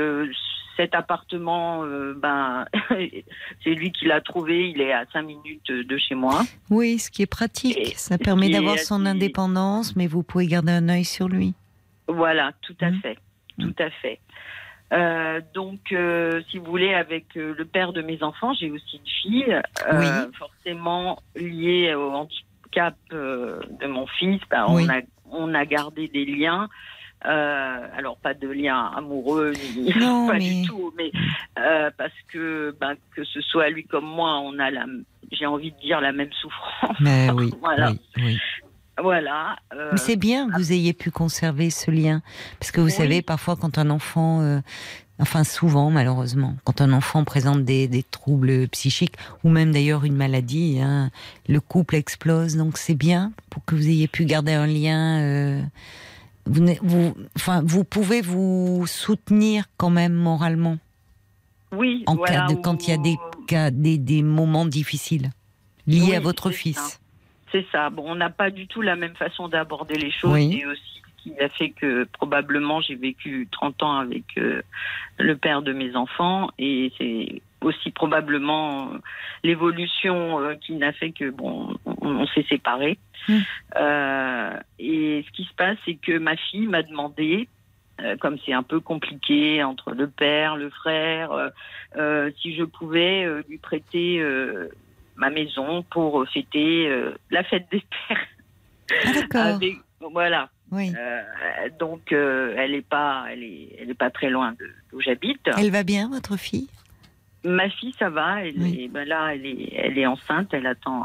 [0.79, 4.71] cet appartement, euh, ben, c'est lui qui l'a trouvé.
[4.71, 6.43] Il est à 5 minutes de chez moi.
[6.71, 7.77] Oui, ce qui est pratique.
[7.77, 11.55] Et- Ça permet et d'avoir son indépendance, mais vous pouvez garder un œil sur lui.
[12.07, 13.01] Voilà, tout à Mhm.
[13.01, 13.19] fait,
[13.61, 14.21] tout à fait.
[14.95, 18.97] Euh, donc, euh, si vous voulez, avec euh, le père de mes enfants, j'ai aussi
[18.97, 19.61] une fille,
[19.93, 20.07] Oui.
[20.39, 24.41] forcément liée au handicap de mon fils.
[24.49, 24.87] ben, Oui.
[24.87, 25.01] on, a,
[25.31, 26.69] on a gardé des liens.
[27.27, 31.11] Euh, alors pas de liens amoureux ni Non, pas mais- du tout, mais
[31.59, 34.87] euh, parce que ben, que ce soit lui comme moi, on a la,
[35.33, 36.97] j'ai envie de dire la même souffrance.
[37.01, 37.91] Mais oui, Voilà.
[37.91, 38.39] oui, oui.
[39.01, 39.57] Voilà.
[39.75, 42.21] euh, Mais c'est bien que vous ayez pu conserver ce lien.
[42.61, 42.93] Parce que vous Oui.
[42.93, 44.61] savez, parfois, quand un enfant, euh,
[45.21, 49.15] enfin souvent malheureusement, quand un enfant présente des, des troubles psychiques,
[49.45, 51.11] ou même d'ailleurs une maladie, hein,
[51.49, 52.57] le couple explose.
[52.57, 55.21] Donc c'est bien pour que vous ayez pu garder un lien.
[55.21, 55.63] euh,
[56.49, 60.79] vous, n'êtes- vous, enfin, vous pouvez vous soutenir quand même moralement
[61.73, 62.03] oui.
[62.07, 65.31] en voilà, cas de, quand il y a des, où- cas, des, des moments difficiles
[65.87, 67.01] liés Oui, à votre fils.
[67.53, 67.89] C'est ça.
[67.91, 70.33] Bon, on n'a pas du tout la même façon d'aborder les choses.
[70.33, 70.59] Oui.
[70.61, 70.83] Et aussi,
[71.17, 74.63] ce qui a fait que probablement j'ai vécu 30 ans avec euh,
[75.19, 76.51] le père de mes enfants.
[76.59, 78.99] Et c'est aussi probablement euh,
[79.43, 82.99] l'évolution euh, qui n'a fait que, bon, on, on s'est séparés.
[83.29, 83.39] Mm.
[83.77, 87.49] Euh, et ce qui se passe, c'est que ma fille m'a demandé,
[88.21, 91.51] comme c'est un peu compliqué entre le père, le frère,
[91.97, 94.69] euh, si je pouvais euh, lui prêter euh,
[95.17, 96.89] ma maison pour fêter
[97.33, 98.27] la fête des pères.
[99.05, 99.41] Ah d'accord.
[99.57, 99.79] Avec-
[100.13, 100.49] voilà.
[100.71, 100.93] Oui.
[101.81, 104.55] Donc elle est pas, elle est, elle est pas très loin
[104.93, 105.51] d'où j'habite.
[105.57, 106.69] Elle va bien, votre fille?
[107.45, 108.45] Ma fille, ça va.
[108.45, 108.81] Elle Oui.
[108.85, 110.49] est, ben là, elle est, elle est enceinte.
[110.53, 111.05] Elle attend.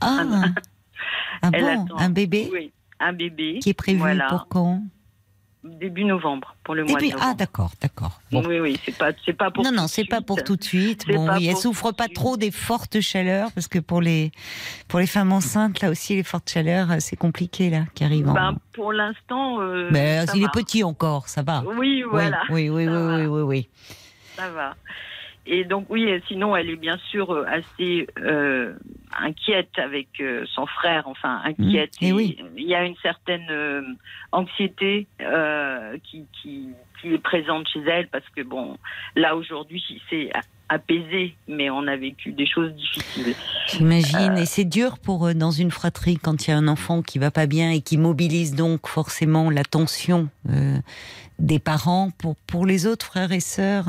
[0.00, 0.22] Ah,
[1.42, 1.98] ah Elle bon, attend.
[1.98, 4.26] un bébé Oui, un bébé qui est prévu Voilà.
[4.28, 4.82] pour quand?
[5.64, 7.36] Début novembre pour le mois Début- de Ah novembre.
[7.38, 8.20] d'accord, d'accord.
[8.32, 8.42] Bon.
[8.44, 9.62] Oui, oui, c'est pas, c'est pas pour.
[9.62, 11.06] non, non, c'est pas pour tout de suite.
[11.06, 14.32] Bon, oui, elle souffre pas trop des fortes chaleurs parce que pour les
[14.88, 18.28] pour les femmes enceintes, là aussi, les fortes chaleurs, euh, c'est compliqué là qui arrivent.
[18.28, 19.60] en- Ben, pour l'instant.
[19.60, 20.48] euh, Mais ça il va.
[20.48, 21.62] est petit encore, ça va.
[21.78, 22.42] Oui, voilà.
[22.50, 23.68] Oui, oui, oui, oui, oui, oui.
[24.34, 24.74] Ça va.
[25.44, 28.74] Et donc oui, sinon elle est bien sûr euh, assez euh,
[29.18, 32.00] inquiète avec euh, son frère, enfin inquiète.
[32.00, 32.04] Mmh.
[32.04, 32.38] Et oui.
[32.56, 33.82] Il y a une certaine euh,
[34.30, 35.08] anxiété
[36.04, 36.68] qui, qui,
[37.00, 38.76] qui est présente chez elle parce que bon,
[39.16, 40.30] là aujourd'hui c'est
[40.68, 43.34] apaisé, mais on a vécu des choses difficiles.
[43.66, 44.38] J'imagine.
[44.38, 47.32] Et c'est dur pour dans une fratrie quand il y a un enfant qui va
[47.32, 50.28] pas bien et qui mobilise donc forcément l'attention
[51.40, 53.88] des parents pour pour les autres frères et sœurs.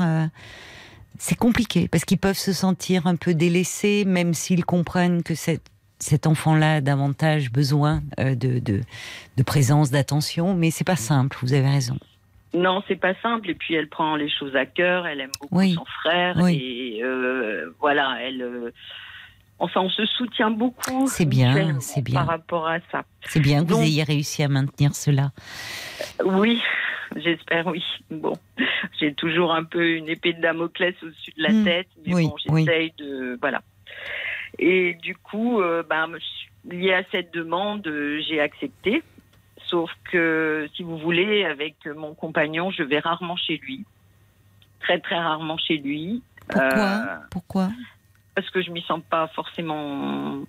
[1.18, 5.62] C'est compliqué parce qu'ils peuvent se sentir un peu délaissés, même s'ils comprennent que cette,
[5.98, 8.80] cet enfant-là a davantage besoin euh, de, de,
[9.36, 11.36] de présence, d'attention, mais c'est pas simple.
[11.42, 11.96] Vous avez raison.
[12.52, 13.50] Non, c'est pas simple.
[13.50, 15.06] Et puis elle prend les choses à cœur.
[15.06, 15.74] Elle aime beaucoup Oui.
[15.74, 16.36] son frère.
[16.40, 16.56] Oui.
[16.98, 18.42] Et euh, voilà, elle.
[18.42, 18.70] euh,
[19.58, 21.06] enfin, on se soutient beaucoup.
[21.08, 22.20] C'est bien, c'est bien.
[22.20, 23.04] Par rapport à ça.
[23.26, 25.32] C'est bien que vous ayez réussi à maintenir cela.
[26.24, 26.60] Oui,
[27.16, 27.82] j'espère, oui.
[28.10, 28.34] Bon,
[29.00, 31.64] j'ai toujours un peu une épée de Damoclès au-dessus de la Mm.
[31.64, 32.64] tête, mais Oui, bon, oui.
[32.66, 33.38] j'essaye de.
[33.40, 33.62] Voilà.
[34.58, 36.08] Et du coup, euh, ben,
[36.70, 39.02] lié à cette demande, euh, j'ai accepté.
[39.66, 43.84] Sauf que, si vous voulez, avec mon compagnon, je vais rarement chez lui.
[44.80, 46.22] Très, très rarement chez lui.
[46.48, 46.68] Pourquoi?
[46.68, 47.68] Euh, Pourquoi?
[48.34, 50.40] Parce que je m'y sens pas forcément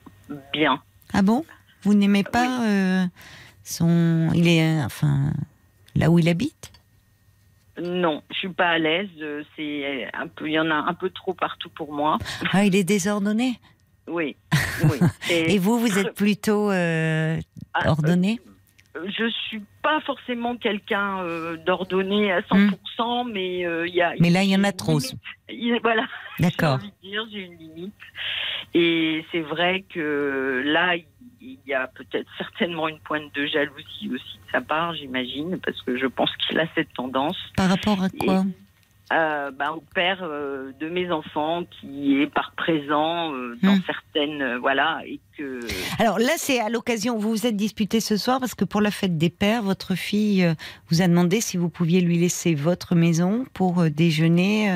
[0.52, 0.82] bien.
[1.14, 1.46] Ah bon?
[1.84, 3.06] Vous n'aimez pas euh,
[3.64, 4.30] son.
[4.36, 4.84] Il est.
[4.84, 5.32] enfin.
[5.96, 6.72] Là où il habite?
[7.82, 9.10] Non, je suis pas à l'aise.
[9.22, 12.18] euh, C'est un peu, il y en a un peu trop partout pour moi.
[12.54, 13.60] Ah, il est désordonné?
[14.08, 14.36] Oui,
[14.84, 15.00] oui.
[15.30, 17.38] Et vous, vous êtes plutôt euh,
[17.74, 18.40] Ah, ordonné?
[18.96, 24.14] euh, Je suis pas forcément quelqu'un euh, d'ordonné à 100%, mais euh, il y a.
[24.20, 25.00] Mais là, il y en a trop.
[25.50, 26.06] Il- Voilà.
[26.40, 26.80] D'accord.
[27.02, 27.94] J'ai une limite.
[28.74, 31.06] Et c'est vrai que là, il,
[31.46, 35.82] il y a peut-être certainement une pointe de jalousie aussi de sa part, j'imagine, parce
[35.84, 37.38] que je pense qu'il a cette tendance.
[37.56, 38.44] Par rapport à quoi
[39.14, 43.82] euh, ben, au père euh, de mes enfants qui est par présent euh, dans Hmm.
[43.86, 45.60] certaines voilà et que
[46.00, 48.90] Alors là, c'est à l'occasion, vous vous êtes disputé ce soir parce que pour la
[48.90, 50.52] fête des pères, votre fille
[50.90, 54.72] vous a demandé si vous pouviez lui laisser votre maison pour déjeuner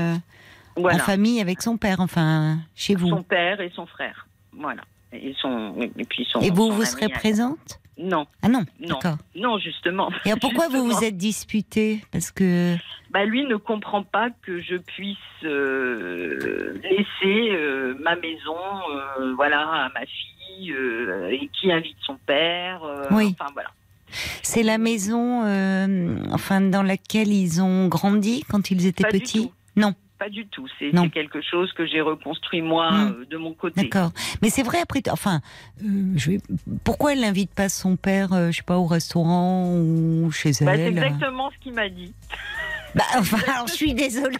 [0.78, 3.10] en famille avec son père, enfin chez vous.
[3.10, 7.06] son père et son frère voilà et son et puis son Et vous, vous serez
[7.08, 8.88] à- présente non Ah non, Non.
[8.96, 9.18] d'accord.
[9.36, 12.02] non justement Et alors, pourquoi vous vous êtes disputé?
[12.14, 12.76] Parce que
[13.12, 18.56] bah, lui ne comprend pas que je puisse euh, laisser euh, ma maison
[19.20, 20.74] euh, voilà à ma fille
[21.32, 22.82] et qui invite son père
[23.12, 23.36] Oui.
[23.40, 23.70] enfin voilà
[24.42, 25.42] c'est la maison,
[26.34, 29.52] enfin dans laquelle ils ont grandi quand ils étaient Pas petits?
[29.76, 33.16] Non, pas du tout c'est c'est quelque chose que j'ai reconstruit moi Hmm.
[33.22, 34.12] euh, de mon côté d'accord.
[34.42, 35.40] Mais c'est vrai après, enfin,
[35.84, 36.42] euh, je vais-
[36.84, 40.56] pourquoi elle n'invite pas son père, euh, je sais pas, au restaurant ou chez Bah,
[40.76, 42.14] c'est elle exactement ce qu'il m'a dit.
[42.96, 44.38] Bah, enfin, alors, je suis désolée.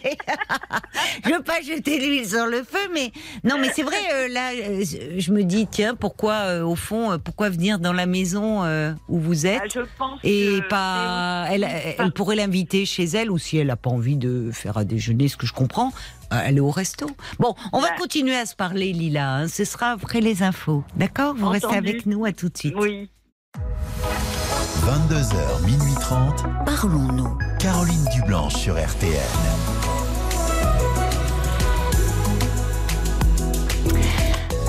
[1.24, 3.12] je veux pas jeter l'huile sur le feu, mais
[3.44, 3.96] non, mais c'est vrai.
[4.14, 4.84] euh, là, euh,
[5.18, 8.62] je me dis, tiens, pourquoi, euh, au fond, pourquoi venir dans la maison
[9.08, 13.38] où vous êtes Ah, je pense et que pas, elle, pourrait l'inviter chez elle ou
[13.38, 15.92] si elle n'a pas envie de faire à déjeuner, ce que je comprends,
[16.30, 17.06] elle est au resto.
[17.38, 17.94] Bon, on va Bah.
[17.98, 19.34] continuer à se parler, Lila.
[19.36, 21.34] hein, ce sera après les infos, d'accord?
[21.34, 22.74] Vous restez avec nous à tout de suite.
[22.76, 23.10] Oui.
[24.90, 26.44] 22h, minuit 30.
[26.64, 27.38] Parlons-nous.
[27.58, 29.10] Caroline Dublanche sur RTN.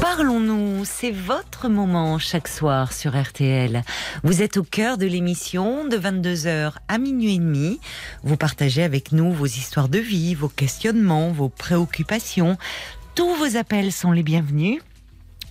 [0.01, 3.83] Parlons-nous, c'est votre moment chaque soir sur RTL.
[4.23, 7.79] Vous êtes au cœur de l'émission de 22h à minuit et demi.
[8.23, 12.57] Vous partagez avec nous vos histoires de vie, vos questionnements, vos préoccupations.
[13.15, 14.81] Tous vos appels sont les bienvenus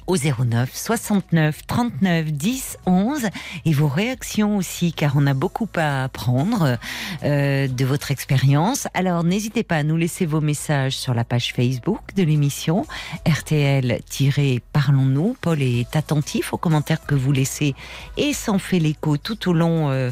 [0.07, 3.29] au 09 69 39 10 11
[3.65, 6.79] et vos réactions aussi car on a beaucoup à apprendre
[7.23, 8.89] euh, de votre expérience.
[8.95, 12.87] Alors n'hésitez pas à nous laisser vos messages sur la page Facebook de l'émission
[13.27, 15.37] RTL-Parlons-nous.
[15.41, 17.75] Paul est attentif aux commentaires que vous laissez
[18.17, 20.11] et s'en fait l'écho tout au long euh,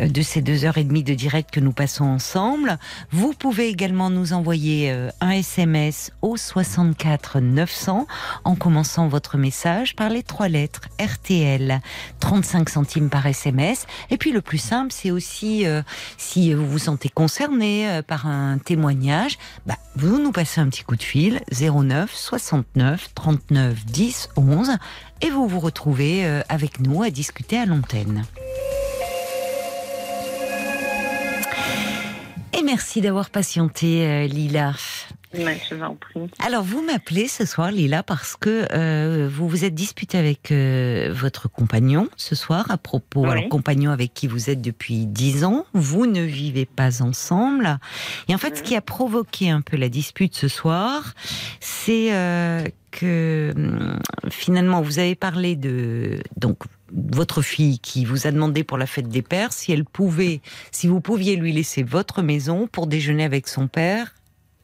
[0.00, 2.78] de ces deux heures et demie de direct que nous passons ensemble.
[3.10, 8.06] Vous pouvez également nous envoyer euh, un SMS au 64 900
[8.44, 11.80] en commençant votre message par les trois lettres RTL,
[12.20, 13.86] 35 centimes par SMS.
[14.10, 15.82] Et puis le plus simple, c'est aussi euh,
[16.16, 20.84] si vous vous sentez concerné euh, par un témoignage, bah, vous nous passez un petit
[20.84, 24.76] coup de fil 09 69 39 10 11
[25.22, 28.24] et vous vous retrouvez euh, avec nous à discuter à l'antenne.
[32.58, 34.72] Et merci d'avoir patienté, euh, Lila.
[35.38, 36.20] Ouais, je vous en prie.
[36.44, 41.10] Alors, vous m'appelez ce soir, Lila, parce que euh, vous vous êtes disputé avec euh,
[41.12, 43.30] votre compagnon ce soir à propos, Oui.
[43.30, 45.66] alors compagnon avec qui vous êtes depuis dix ans.
[45.74, 47.78] Vous ne vivez pas ensemble.
[48.28, 51.14] Et en fait, ce qui a provoqué un peu la dispute ce soir,
[51.60, 53.98] c'est euh, que hum,
[54.30, 56.58] finalement, vous avez parlé de donc
[56.92, 60.86] votre fille qui vous a demandé pour la fête des pères si elle pouvait, si
[60.86, 64.14] vous pouviez lui laisser votre maison pour déjeuner avec son père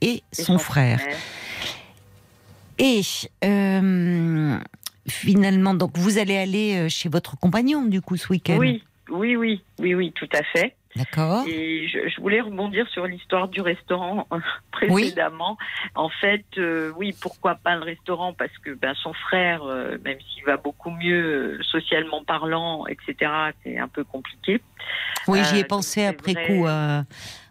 [0.02, 1.00] et son frère.
[2.78, 3.00] Et
[3.44, 4.58] euh,
[5.08, 8.58] finalement, donc vous allez aller euh, chez votre compagnon du coup ce week-end?
[8.58, 10.74] Oui, oui, oui, oui, oui, tout à fait.
[10.96, 11.44] D'accord.
[11.48, 14.26] Et je, je voulais rebondir sur l'histoire du restaurant
[14.72, 15.56] précédemment.
[15.94, 18.34] En fait, euh, oui, pourquoi pas le restaurant?
[18.34, 23.30] Parce que ben, son frère, euh, même s'il va beaucoup mieux euh, socialement parlant, etc.,
[23.62, 24.60] c'est un peu compliqué.
[25.28, 27.04] Oui, j'y ai pensé après coup vrai.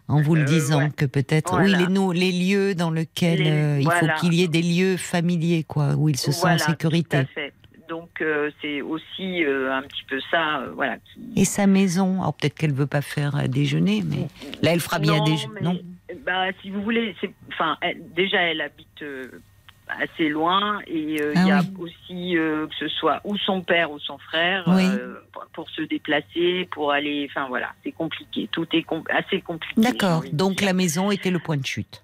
[0.08, 0.90] En vous le Euh, disant ouais.
[0.96, 1.78] que peut-être Voilà.
[1.78, 4.14] oui les, les lieux dans lesquels Les- euh, il voilà.
[4.16, 7.18] faut qu'il y ait des lieux familiers quoi où il se sent Voilà, en sécurité.
[7.18, 7.52] Tout à fait.
[7.88, 10.96] Donc euh, c'est aussi euh, un petit peu ça, euh, voilà.
[10.98, 11.40] Qui...
[11.40, 14.28] Et sa maison, alors peut-être qu'elle veut pas faire euh, déjeuner, mais
[14.62, 15.60] là elle fera bien déjeuner.
[15.60, 15.78] Non?
[16.24, 17.14] Bah, si vous voulez,
[17.48, 19.02] enfin, elle- déjà, elle habite
[20.00, 21.68] assez loin et euh, il Ah y a oui.
[21.78, 24.84] aussi euh, que ce soit ou son père ou son frère Oui.
[24.86, 25.14] euh,
[25.52, 28.48] pour, se déplacer, pour aller, enfin voilà, c'est compliqué.
[28.52, 29.80] Tout est com- assez compliqué.
[29.80, 30.22] D'accord.
[30.32, 32.02] Donc la maison était le point de chute.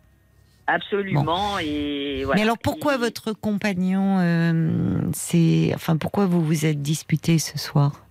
[0.67, 2.37] absolument et voilà.
[2.37, 4.19] Mais alors pourquoi Et- votre compagnon,
[5.13, 8.05] c'est, enfin pourquoi vous vous êtes disputé ce soir?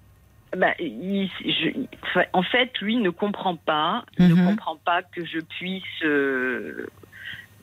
[0.57, 1.85] Bah, il- je-
[2.33, 4.45] en fait, lui ne comprend pas, ne Mhm.
[4.47, 5.83] comprend pas que je puisse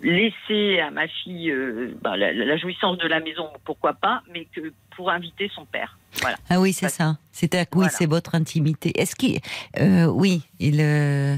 [0.04, 4.46] laisser à ma fille euh, bah, la, la jouissance de la maison, pourquoi pas, mais
[4.54, 5.98] que pour inviter son père.
[6.20, 6.36] Voilà.
[6.48, 7.16] Ah oui, c'est ça.
[7.32, 7.90] C'est à oui, Voilà.
[7.90, 8.92] c'est votre intimité.
[9.00, 9.40] Est-ce qu'il,
[9.80, 11.34] euh, oui, il, euh,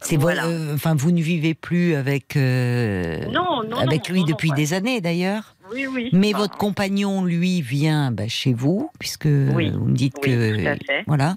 [0.00, 0.46] c'est vo- Voilà.
[0.74, 5.56] enfin, vous ne vivez plus avec, Non, non, avec non, lui depuis des années d'ailleurs.
[5.72, 6.10] Oui, oui.
[6.12, 9.70] Mais Bah, votre compagnon, lui, vient bah, chez vous, puisque Oui.
[9.70, 11.04] vous me dites oui, que tout à fait.
[11.06, 11.36] voilà.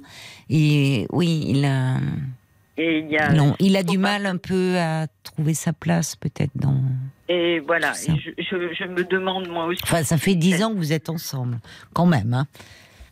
[0.49, 1.95] Et oui, il a
[2.77, 6.15] Et il y a non, il a du mal un peu à trouver sa place,
[6.15, 6.81] peut-être dans.
[7.29, 8.11] Et voilà, Ça.
[8.11, 9.81] et je, je, je me demande moi aussi.
[9.83, 11.59] Enfin, ça fait dix ans que vous êtes ensemble,
[11.93, 12.33] quand même.
[12.33, 12.47] Hein.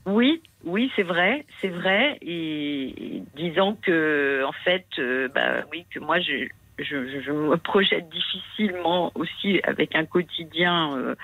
[0.06, 2.18] Oui, oui, c'est vrai, c'est vrai.
[2.22, 6.48] Et, et disons que, en fait, euh, bah oui, que moi, je,
[6.84, 11.16] je, je- je me projette difficilement aussi avec un quotidien, euh,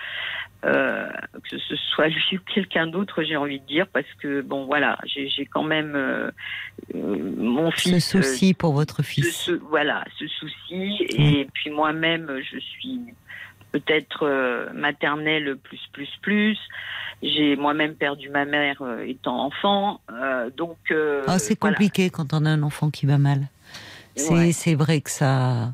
[0.65, 1.07] euh,
[1.49, 4.97] que ce soit lui ou quelqu'un d'autre, j'ai envie de dire, parce que bon, voilà,
[5.05, 6.31] j'ai quand même euh,
[6.95, 8.15] euh, mon Ce fils.
[8.15, 9.35] euh, souci pour votre ce, fils.
[9.35, 11.05] ce- voilà, ce souci.
[11.09, 12.99] Et puis moi-même, je suis
[13.71, 16.57] peut-être maternelle plus, plus, plus.
[17.21, 20.01] J'ai moi-même perdu ma mère étant enfant.
[20.55, 20.77] Donc.
[21.27, 21.75] Ah, c'est voilà.
[21.75, 23.47] compliqué quand on a un enfant qui va mal.
[24.17, 24.75] C'est Ouais.
[24.75, 25.73] vrai que ça.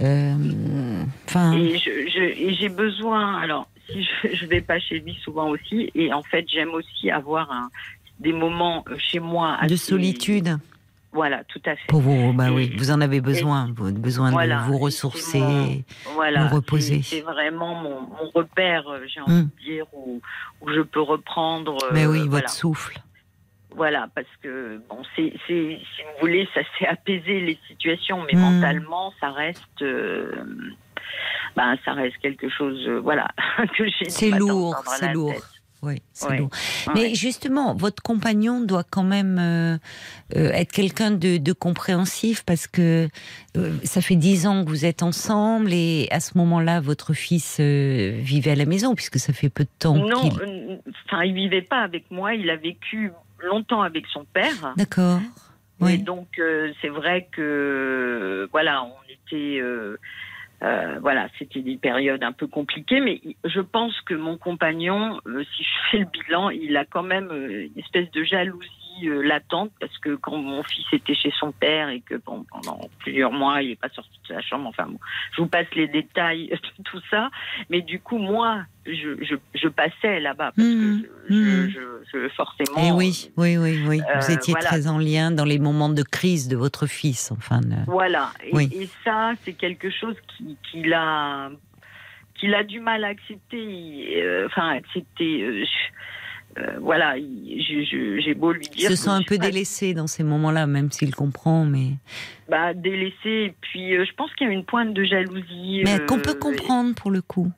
[0.00, 1.52] euh, Enfin.
[1.52, 1.78] Et
[2.58, 3.38] j'ai besoin.
[3.40, 7.10] Alors, si je, je vais pas chez lui souvent aussi, et en fait, j'aime aussi
[7.10, 7.68] avoir un,
[8.20, 10.58] des moments euh, chez moi de solitude
[11.12, 11.86] Voilà, tout à fait.
[11.88, 12.32] pour vous.
[12.32, 13.70] Bah Et- oui, vous en avez besoin.
[13.76, 15.38] Vous avez besoin Voilà, de vous ressourcer.
[15.40, 15.82] mon-
[16.14, 17.02] Voilà, vous reposer.
[17.02, 19.48] c'est vraiment mon, mon repère, euh, j'ai envie Hum.
[19.58, 20.20] de dire, où,
[20.62, 21.76] où je peux reprendre.
[21.92, 22.98] Mais oui, votre souffle.
[23.76, 25.52] Voilà, parce que bon, c'est, si
[26.02, 28.40] vous voulez, ça s'est apaisé les situations, mais Mm.
[28.40, 30.44] mentalement, ça reste, euh,
[31.56, 33.28] ben, ça reste quelque chose, euh, voilà,
[33.76, 34.08] que j'ai.
[34.10, 35.32] C'est lourd, c'est lourd.
[35.34, 35.42] tête.
[35.84, 36.48] Oui, c'est lourd.
[36.94, 39.78] Mais justement, votre compagnon doit quand même euh,
[40.30, 43.08] être quelqu'un de, de compréhensif parce que
[43.56, 47.56] euh, ça fait dix ans que vous êtes ensemble et à ce moment-là, votre fils
[47.58, 50.76] euh, vivait à la maison puisque ça fait peu de temps non, euh,
[51.08, 52.34] enfin, il vivait pas avec moi.
[52.36, 53.10] Il a vécu
[53.42, 54.74] longtemps avec son père.
[54.76, 55.20] D'accord.
[55.88, 59.60] Et donc, euh, c'est vrai que, voilà, on était.
[59.60, 59.96] euh,
[60.62, 65.64] euh, voilà, c'était des périodes un peu compliquées, mais je pense que mon compagnon, si
[65.64, 69.96] je fais le bilan, il a quand même une espèce de jalousie euh, latente parce
[69.98, 73.70] que quand mon fils était chez son père et que bon, pendant plusieurs mois il
[73.70, 74.98] n'est pas sorti de sa chambre, enfin bon,
[75.36, 77.30] je vous passe les détails de tout ça,
[77.70, 81.70] mais du coup moi je, je, je passais là-bas parce que je, Mhm.
[82.12, 82.78] je, forcément.
[82.78, 83.98] Et Eh oui, oui, oui, oui.
[84.00, 84.68] vous euh, étiez voilà.
[84.68, 87.60] très en lien dans les moments de crise de votre fils, enfin.
[87.60, 88.30] de- Voilà.
[88.44, 88.68] Et, Oui.
[88.74, 91.50] et ça, c'est quelque chose qui- qu'il a,
[92.34, 94.20] qu'il a du mal à accepter.
[94.22, 95.42] euh, Enfin, accepter.
[95.44, 95.92] euh, je-
[96.58, 97.16] euh, voilà.
[97.18, 97.60] il-
[98.24, 98.88] J'ai beau lui Il dire.
[98.90, 101.90] se que sent un peu pas- délaissé dans ces moments-là, même s'il comprend, mais.
[102.48, 103.14] Bah, délaissé.
[103.46, 105.82] Et puis, euh, je pense qu'il y a une pointe de jalousie.
[105.84, 107.50] Mais euh, qu'on peut comprendre pour le coup.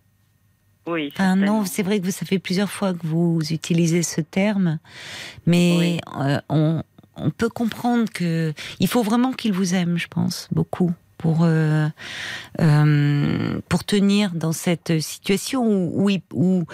[0.87, 1.11] Oui.
[1.15, 4.79] Enfin, non, c'est vrai que vous- ça fait plusieurs fois que vous utilisez ce terme,
[5.47, 6.41] mais Oui.
[6.51, 6.83] on,
[7.17, 11.47] on peut comprendre que il faut vraiment qu'il vous aime, je pense, beaucoup pour
[13.69, 16.65] pour tenir dans cette situation où, où, il- où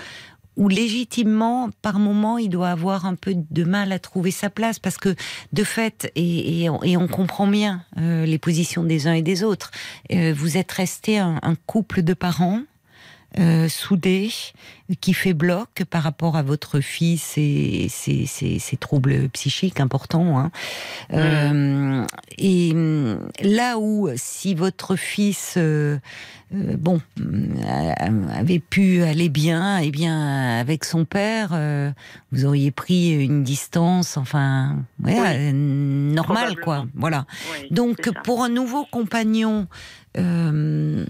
[0.61, 4.79] où légitimement, par moment, il doit avoir un peu de mal à trouver sa place,
[4.79, 5.17] parce que
[5.55, 9.23] de fait, et, et, on, et on comprend bien euh, les positions des uns et
[9.23, 9.71] des autres,
[10.13, 12.61] euh, vous êtes resté un, un couple de parents
[13.39, 14.31] euh, soudé,
[15.01, 20.39] qui fait bloc par rapport à votre fils et ses, ses- ses troubles psychiques importants.
[20.39, 20.51] hein.
[21.13, 22.05] Euh,
[22.39, 25.99] et hum, là où, si votre fils, euh,
[26.53, 27.01] bon,
[28.33, 31.51] avait pu aller bien, et bien avec son père,
[32.33, 34.77] vous auriez pris une distance, enfin,
[35.37, 36.87] euh, normale, quoi.
[36.95, 37.27] Voilà.
[37.53, 39.69] Oui, Donc, pour un nouveau compagnon,
[40.19, 41.07] euh,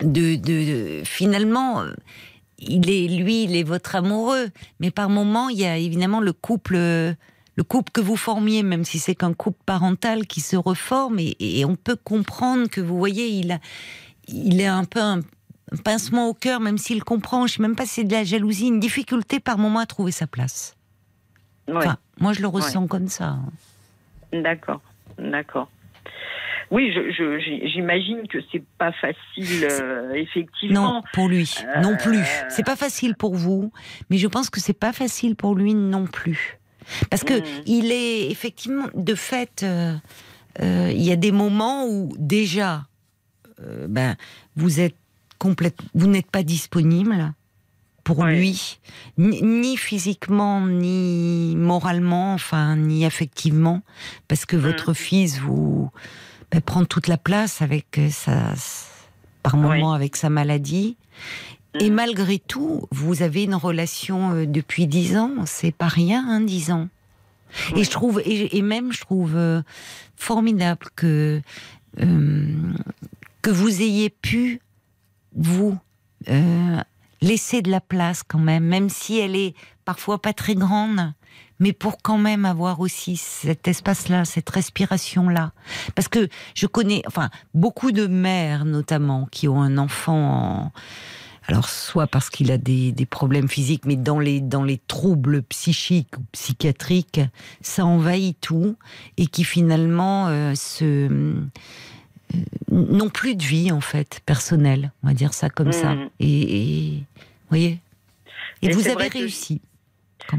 [0.00, 1.92] de, de- finalement, euh,
[2.58, 4.48] il est lui, il est votre amoureux,
[4.80, 8.84] mais par moment, il y a évidemment le couple, le couple que vous formiez, même
[8.84, 12.96] si c'est qu'un couple parental qui se reforme, et, et on peut comprendre que vous
[12.98, 13.58] voyez, il a,
[14.28, 15.18] il est un peu un,
[15.72, 17.46] un pincement au cœur, même s'il comprend.
[17.46, 20.12] Je sais même pas si c'est de la jalousie, une difficulté par moment à trouver
[20.12, 20.76] sa place.
[21.68, 21.74] Oui.
[21.76, 23.38] Enfin, moi, je le ressens comme ça.
[24.32, 24.80] D'accord.
[25.18, 25.68] D'accord.
[26.70, 30.94] Oui, je- je- j'imagine que c'est pas facile, euh, effectivement.
[30.94, 32.24] Non, pour lui, Euh, non plus.
[32.48, 33.72] C'est pas facile pour vous,
[34.10, 36.58] mais je pense que c'est pas facile pour lui non plus.
[37.10, 37.62] Parce que Mm.
[37.66, 39.94] il est effectivement, de fait, euh,
[40.60, 42.84] euh, il y a des moments où déjà,
[43.60, 44.16] euh, ben,
[44.56, 44.96] vous êtes
[45.38, 47.32] complète, vous n'êtes pas disponible
[48.04, 48.36] pour Ouais.
[48.36, 48.78] lui,
[49.16, 53.80] ni, ni physiquement, ni moralement, enfin, ni affectivement,
[54.28, 55.90] parce que votre fils vous
[56.54, 58.54] ben, prend toute la place avec euh, sa,
[59.42, 60.96] par moment avec sa maladie.
[61.80, 61.96] Et Mhm.
[61.96, 66.70] malgré tout, vous avez une relation euh, depuis dix ans, c'est pas rien, hein, dix
[66.70, 66.88] ans.
[67.74, 69.62] Et je trouve, et, et même je trouve euh,
[70.16, 71.40] formidable que
[72.00, 72.72] euh,
[73.42, 74.60] que vous ayez pu
[75.34, 75.76] vous
[76.28, 76.80] euh,
[77.20, 81.12] laisser de la place quand même, même si elle est parfois pas très grande,
[81.60, 85.52] mais pour quand même avoir aussi cet espace-là, cette respiration-là.
[85.94, 90.72] Parce que je connais, enfin, beaucoup de mères notamment qui ont un enfant en
[91.46, 95.42] alors soit parce qu'il a des, des, problèmes physiques, mais dans les, dans les troubles
[95.42, 97.20] psychiques ou psychiatriques,
[97.60, 98.76] ça envahit tout
[99.18, 101.34] et qui finalement euh, se euh,
[102.70, 105.94] n'ont plus de vie en fait personnelle, on va dire ça comme ça.
[105.94, 106.08] Mhm.
[106.18, 106.56] Et,
[106.96, 107.04] et
[107.50, 107.78] voyez?
[108.62, 109.60] Et Mais vous avez que- réussi.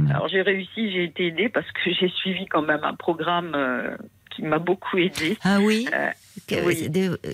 [0.09, 3.95] Alors j'ai réussi, j'ai été aidée parce que j'ai suivi quand même un programme euh,
[4.35, 5.37] qui m'a beaucoup aidée.
[5.43, 5.87] ah oui.
[5.93, 6.09] Euh,
[6.47, 6.89] Que- oui.
[6.89, 7.31] de- euh,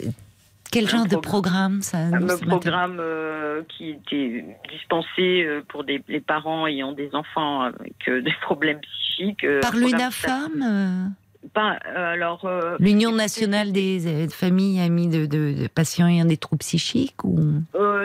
[0.71, 1.81] quel Un genre de programme.
[1.81, 7.93] ça un programme euh, qui était dispensé pour des, les parents ayant des enfants avec
[8.07, 9.45] des problèmes psychiques.
[9.61, 15.67] Par l'UNAFAM, euh, Pas, alors, euh, l'Union nationale des euh, familles amies de, de- de
[15.67, 17.39] patients ayant des troubles psychiques ou?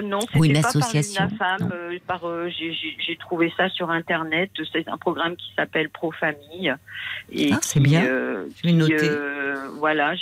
[0.05, 4.51] Non, Ou une c'était pas association, par euh, par, euh, j'ai- trouvé ça sur Internet.
[4.73, 6.73] C'est un programme qui s'appelle Pro Famille.
[7.33, 8.03] Et Ah, c'est bien.
[8.05, 9.11] Je vais noter.
[9.79, 10.15] voilà,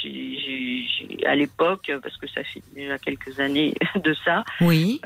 [1.27, 5.01] à l'époque, parce que ça fait déjà quelques années de ça, Oui.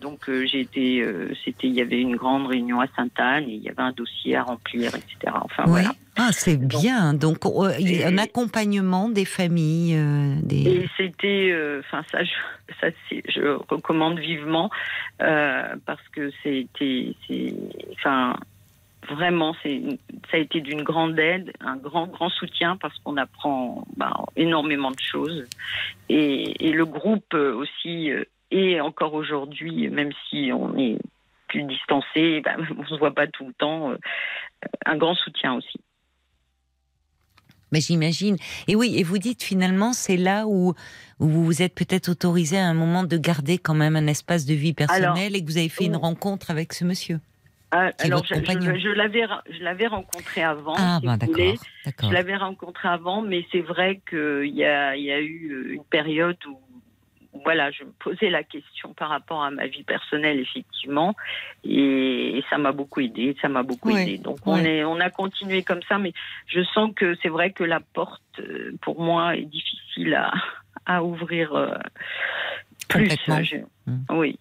[0.00, 1.06] Donc j'ai été,
[1.44, 4.36] c'était, il y avait une grande réunion à Sainte-Anne, et il y avait un dossier
[4.36, 5.32] à remplir, etc.
[5.42, 5.70] Enfin oui.
[5.70, 5.92] voilà.
[6.22, 7.14] Ah, c'est bien.
[7.14, 10.68] Donc, euh, il y a un Et- accompagnement des familles, euh, des.
[10.70, 12.30] Et c'était, euh, enfin ça, je,
[12.78, 14.68] ça je recommande vivement
[15.22, 17.14] euh, parce que c'était,
[17.94, 18.36] enfin
[19.08, 19.80] vraiment, c'est,
[20.30, 24.90] ça a été d'une grande aide, un grand grand soutien parce qu'on apprend ben, énormément
[24.90, 25.46] de choses
[26.10, 28.10] et, et le groupe aussi
[28.50, 30.98] est encore aujourd'hui, même si on est
[31.48, 33.94] plus distancé, ben, on se voit pas tout le temps,
[34.84, 35.80] un grand soutien aussi.
[37.72, 38.36] Mais j'imagine.
[38.68, 40.74] Et oui, et vous dites finalement, c'est là où,
[41.20, 44.44] où vous vous êtes peut-être autorisé à un moment de garder quand même un espace
[44.46, 46.00] de vie personnel et que vous avez fait une oh.
[46.00, 47.20] rencontre avec ce monsieur.
[47.72, 50.74] Ah, est alors, je, je, je l'avais, je l'avais rencontré avant.
[50.76, 51.32] ah, si bah, vous
[51.84, 52.08] d'accord.
[52.08, 55.74] Je l'avais rencontré avant, mais c'est vrai qu'il y a, il y a eu euh,
[55.74, 56.58] une période où,
[57.32, 61.14] voilà, je me posais la question par rapport à ma vie personnelle, effectivement,
[61.64, 64.18] et, ça m'a beaucoup aidé, ça m'a beaucoup Ouais, aidé.
[64.18, 66.12] Donc on est, on a continué comme ça, mais
[66.46, 70.32] je sens que c'est vrai que la porte, euh, pour moi, est difficile à,
[70.86, 71.74] à ouvrir euh,
[72.88, 73.08] plus.
[73.42, 73.56] Je-
[73.86, 74.04] Mm.
[74.10, 74.38] Oui,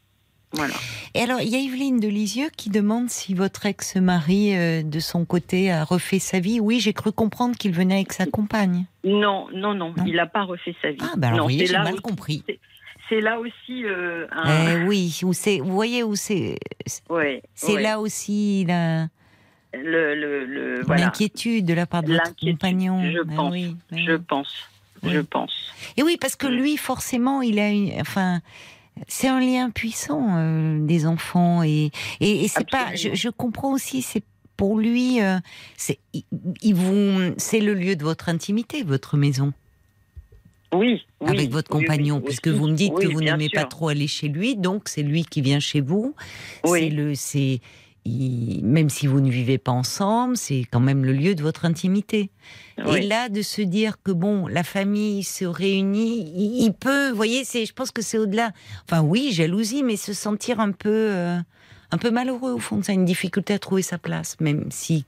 [0.52, 0.74] voilà.
[1.16, 5.00] Et alors, il y a Evelyne de Lisieux qui demande si votre ex-mari, euh, de
[5.00, 6.60] son côté, a refait sa vie.
[6.60, 8.86] Oui, j'ai cru comprendre qu'il venait avec sa compagne.
[9.04, 10.04] Non, non, non, Non.
[10.06, 10.98] il n'a pas refait sa vie.
[11.02, 12.44] Ah, bah alors, c'est j'ai mal compris.
[13.10, 14.72] C'est là aussi euh, un.
[14.84, 16.57] Eh oui, où c'est, vous voyez où c'est,
[17.10, 17.82] ouais, c'est ouais.
[17.82, 19.07] là aussi la,
[19.74, 21.05] le, le, le- voilà.
[21.05, 23.03] l'inquiétude de la part de votre compagnon.
[23.12, 24.22] je Ben pense, oui, ben Je oui.
[24.28, 24.53] pense,
[25.03, 25.12] Oui.
[25.14, 25.53] je pense.
[25.97, 26.51] Et oui, parce que Mm.
[26.51, 28.41] lui, forcément, il a une, enfin,
[29.07, 31.89] c'est un lien puissant euh, des enfants et
[32.20, 34.24] et, et c'est pas, je, comprends aussi, c'est
[34.57, 35.38] pour lui, euh,
[35.78, 36.24] c'est, il,
[36.62, 39.53] il vous, c'est le lieu de votre intimité, votre maison,
[40.74, 41.30] Oui, oui.
[41.30, 44.28] avec votre compagnon, oui, puisque vous me dites que vous n'aimez pas trop aller chez
[44.28, 46.13] lui, donc c'est lui qui vient chez vous.
[46.63, 47.59] C'est Oui, le, c'est,
[48.05, 51.65] il- même si vous ne vivez pas ensemble, c'est quand même le lieu de votre
[51.65, 52.30] intimité.
[52.95, 57.15] Et là, de se dire que bon, la famille se réunit, il, il peut, vous
[57.15, 58.51] voyez, c'est, je pense que c'est au-delà.
[58.86, 61.38] Enfin, oui, jalousie, mais se sentir un peu, euh,
[61.91, 65.03] un peu malheureux au fond de ça, une difficulté à trouver sa place, même si,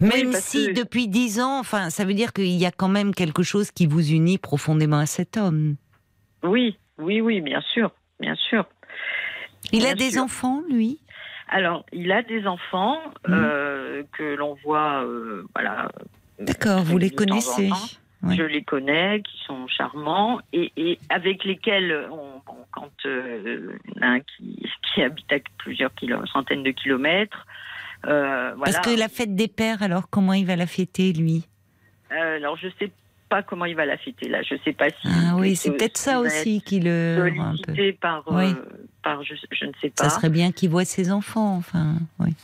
[0.00, 3.14] même si que- depuis dix ans, enfin, ça veut dire qu'il y a quand même
[3.14, 5.76] quelque chose qui vous unit profondément à cet homme.
[6.42, 7.90] oui, oui, oui, bien sûr,
[8.20, 8.66] bien sûr.
[9.72, 10.22] Il a des sûr.
[10.24, 11.00] enfants, lui?
[11.48, 13.34] Alors, il a des enfants Mhm.
[13.34, 15.90] euh, que l'on voit, euh, voilà.
[16.38, 17.70] D'accord, vous les connaissez.
[18.22, 18.36] Ouais.
[18.36, 24.20] Je les connais, qui sont charmants et, et avec lesquels, on, bon, quand euh, un
[24.20, 24.62] qui,
[24.94, 27.53] qui habite à plusieurs kilo, centaines de kilomètres, euh,
[28.04, 28.54] voilà.
[28.64, 31.46] Parce que la fête des pères, alors comment il va la fêter, lui?
[32.12, 32.90] Euh, alors, je sais
[33.28, 34.42] pas comment il va la fêter là.
[34.42, 35.08] Je sais pas si.
[35.08, 37.56] Ah oui, c'est peut-être ça aussi qui le rend un peu.
[37.74, 38.54] Sollicité par, euh, Oui.
[39.02, 40.04] par je, je ne sais pas.
[40.04, 42.34] Ça serait bien qu'il voit ses enfants, enfin, oui.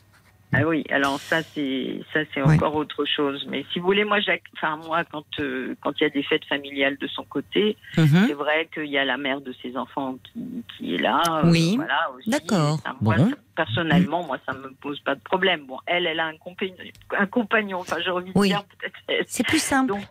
[0.52, 3.46] Ah oui, alors ça c'est ça c'est encore autre chose.
[3.48, 4.18] Mais si vous voulez, moi,
[4.56, 8.24] enfin moi, quand euh, quand il y a des fêtes familiales de son côté, Mhm.
[8.26, 11.22] c'est vrai qu'il y a la mère de ses enfants qui, qui est là.
[11.44, 11.76] euh, Oui.
[11.76, 12.28] voilà, aussi.
[12.30, 12.80] D'accord.
[13.00, 13.12] Bon.
[13.12, 15.66] ça- personnellement, moi, ça me pose pas de problème.
[15.66, 16.74] Bon, elle, elle a un compagnon,
[17.16, 17.78] un compagnon.
[17.78, 18.48] Enfin, j'ai envie de Oui.
[18.48, 19.24] dire peut-être.
[19.28, 19.88] C'est plus simple.
[19.92, 20.06] Donc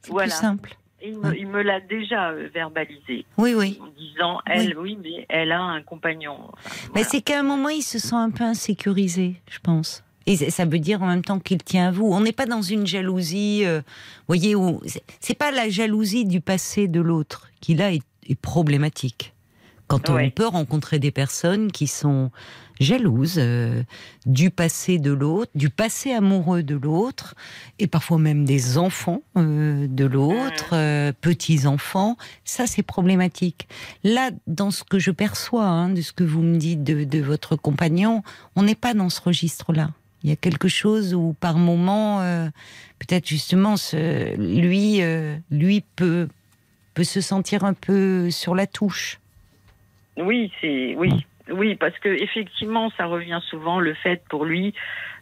[0.00, 0.28] C'est voilà.
[0.28, 0.70] plus simple.
[1.04, 3.78] Il me, il me l'a déjà euh, verbalisé Oui, oui.
[3.80, 6.36] en disant, elle, oui, mais elle a un compagnon.
[6.52, 7.08] Enfin, Mais voilà.
[7.08, 10.02] c'est qu'à un moment, il se sent un peu insécurisé, je pense.
[10.26, 12.06] Et ça veut dire en même temps qu'il tient à vous.
[12.12, 13.82] On n'est pas dans une jalousie, euh,
[14.28, 18.40] voyez, où c'est- c'est pas la jalousie du passé de l'autre qui là est, est
[18.40, 19.31] problématique.
[19.92, 22.30] Quand on peut rencontrer des personnes qui sont
[22.80, 23.82] jalouses euh,
[24.24, 27.34] du passé de l'autre, du passé amoureux de l'autre,
[27.78, 33.68] et parfois même des enfants euh, de l'autre, euh, petits-enfants, ça c'est problématique.
[34.02, 37.20] Là, dans ce que je perçois, hein, de ce que vous me dites de, de
[37.20, 38.22] votre compagnon,
[38.56, 39.90] on n'est pas dans ce registre-là.
[40.24, 42.48] Il y a quelque chose où par moment, euh,
[42.98, 46.28] peut-être justement, ce, lui, euh, lui peut,
[46.94, 49.18] peut se sentir un peu sur la touche.
[50.16, 54.74] Oui, c'est oui, oui, parce que effectivement, ça revient souvent le fait pour lui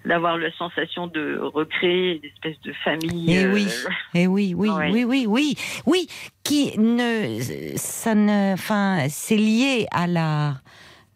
[0.04, 3.32] d'avoir la sensation de recréer une espèce de famille.
[3.34, 3.68] Eh euh, oui.
[4.14, 4.90] Eh oui, oui, Ouais.
[4.92, 5.54] oui, oui, oui,
[5.86, 6.06] oui,
[6.42, 7.38] qui ne,
[7.76, 10.54] ça ne, enfin, c'est lié à la,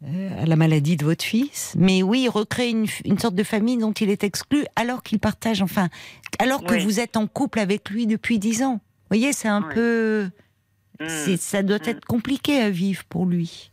[0.07, 3.79] euh, à la maladie de votre fils, mais oui, recréer une, une sorte de famille
[3.79, 5.89] dont il est exclu alors qu'il partage, enfin,
[6.39, 6.85] alors que Oui.
[6.85, 8.75] vous êtes en couple avec lui depuis dix ans.
[9.11, 9.75] Vous voyez, c'est un Ouais.
[9.75, 10.29] peu,
[11.01, 11.89] hmm, ça doit Mm.
[11.89, 13.71] être compliqué à vivre pour lui.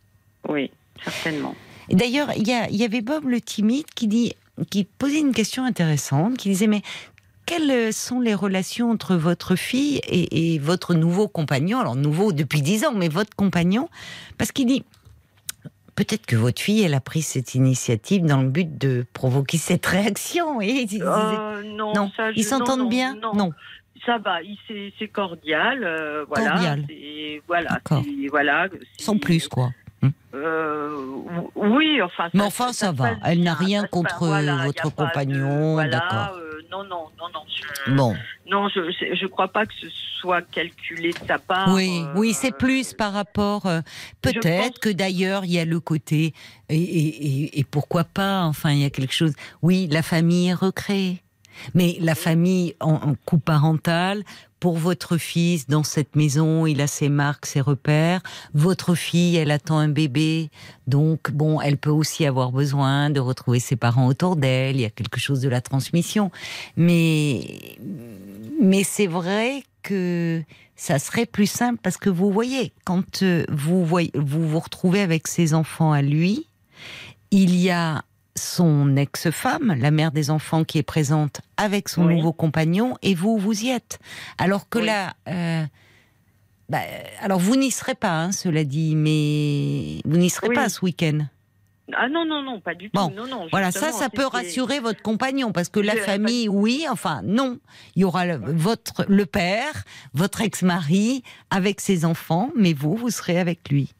[0.48, 0.70] oui,
[1.04, 1.54] certainement.
[1.90, 4.32] D'ailleurs, il y, avait Bob le timide qui dit,
[4.70, 6.80] qui posait une question intéressante, qui disait mais
[7.44, 11.80] quelles sont les relations entre votre fille et, et votre nouveau compagnon?
[11.80, 13.88] Alors nouveau depuis dix ans, mais votre compagnon,
[14.38, 14.84] parce qu'il dit
[15.96, 19.84] peut-être que votre fille elle a pris cette initiative dans le but de provoquer cette
[19.84, 20.60] réaction.
[20.60, 23.16] Et Euh, non, non, ça, je- ils s'entendent non, bien?
[23.34, 23.52] non.
[24.04, 24.38] Ça va,
[24.98, 26.50] c'est cordial, euh, voilà.
[26.50, 26.84] Cordial.
[27.46, 27.80] Voilà,
[28.30, 28.68] voilà.
[28.98, 29.70] sans plus quoi.
[30.34, 30.96] Euh,
[31.54, 32.28] oui, enfin.
[32.34, 33.12] Mais enfin, ça va.
[33.24, 36.36] Elle n'a rien contre voilà, votre compagnon, voilà, d'accord.
[36.36, 37.40] euh, non, non, non, non.
[37.86, 38.16] Je, Bon.
[38.50, 38.80] Non, je,
[39.14, 39.86] je crois pas que ce
[40.20, 41.68] soit calculé de sa part.
[41.72, 43.62] Oui, euh, oui, c'est plus par rapport.
[44.20, 46.32] Peut-être pense- que d'ailleurs il y a le côté
[46.68, 48.42] et, et- et- et pourquoi pas.
[48.42, 49.34] Enfin, il y a quelque chose.
[49.62, 51.21] Oui, la famille est recréée,
[51.74, 54.24] mais la famille en, en couple parental.
[54.60, 58.22] Pour votre fils, dans cette maison, il a ses marques, ses repères.
[58.54, 60.50] Votre fille, elle attend un bébé.
[60.86, 64.76] Donc, bon, elle peut aussi avoir besoin de retrouver ses parents autour d'elle.
[64.76, 66.30] Il y a quelque chose de la transmission.
[66.76, 67.76] Mais,
[68.60, 70.44] mais c'est vrai que
[70.76, 75.54] ça serait plus simple parce que vous voyez, quand euh, vous vous retrouvez avec ses
[75.54, 76.46] enfants à lui,
[77.32, 78.04] il y a
[78.42, 82.16] son ex-femme, la mère des enfants, qui est présente avec son Oui.
[82.16, 83.98] nouveau compagnon, et vous, vous y êtes.
[84.38, 84.86] Alors que Oui.
[84.86, 85.64] là, euh,
[86.68, 86.80] bah,
[87.20, 90.54] alors vous n'y serez pas, hein, cela dit, mais vous n'y serez Oui.
[90.54, 91.26] pas ce week-end.
[91.94, 93.14] Ah non, non, non, pas du Bon, tout.
[93.14, 97.20] Non, non, Voilà, ça, ça peut rassurer votre compagnon parce que la famille, oui, enfin
[97.24, 97.58] non,
[97.96, 99.84] il y aura le, votre le père,
[100.14, 103.92] votre ex-mari avec ses enfants, mais vous, vous serez avec lui.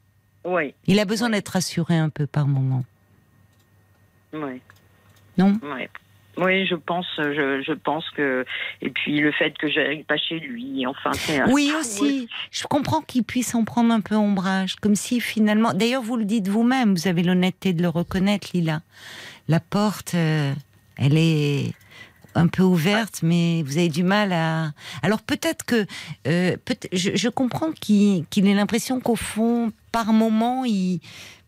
[0.44, 2.84] Oui, Il a besoin d'être rassuré un peu par moment,
[4.32, 4.60] oui.
[5.38, 5.88] non Ouais.
[6.38, 8.46] Oui, je pense, je, je pense que
[8.80, 12.26] et puis le fait que j'aille pas chez lui, enfin c'est un- Oui aussi.
[12.50, 15.74] Je comprends qu'il puisse en prendre un peu ombrage, comme si finalement.
[15.74, 18.80] D'ailleurs, vous le dites vous-même, vous avez l'honnêteté de le reconnaître, Lila.
[19.48, 20.54] La porte, euh,
[20.96, 21.74] elle est
[22.34, 24.72] un peu ouverte, mais vous avez du mal à.
[25.02, 25.84] Alors peut-être que
[26.26, 31.00] euh, peut je, je comprends qu'il qu'il ait l'impression qu'au fond, par moment, il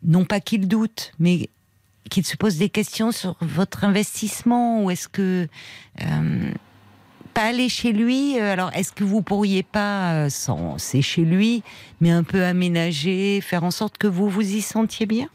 [0.03, 1.49] non pas qu'il doute, mais
[2.11, 5.49] qu'il se pose des questions sur votre investissement ou est-ce que
[6.03, 6.51] euh,
[7.33, 8.39] pas aller chez lui.
[8.39, 11.63] euh, Alors, est-ce que vous pourriez pas, euh, sans, c'est chez lui,
[12.01, 15.29] mais un peu aménager, faire en sorte que vous vous y sentiez bien?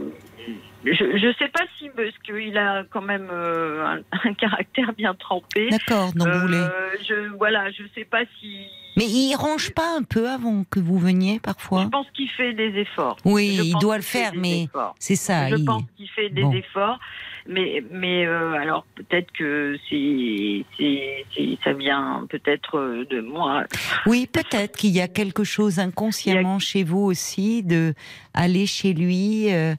[0.85, 3.99] je je sais pas si parce qu'il a quand même euh, un,
[4.29, 5.69] un caractère bien trempé.
[5.69, 6.57] D'accord, donc vous voulez.
[6.57, 8.65] Euh, je voilà, je sais pas si.
[8.97, 12.53] Mais il range pas un peu avant que vous veniez parfois Je pense qu'il fait
[12.53, 13.17] des efforts.
[13.23, 14.67] Oui, Je il doit le faire, mais
[14.99, 15.47] c'est ça.
[15.49, 16.51] je il- pense qu'il fait des Bon.
[16.51, 16.99] efforts,
[17.47, 23.63] mais mais euh, alors peut-être que c'est c'est c'est- ça vient peut-être euh, de moi.
[24.05, 27.93] Oui, peut-être qu'il y a quelque chose inconsciemment chez vous aussi de
[28.33, 29.51] aller chez lui.
[29.53, 29.75] euh,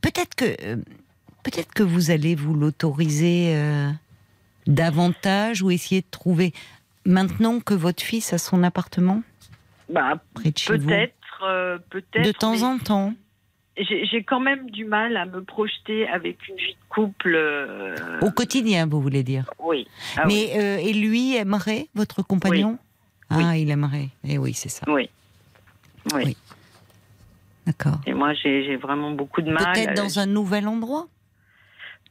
[0.00, 0.54] peut-être que
[1.42, 3.88] peut-être que vous allez vous l'autoriser euh,
[4.66, 6.52] davantage ou essayer de trouver
[7.04, 9.22] maintenant que votre fils a son appartement
[9.88, 10.86] Bah près de chez vous.
[10.88, 11.12] peut-être
[11.44, 12.24] euh, peut-être.
[12.24, 13.14] De temps mais en temps.
[13.78, 17.34] J'ai quand même du mal à me projeter avec une vie de couple.
[17.34, 19.50] euh, Au quotidien, vous voulez dire.
[19.58, 19.86] Oui.
[20.16, 20.48] Ah oui.
[20.54, 22.78] Mais euh, et lui aimerait votre compagnon
[23.30, 23.42] Oui.
[23.44, 24.08] Ah, il aimerait.
[24.26, 24.86] Eh oui, c'est ça.
[24.88, 25.10] Oui.
[26.14, 26.36] Oui.
[27.66, 28.00] D'accord.
[28.06, 29.74] Et moi, j'ai vraiment beaucoup de mal.
[29.74, 31.08] Peut-être dans un nouvel endroit,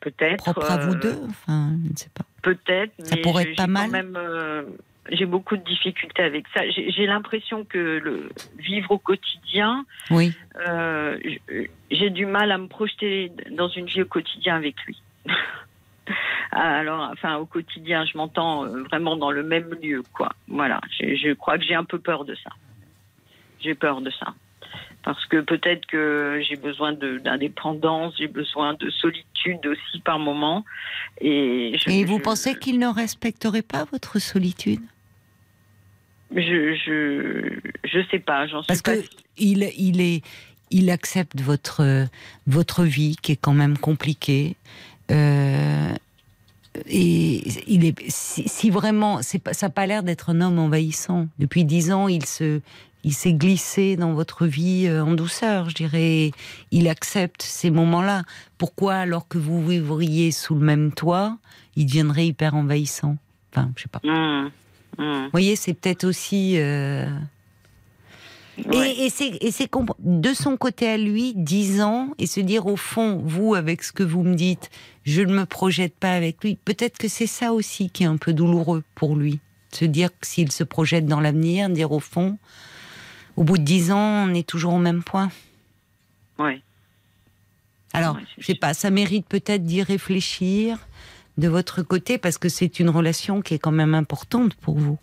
[0.01, 1.17] peut-être propre à vous euh, deux.
[1.29, 2.25] Enfin, je ne sais pas.
[2.41, 2.91] Peut-être.
[3.03, 3.89] Ça mais pourrait être pas quand mal.
[3.89, 4.17] Même,
[5.11, 6.61] j'ai beaucoup de difficultés avec ça.
[6.69, 10.33] J'ai l'impression que le vivre au quotidien, Oui.
[10.67, 11.17] euh,
[11.91, 15.01] j'ai du mal à me projeter dans une vie au quotidien avec lui.
[16.51, 20.29] Alors, enfin, au quotidien, je m'entends euh, vraiment dans le même lieu, quoi.
[20.47, 20.79] Voilà.
[20.99, 22.51] Je, je crois que j'ai un peu peur de ça.
[23.59, 24.33] J'ai peur de ça.
[25.03, 30.65] Parce que peut-être que j'ai besoin d'indépendance, j'ai besoin de solitude aussi par moment.
[31.21, 34.81] Et, je, Et vous je- pensez qu'il ne respecterait pas votre solitude?
[36.35, 39.03] Je, je, je sais pas, j'en suis Parce pas que
[39.37, 40.21] il, il est,
[40.71, 42.07] il accepte votre
[42.47, 44.55] votre vie qui est quand même compliquée.
[45.11, 45.93] Euh,
[46.87, 50.59] et il est, si, si vraiment, c'est pas, ça n'a pas l'air d'être un homme
[50.59, 51.27] envahissant.
[51.39, 52.59] Depuis dix ans, il se,
[53.05, 56.31] il s'est glissé dans votre vie euh, en douceur, je dirais.
[56.71, 58.23] Il accepte ces moments-là.
[58.57, 61.37] Pourquoi, alors que vous vivriez sous le même toit,
[61.75, 63.17] il deviendrait hyper envahissant?
[63.51, 64.01] Enfin, je sais pas.
[64.03, 64.51] Hum,
[64.97, 66.55] hum, Vous voyez, c'est peut-être aussi.
[66.57, 67.05] euh,
[68.65, 68.91] ouais.
[68.91, 69.69] et, et c'est
[69.99, 73.91] de son côté à lui, 10 ans, et se dire au fond, vous, avec ce
[73.91, 74.69] que vous me dites,
[75.03, 76.55] je ne me projette pas avec lui.
[76.65, 79.39] Peut-être que c'est ça aussi qui est un peu douloureux pour lui.
[79.71, 82.37] Se dire que s'il se projette dans l'avenir, dire au fond,
[83.35, 85.29] au bout de 10 ans, on est toujours au même point.
[86.39, 86.61] Ouais.
[87.93, 90.79] Alors, Ouais, je sais pas, ça mérite peut-être d'y réfléchir
[91.37, 94.97] de votre côté, parce que c'est une relation qui est quand même importante pour vous.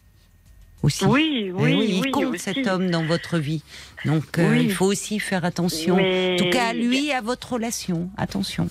[0.83, 1.05] Aussi.
[1.05, 3.63] Oui, Eh oui, oui, il compte cet homme dans votre vie.
[4.05, 5.95] Donc euh, il faut aussi faire attention.
[5.97, 8.11] Mais- En tout cas, à lui et à votre relation.
[8.17, 8.69] Attention.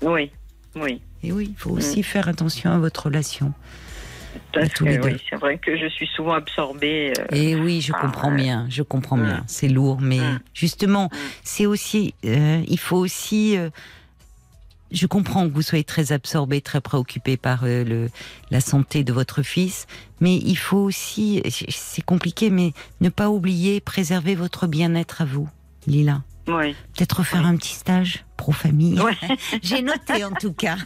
[0.00, 0.30] Oui,
[0.76, 1.00] oui.
[1.24, 3.52] Et oui, il faut aussi faire attention à votre relation.
[4.52, 5.08] Parce tous les deux.
[5.10, 7.12] oui, c'est vrai que je suis souvent absorbée.
[7.18, 8.36] euh, Et oui, je comprends ouais.
[8.36, 8.66] bien.
[8.68, 9.24] Je comprends Mm.
[9.24, 9.44] bien.
[9.48, 10.40] C'est lourd, mais Mm.
[10.54, 11.16] justement, Mm.
[11.42, 12.14] c'est aussi.
[12.24, 13.56] euh, il faut aussi.
[14.94, 18.10] Je comprends que vous soyez très absorbé, très préoccupé par euh, le,
[18.50, 19.86] la santé de votre fils,
[20.20, 25.48] mais il faut aussi, c'est compliqué, mais ne pas oublier, préserver votre bien-être à vous,
[25.86, 26.22] Lila.
[26.48, 26.74] Oui.
[26.96, 29.00] Peut-être refaire un petit stage pro-famille.
[29.00, 29.16] Ouais.
[29.62, 30.76] J'ai noté en tout cas.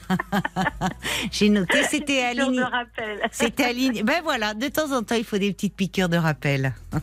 [1.32, 3.20] J'ai noté, c'était de rappel.
[3.32, 4.02] C'était Aline.
[4.05, 6.74] Ben voilà, de temps en temps, il faut des petites piqûres de rappel.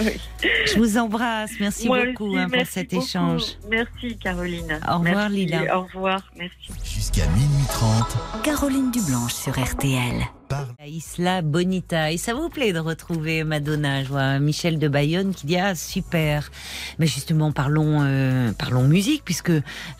[0.00, 0.20] Oui.
[0.66, 1.52] Je vous embrasse.
[1.60, 3.04] Merci Moi beaucoup aussi, hein, pour cet beaucoup.
[3.04, 3.42] échange.
[3.70, 4.80] Merci Caroline.
[4.88, 5.34] Au revoir, Merci.
[5.36, 5.78] Lila.
[5.78, 6.72] Au revoir, merci.
[6.84, 10.26] Jusqu'à minuit 30, Caroline Dublanche sur RTL.
[10.48, 12.12] Par La Isla Bonita.
[12.12, 15.74] Et ça vous plaît de retrouver Madonna Je vois Michel de Bayonne qui dit Ah,
[15.74, 16.50] super.
[16.98, 19.52] Mais justement, parlons, euh, parlons musique, puisque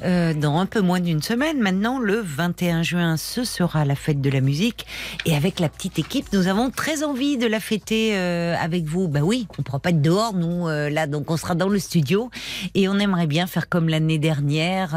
[0.02, 4.20] euh, dans un peu moins d'une semaine, maintenant, le 21 juin, ce sera la fête
[4.20, 4.86] de la musique.
[5.24, 9.08] Et avec la petite équipe, nous avons très envie de la fêter euh, avec vous.
[9.08, 11.78] Bah oui, on ne pourra pas être dehors, nous, là, donc on sera dans le
[11.78, 12.30] studio.
[12.74, 14.92] Et on aimerait bien faire comme l'année dernière.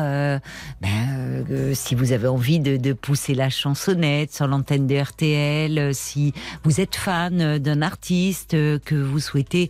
[0.82, 5.92] ben, si vous avez envie de, de pousser la chansonnette sur l'antenne de RTL, euh,
[5.94, 6.34] si
[6.64, 9.70] vous êtes fan euh, d'un artiste, euh, que vous souhaitez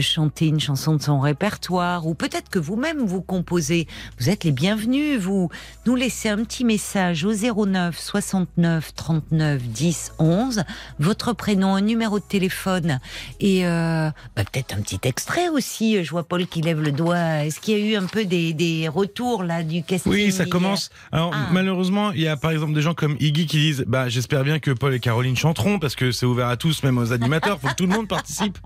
[0.00, 3.86] chanter une chanson de son répertoire, ou peut-être que vous-même vous composez,
[4.18, 5.18] vous êtes les bienvenus.
[5.18, 5.48] Vous
[5.86, 10.62] nous laissez un petit message au 09 69 39 10 11,
[10.98, 13.00] votre prénom, un numéro de téléphone
[13.40, 16.02] et euh, bah, peut-être un petit extrait aussi.
[16.04, 17.44] Je vois Paul qui lève le doigt.
[17.44, 20.44] Est-ce qu'il y a eu un peu des, des retours là du casting Oui, ça
[20.46, 20.90] commence.
[21.12, 21.48] Alors Ah.
[21.52, 24.58] malheureusement, il y a par exemple des gens comme Iggy qui disent bah j'espère bien
[24.58, 27.66] que Paul et Caroline chanteront parce que c'est ouvert à tous, même aux animateurs, faut
[27.66, 28.58] que tout le monde participe.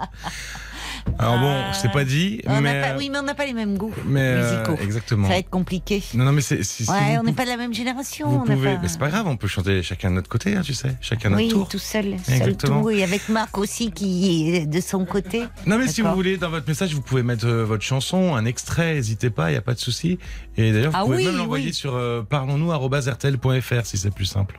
[1.18, 3.54] Alors bon, c'est pas dit, On n'a mais pas- oui, mais on n'a pas les
[3.54, 4.78] mêmes goûts mais euh, musicaux.
[4.82, 5.26] exactement.
[5.26, 6.02] Ça va être compliqué.
[6.12, 8.28] Non non mais c'est si, ouais, on n'est pas de la même génération.
[8.28, 10.28] vous on n'a pouvez, pas- mais c'est pas grave, on peut chanter chacun de notre
[10.28, 11.66] côté, hein, tu sais, chacun notre Oui, tour.
[11.68, 12.82] tout seul, seul Exactement.
[12.82, 15.44] tout, et avec Marc aussi qui est de son côté.
[15.66, 18.44] Non mais si vous voulez dans votre message, vous pouvez mettre euh, votre chanson, un
[18.44, 20.18] extrait, n'hésitez pas, il y a pas de souci.
[20.58, 21.74] Et d'ailleurs, vous Ah pouvez oui, même l'envoyer oui.
[21.74, 24.58] sur euh, parlons-nous@rtl.fr si c'est plus simple.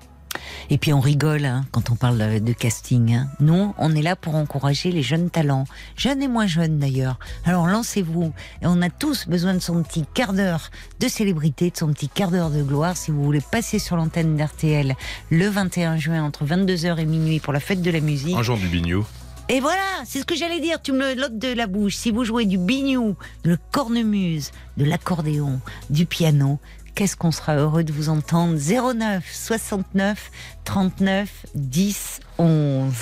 [0.70, 3.14] Et puis on rigole hein, quand on parle de casting.
[3.16, 3.28] hein.
[3.40, 7.20] Nous, on est là pour encourager les jeunes talents, jeunes et moins jeunes d'ailleurs.
[7.46, 8.34] Alors lancez-vous.
[8.62, 12.10] Et on a tous besoin de son petit quart d'heure de célébrité, de son petit
[12.10, 12.98] quart d'heure de gloire.
[12.98, 14.96] Si vous voulez passer sur l'antenne d'RTL
[15.30, 18.36] le 21 juin entre 22h et minuit pour la fête de la musique.
[18.36, 19.06] Un jour du bignou.
[19.48, 20.82] Et voilà, c'est ce que j'allais dire.
[20.82, 21.96] Tu me l'ôtes de la bouche.
[21.96, 25.60] Si vous jouez du bignou, de cornemuse, de l'accordéon,
[25.92, 26.60] du piano,
[26.96, 28.58] qu'est-ce qu'on sera heureux de vous entendre?
[28.58, 30.32] 09 69
[30.64, 32.94] 39 10 11.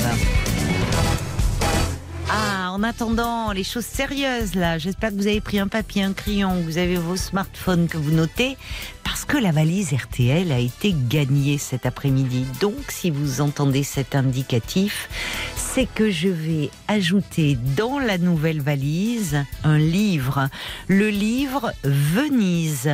[2.29, 6.13] Ah, en attendant les choses sérieuses là, j'espère que vous avez pris un papier, un
[6.13, 8.57] crayon, vous avez vos smartphones que vous notez,
[9.03, 12.45] parce que la valise RTL a été gagnée cet après-midi.
[12.59, 15.07] Donc, si vous entendez cet indicatif,
[15.55, 20.49] c'est que je vais ajouter dans la nouvelle valise un livre,
[20.87, 22.89] le livre Venise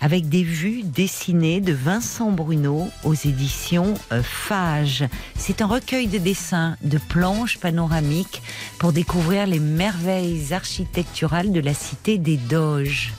[0.00, 5.04] avec des vues dessinées de Vincent Bruno aux éditions euh, Fage.
[5.36, 8.42] C'est un recueil de dessins, de planches panoramiques
[8.78, 13.12] pour découvrir les merveilles architecturales de la cité des Doges.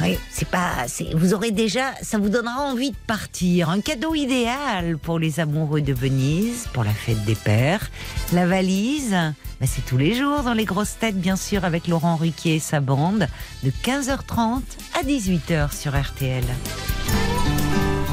[0.00, 0.86] Oui, c'est pas.
[1.14, 1.92] Vous aurez déjà.
[2.02, 3.70] Ça vous donnera envie de partir.
[3.70, 7.90] Un cadeau idéal pour les amoureux de Venise, pour la fête des pères.
[8.32, 9.16] La valise,
[9.60, 12.60] bah, c'est tous les jours dans les grosses têtes, bien sûr, avec Laurent Ruquier et
[12.60, 13.28] sa bande,
[13.62, 14.62] de 15h30
[14.98, 16.44] à 18h sur RTL.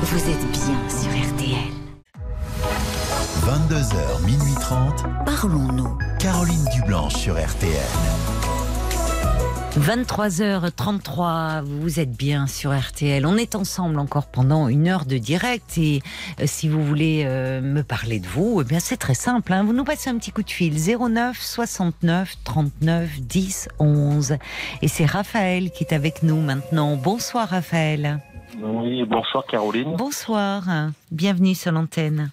[0.02, 1.80] Vous êtes bien sur RTL.
[3.44, 5.06] 22h, minuit 30.
[5.26, 5.98] Parlons-nous.
[6.20, 8.69] Caroline Dublanche sur RTL.
[9.80, 13.26] 23h33, vous êtes bien sur RTL.
[13.26, 16.02] On est ensemble encore pendant une heure de direct et
[16.40, 19.54] euh, si vous voulez euh, me parler de vous, eh bien c'est très simple.
[19.54, 19.64] hein.
[19.64, 24.36] Vous nous passez un petit coup de fil 09 69 39 10 11
[24.82, 26.96] et c'est Raphaël qui est avec nous maintenant.
[26.98, 28.20] Bonsoir Raphaël.
[28.62, 29.96] Oui, bonsoir Caroline.
[29.96, 30.64] Bonsoir.
[31.12, 32.32] Bienvenue sur l'antenne.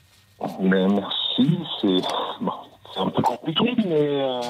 [0.61, 1.59] Merci.
[1.81, 2.01] C'est
[2.41, 2.53] bon,
[2.93, 3.85] c'est un peu compliqué, mais
[4.23, 4.41] euh,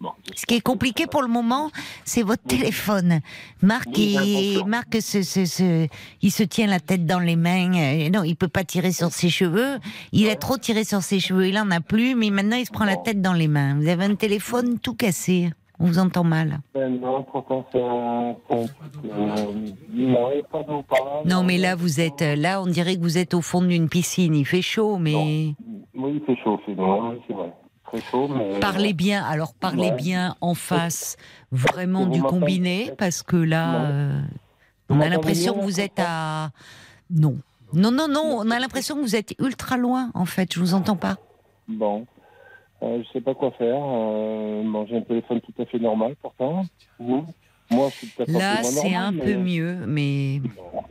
[0.00, 0.10] bon.
[0.34, 1.70] Ce qui est compliqué pour le moment,
[2.04, 3.20] c'est votre téléphone.
[3.62, 4.16] Marc, Oui,
[4.60, 4.64] il.
[4.66, 7.72] Marc il se tient la tête dans les mains.
[7.74, 9.78] Euh, Non, il peut pas tirer sur ses cheveux.
[10.12, 11.48] Il a trop tiré sur ses cheveux.
[11.48, 13.76] Il en a plus, mais maintenant il se prend la tête dans les mains.
[13.78, 15.50] Vous avez un téléphone tout cassé.
[15.80, 16.60] On vous entend mal.
[16.72, 17.00] Ben.
[17.02, 18.32] Euh,
[21.24, 24.34] non, mais là vous êtes là, on dirait que vous êtes au fond d'une piscine.
[24.34, 25.54] Il fait chaud, mais
[25.94, 27.52] Oui, il fait chaud, c'est vrai.
[28.00, 28.60] Chaud, mais.
[28.60, 29.24] parlez bien.
[29.24, 29.96] Alors parlez Ouais.
[29.96, 31.16] bien en face,
[31.52, 34.20] vraiment du combiné, parce que là, euh,
[34.88, 36.50] on a l'impression que vous êtes à
[37.10, 37.36] non.
[37.72, 40.54] Non, non, non, on a l'impression que vous êtes ultra loin, en fait.
[40.54, 41.16] Je vous entends pas.
[41.66, 42.06] Bon.
[42.82, 43.80] Euh, je sais pas quoi faire.
[43.82, 46.66] Euh, bon, j'ai un téléphone tout à fait normal, pourtant.
[47.00, 50.40] Moi, je suis peut-être Là, c'est un mais- peu mieux, mais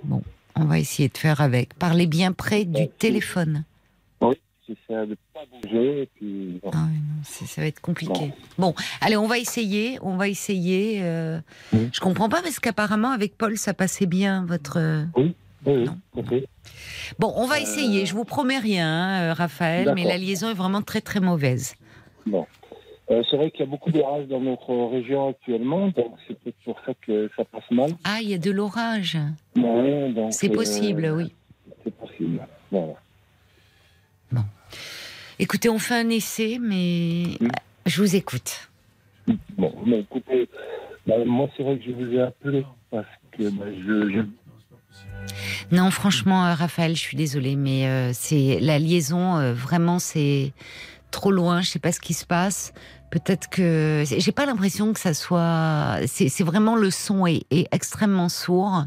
[0.03, 0.21] Bon.
[0.55, 1.73] on va essayer de faire avec.
[1.75, 3.63] Parlez bien près du téléphone.
[4.67, 6.59] Oui, j'essaie de pas bouger, et puis.
[6.63, 6.71] bon.
[6.73, 8.33] Ah non, ça va être compliqué.
[8.57, 9.97] Bon, allez, on va essayer.
[10.01, 10.99] On va essayer.
[11.01, 11.39] euh,
[11.73, 11.89] Oui.
[11.91, 15.05] Je comprends pas parce qu'apparemment avec Paul, ça passait bien votre.
[15.15, 15.35] Oui,
[15.65, 15.85] oui,
[16.29, 16.47] fait.
[17.19, 18.05] Bon, on va essayer.
[18.05, 21.75] Je vous promets rien, hein, euh, Raphaël, mais la liaison est vraiment très très mauvaise.
[22.25, 22.45] Bon.
[23.11, 26.55] Euh, c'est vrai qu'il y a beaucoup d'orage dans notre région actuellement, donc c'est peut-être
[26.63, 27.91] pour ça que ça passe mal.
[28.05, 29.17] Ah, il y a de l'orage.
[29.57, 31.33] Ouais, C'est euh, possible, oui.
[31.83, 32.39] C'est possible.
[32.71, 32.93] Voilà.
[35.39, 37.23] Écoutez, on fait un essai, mais
[37.85, 38.69] je vous écoute.
[39.57, 40.47] Bon, mais écoutez,
[41.07, 45.89] bah, moi c'est vrai que je vous ai appelé parce que bah, je, je- Non,
[45.91, 50.53] franchement, euh, Raphaël, je suis désolée, mais euh, c'est la liaison, euh, vraiment, c'est
[51.11, 51.61] trop loin.
[51.61, 52.73] Je sais pas ce qui se passe.
[53.11, 55.99] Peut-être que j'ai pas l'impression que ça soit.
[56.07, 58.85] C'est c'est vraiment le son est, est extrêmement sourd.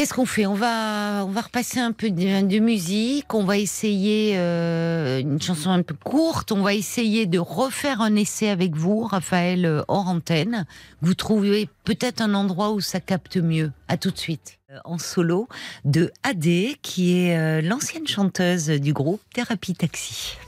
[0.00, 0.46] Qu'est-ce qu'on fait?
[0.46, 3.34] On va, on va repasser un peu de, de musique.
[3.34, 6.52] On va essayer euh, une chanson un peu courte.
[6.52, 10.64] On va essayer de refaire un essai avec vous, Raphaël, euh, hors antenne.
[11.02, 13.72] Vous trouvez peut-être un endroit où ça capte mieux.
[13.88, 14.58] À tout de suite.
[14.70, 15.48] Euh, En solo
[15.84, 20.38] de AD, qui est euh, l'ancienne chanteuse du groupe Thérapie Taxi.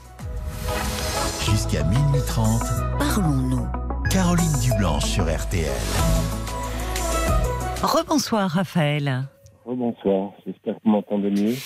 [1.47, 2.59] Jusqu'à minuit 30.
[2.97, 3.67] Parlons-nous.
[4.09, 5.69] Caroline Dublanche sur RTL.
[7.83, 9.27] Rebonsoir, Raphaël.
[9.65, 11.55] Oh, bonsoir, j'espère que vous m'entendez mieux.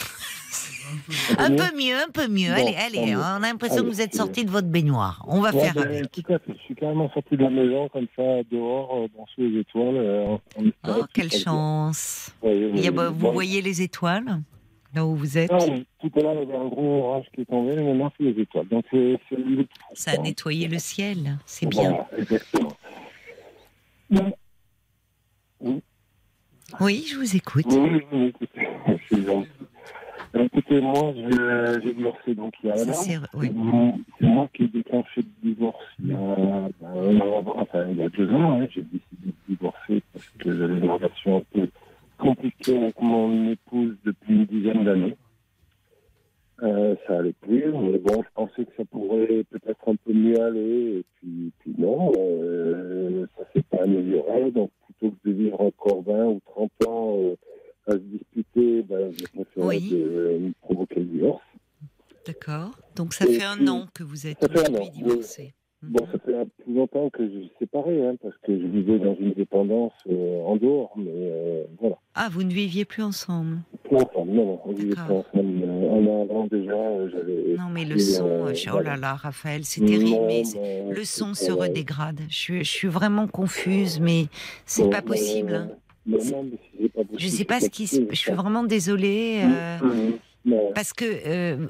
[1.38, 2.54] Un peu mieux, un peu mieux.
[2.56, 3.18] Bon, allez, allez, mieux.
[3.18, 5.22] on a l'impression que vous êtes sorti de votre baignoire.
[5.28, 6.10] On va Ouais, faire ben, avec.
[6.14, 9.26] Tout à fait, je suis carrément sorti de la maison comme ça, dehors, euh, dans
[9.36, 9.98] sous les étoiles.
[9.98, 10.38] euh,
[10.88, 12.32] Oh, que quelle chance.
[12.42, 13.32] Ouais, Il y a- ouais, bah, vous bon.
[13.34, 14.40] voyez les étoiles
[14.96, 15.58] là où vous êtes Ah
[16.00, 18.24] tout à l'heure, il y avait un gros orage qui est tombé, mais maintenant, c'est
[18.24, 18.68] les étoiles.
[18.70, 18.86] Donc.
[19.94, 21.38] Ça a nettoyé le ciel.
[21.46, 21.90] C'est bien.
[21.90, 22.78] Voilà, exactement.
[25.60, 25.82] Oui,
[26.82, 27.66] Oui, je vous écoute.
[27.70, 29.50] oui, oui, écoutez, je suis gentil.
[30.36, 31.14] Euh, Écoutez, moi,
[31.82, 32.94] j'ai divorcé donc il y a un an.
[32.94, 33.50] c'est- oui.
[34.20, 38.10] C'est moi qui ai déclenché le divorce il y a, avant, enfin, il y a
[38.10, 38.60] deux ans.
[38.62, 41.70] hein, j'ai décidé de divorcer parce que j'avais une relation un peu
[42.18, 45.16] compliquée avec mon épouse depuis une dizaine d'années.
[46.64, 50.42] Euh, ça allait plus, mais bon, je pensais que ça pourrait peut-être un peu mieux
[50.42, 55.62] aller, et puis, puis non, euh, ça s'est pas amélioré, donc plutôt que de vivre
[55.62, 57.36] encore 20 ou 30 ans euh,
[57.88, 59.90] à se disputer, ben, j'ai préféré Oui.
[59.90, 61.44] de, euh, provoquer le divorce.
[62.26, 62.72] D'accord.
[62.96, 65.54] Donc ça Et fait un an que vous êtes aujourd'hui divorcé.
[65.84, 66.12] Bon, Mhm.
[66.12, 69.16] ça fait un plus longtemps que je suis séparé, hein, parce que je vivais dans
[69.16, 71.98] une dépendance euh, en dehors, mais euh, voilà.
[72.16, 73.60] Ah, vous ne viviez plus ensemble.
[73.84, 75.24] Plus ensemble, non, non, on vivait D'accord.
[75.32, 75.64] ensemble.
[75.64, 77.56] Euh, un an déjà, j'avais...
[77.60, 78.96] Non, mais le son, euh, oh voilà.
[78.96, 80.26] là là, Raphaël, c'est terrible.
[80.26, 82.22] Mais mais le son se redégrade.
[82.28, 84.26] Je, suis- je suis vraiment confuse, mais
[84.66, 85.54] c'est Ouais, pas possible.
[85.54, 85.70] hein.
[86.08, 86.90] non, mais
[87.20, 88.02] Je sais pas ce qui se.
[88.10, 89.42] Je suis vraiment désolée.
[89.44, 90.14] euh, Mhm.
[90.48, 91.68] Mais- Parce que euh,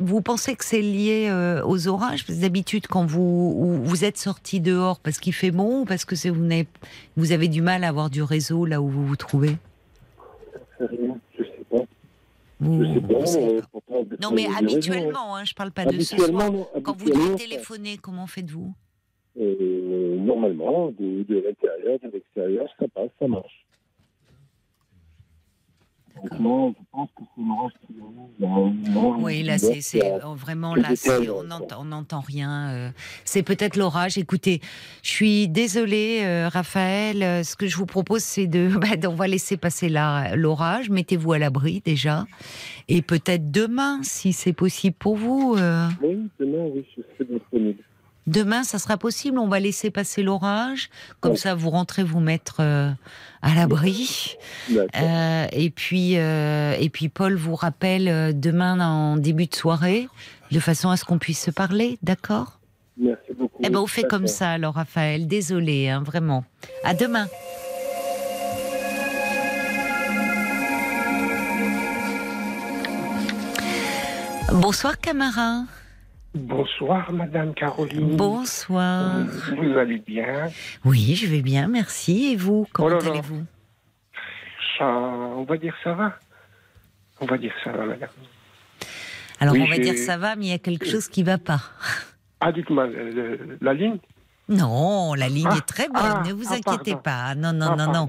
[0.00, 2.26] vous pensez que c'est lié euh, aux orages?
[2.26, 5.84] Parce que D'habitude, quand vous, ou- vous êtes sorti dehors parce qu'il fait bon ou
[5.84, 6.16] parce que
[7.16, 9.56] vous, avez du mal à avoir du réseau là où vous vous trouvez?
[10.80, 10.86] Je
[11.44, 11.76] sais pas.
[12.60, 13.18] Vous- Je sais pas.
[13.18, 13.66] vous euh, pas.
[13.70, 16.30] pourtant, Non, mais habituellement, hein, je parle pas de ce soir.
[16.32, 18.72] non, Quand vous devez téléphoner, comment faites-vous?
[19.40, 23.64] euh, normalement, de, de l'intérieur, de l'extérieur, ça passe, ça marche.
[26.24, 26.36] Je
[26.92, 30.00] pense que c'est l'orage qui Oui, là, non, c'est
[30.36, 30.88] vraiment là,
[31.78, 32.70] on n'entend rien.
[32.70, 32.90] euh,
[33.24, 34.18] C'est peut-être l'orage.
[34.18, 34.60] Écoutez,
[35.02, 37.22] je suis désolée, euh, Raphaël.
[37.22, 40.90] euh, Ce que je vous propose, c'est de, bah, on va laisser passer là l'orage.
[40.90, 42.26] Mettez-vous à l'abri déjà,
[42.88, 45.56] et peut-être demain, si c'est possible pour vous.
[46.02, 47.82] Oui, demain, oui, je serai disponible.
[48.26, 49.38] Demain, ça sera possible.
[49.38, 50.90] On va laisser passer l'orage.
[51.20, 52.90] Comme ça, vous rentrez vous mettre euh,
[53.42, 54.36] à l'abri.
[54.70, 60.08] Euh, et puis, euh, et puis Paul vous rappelle demain en début de soirée,
[60.52, 62.60] de façon à ce qu'on puisse se parler, d'accord?
[62.96, 63.60] Merci beaucoup.
[63.64, 65.26] Eh ben, on fait comme ça, alors, Raphaël.
[65.26, 66.44] Désolé, hein, vraiment.
[66.84, 67.26] À demain.
[74.52, 75.64] Bonsoir, Camara.
[76.34, 78.16] Bonsoir, Madame Caroline.
[78.16, 79.26] Bonsoir.
[79.56, 80.48] Vous allez bien?
[80.84, 82.32] Oui, je vais bien, merci.
[82.32, 83.44] Et vous, comment Oh allez-vous?
[84.78, 86.14] Ça, on va dire ça va.
[87.20, 88.08] On va dire ça va, Madame.
[89.40, 91.36] Alors, Oui, on va dire ça va, mais il y a quelque chose qui va
[91.36, 91.60] pas.
[92.40, 93.98] Ah, dites-moi, euh, la ligne?
[94.48, 97.02] Non, la ligne Ah, est très bonne, ah, ne vous ah, inquiétez pardon.
[97.02, 97.34] pas.
[97.34, 98.08] Non, non, non, non.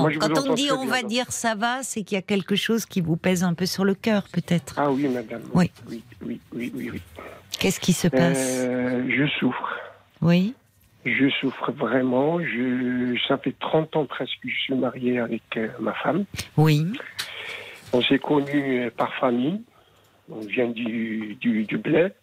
[0.00, 2.84] Moi, quand on dit on va dire ça va, c'est qu'il y a quelque chose
[2.86, 4.74] qui vous pèse un peu sur le cœur, peut-être.
[4.76, 5.42] Ah oui, Madame.
[5.52, 5.70] Oui.
[5.88, 6.90] Oui, oui, oui, oui.
[6.92, 7.02] oui.
[7.58, 9.78] Qu'est-ce qui se passe Euh, je souffre.
[10.20, 10.54] Oui,
[11.04, 12.40] Je souffre vraiment.
[12.40, 16.24] Je, ça fait 30 ans presque que je suis marié avec euh, ma femme.
[16.56, 16.84] oui,
[17.92, 19.62] On s'est connus euh, par famille.
[20.30, 22.14] On vient du, du, du bled.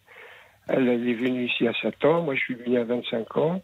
[0.68, 2.22] Elle, elle est venue ici à 7 ans.
[2.22, 3.62] Moi, je suis venu à 25 ans.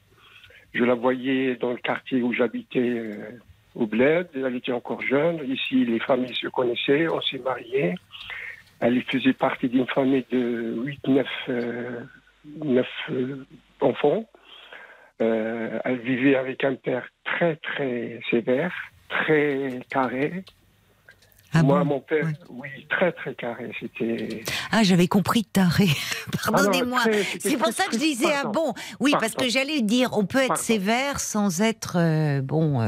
[0.74, 3.16] Je la voyais dans le quartier où j'habitais euh,
[3.74, 4.28] au bled.
[4.35, 5.40] Elle était encore jeune.
[5.51, 7.09] Ici, les familles se connaissaient.
[7.09, 7.95] On s'est mariés.
[8.81, 12.01] Elle faisait partie d'une famille de 8, 9, euh,
[12.65, 13.45] neuf, euh,
[13.81, 14.25] enfants.
[15.21, 18.73] Euh, elle vivait avec un père très, très sévère,
[19.09, 20.45] très carré.
[21.53, 22.33] Ah Moi, bon mon père, Oui.
[22.51, 23.73] oui, très, très carré.
[23.81, 24.43] C'était.
[24.71, 25.87] Ah, j'avais compris taré.
[26.47, 27.01] Ah Pardonnez-moi.
[27.41, 30.39] c'est pour ça que je disais, ah bon, oui, parce que j'allais dire, on peut
[30.39, 30.63] être Pardon.
[30.63, 32.81] sévère sans être, euh, bon,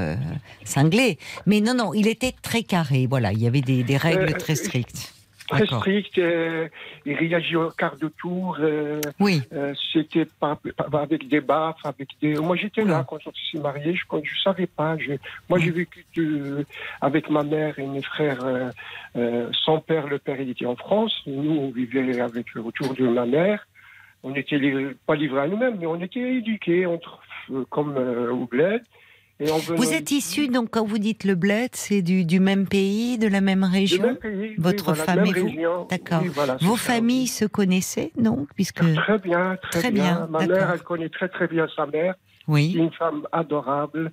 [0.65, 1.19] cinglé.
[1.47, 4.55] Mais non, non, il était très carré, voilà, il y avait des, des règles très
[4.55, 5.15] strictes.
[5.57, 6.19] Très strict.
[6.19, 6.69] euh,
[7.05, 8.57] il réagit au quart de tour.
[8.61, 12.35] euh, Oui, euh, C'était pas, pas- avec des baffes, avec des.
[12.37, 13.95] Moi, j'étais là quand on s'est mariés.
[13.95, 14.97] Je ne savais pas.
[14.99, 15.13] Je,
[15.49, 16.65] moi, j'ai vécu de-
[17.01, 18.45] avec ma mère et mes frères
[19.65, 20.07] sans père.
[20.07, 21.15] Le père, il était en France.
[21.27, 23.67] Nous, on vivait avec autour de ma mère.
[24.23, 27.21] On était li- pas livrés à nous-mêmes, mais on était éduqués entre,
[27.71, 28.83] comme au bled.
[29.41, 32.41] Et on venait vous êtes issu, donc quand vous dites le bled, c'est du, du
[32.41, 35.87] même pays, de la même région même pays, Votre oui, voilà, et vous région.
[35.89, 36.21] D'accord.
[36.23, 38.83] Oui, voilà, c'est Vos familles se connaissaient, donc, puisque...
[38.95, 40.27] Très bien, très, Très bien.
[40.27, 42.15] bien, Ma mère, elle connaît très très bien sa mère.
[42.47, 44.13] C'est Oui, une femme adorable.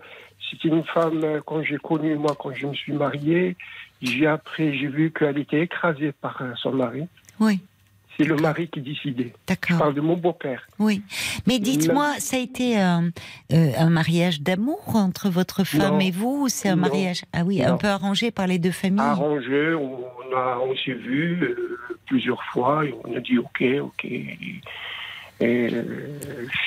[0.50, 3.58] C'était une femme, euh, quand j'ai connu, moi, quand je me suis marié,
[4.02, 7.04] j'ai appris, j'ai vu qu'elle était écrasée par euh, son mari.
[7.40, 7.60] oui,
[8.18, 9.32] C'est le mari qui décidait.
[9.34, 9.78] Je d'accord.
[9.78, 10.66] parle de mon beau-père.
[10.80, 11.04] Oui,
[11.46, 13.12] mais dites-moi, ça a été un,
[13.54, 16.00] euh, un mariage d'amour entre votre femme Non.
[16.00, 16.82] et vous ou c'est un Non.
[16.82, 19.02] mariage ah oui un peu arrangé par les deux familles?
[19.06, 21.78] Arrangé, on, a, on s'est vu euh,
[22.08, 24.06] plusieurs fois et on a dit ok, ok.
[24.06, 24.38] Et
[25.42, 26.18] euh,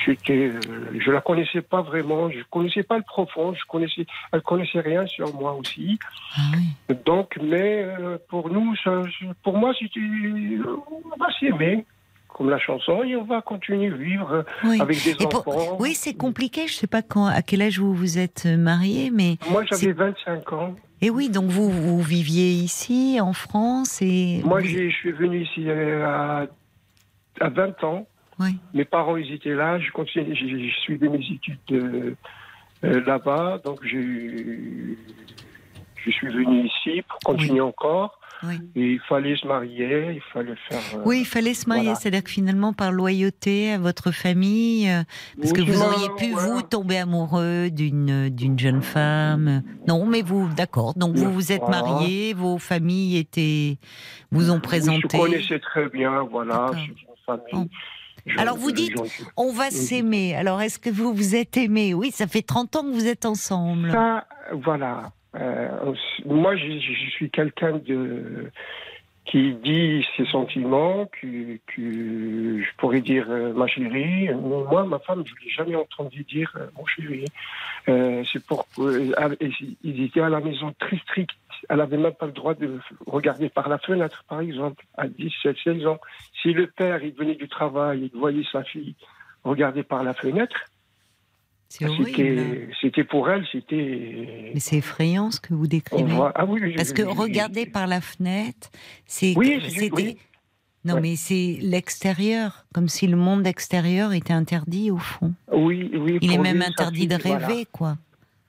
[0.05, 0.59] c'était, euh,
[0.99, 5.05] je la connaissais pas vraiment, je connaissais pas le profond, je connaissais, elle connaissait rien
[5.07, 5.99] sur moi aussi.
[6.37, 6.95] Ah oui.
[7.05, 9.01] Donc, mais euh, pour nous, ça,
[9.43, 11.85] pour moi, c'était, on va s'aimer,
[12.29, 14.79] comme la chanson, et on va continuer à vivre Oui.
[14.79, 15.77] avec des Et pour- enfants.
[15.79, 16.67] Oui, c'est compliqué.
[16.67, 20.53] Je sais pas quand, à quel âge vous vous êtes marié, mais Moi, j'avais 25
[20.53, 20.75] ans.
[21.01, 25.41] et oui, donc vous vous viviez ici en France et Moi, vous- je suis venu
[25.43, 26.47] ici à,
[27.41, 28.07] à 20 ans.
[28.41, 28.57] Oui.
[28.73, 29.79] Mes parents, ils étaient là.
[29.79, 32.15] Je continue, j'ai j'ai suivi mes études euh,
[32.83, 33.61] euh, là-bas.
[33.63, 34.95] Donc, je
[36.11, 38.17] suis venu ici pour continuer encore.
[38.43, 38.55] Oui.
[38.75, 40.79] Et il fallait se marier, il fallait faire.
[40.95, 41.99] euh, Oui, il fallait se marier, Voilà.
[41.99, 45.03] c'est-à-dire que finalement, par loyauté à votre famille, euh,
[45.39, 49.61] parce que vous auriez pu, vous, tomber amoureux d'une d'une jeune femme.
[49.87, 50.95] Non, mais vous, d'accord.
[50.95, 51.83] Donc, vous vous êtes Voilà.
[51.83, 53.77] mariés, vos familles étaient,
[54.31, 55.07] vous ont présenté.
[55.13, 56.71] Je connaissais très bien, voilà.
[56.73, 57.69] C'est une famille.
[58.37, 58.95] Alors, vous dites-
[59.37, 60.35] On va s'aimer.
[60.35, 63.25] Alors, est-ce que vous vous êtes aimés Oui, ça fait 30 ans que vous êtes
[63.25, 63.91] ensemble.
[63.91, 65.11] Ça, voilà.
[65.35, 65.93] Euh,
[66.25, 68.51] moi, je, je suis quelqu'un de
[69.31, 74.29] qui dit ses sentiments, que, que je pourrais dire euh, ma chérie.
[74.33, 77.23] Moi, ma femme, je ne l'ai jamais entendu dire euh, mon chéri.
[77.87, 79.13] Euh, c'est pour euh,
[79.83, 81.31] ils étaient à la maison très stricts.
[81.69, 85.55] Elle n'avait même pas le droit de regarder par la fenêtre, par exemple, à 17,
[85.63, 85.99] 16 ans.
[86.41, 88.95] Si le père, il venait du travail, il voyait sa fille
[89.45, 90.65] regarder par la fenêtre.
[92.81, 94.51] C'était pour elle, c'était.
[94.53, 96.11] Mais c'est effrayant ce que vous décrivez.
[96.13, 98.69] voit- Ah oui, oui, Parce je- que je- regarder par la fenêtre,
[99.05, 100.17] c'est Oui, c'était-
[100.83, 101.01] non Ouais.
[101.01, 105.33] mais c'est l'extérieur, comme si le monde extérieur était interdit au fond.
[105.51, 106.17] Oui, oui.
[106.21, 107.47] Il est même interdit de voilà.
[107.47, 107.97] rêver, quoi.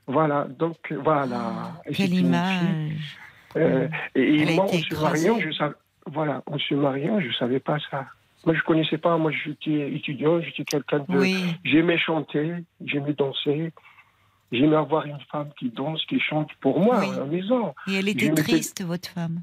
[0.06, 1.80] Voilà, donc voilà.
[1.86, 2.92] Et Quelle image
[3.56, 3.86] euh,
[4.16, 5.74] et Elle a et moi, été en se mariant, je savais,
[6.10, 8.06] voilà, en se mariant, je savais pas ça.
[8.44, 9.16] Moi, je connaissais pas.
[9.18, 11.18] Moi, j'étais étudiant, j'étais quelqu'un de.
[11.18, 12.54] Oui, J'aimais chanter,
[12.84, 13.72] j'aimais danser,
[14.50, 17.10] j'aimais avoir une femme qui danse, qui chante pour moi Oui.
[17.14, 17.74] à la maison.
[17.88, 19.42] et elle était triste, votre femme.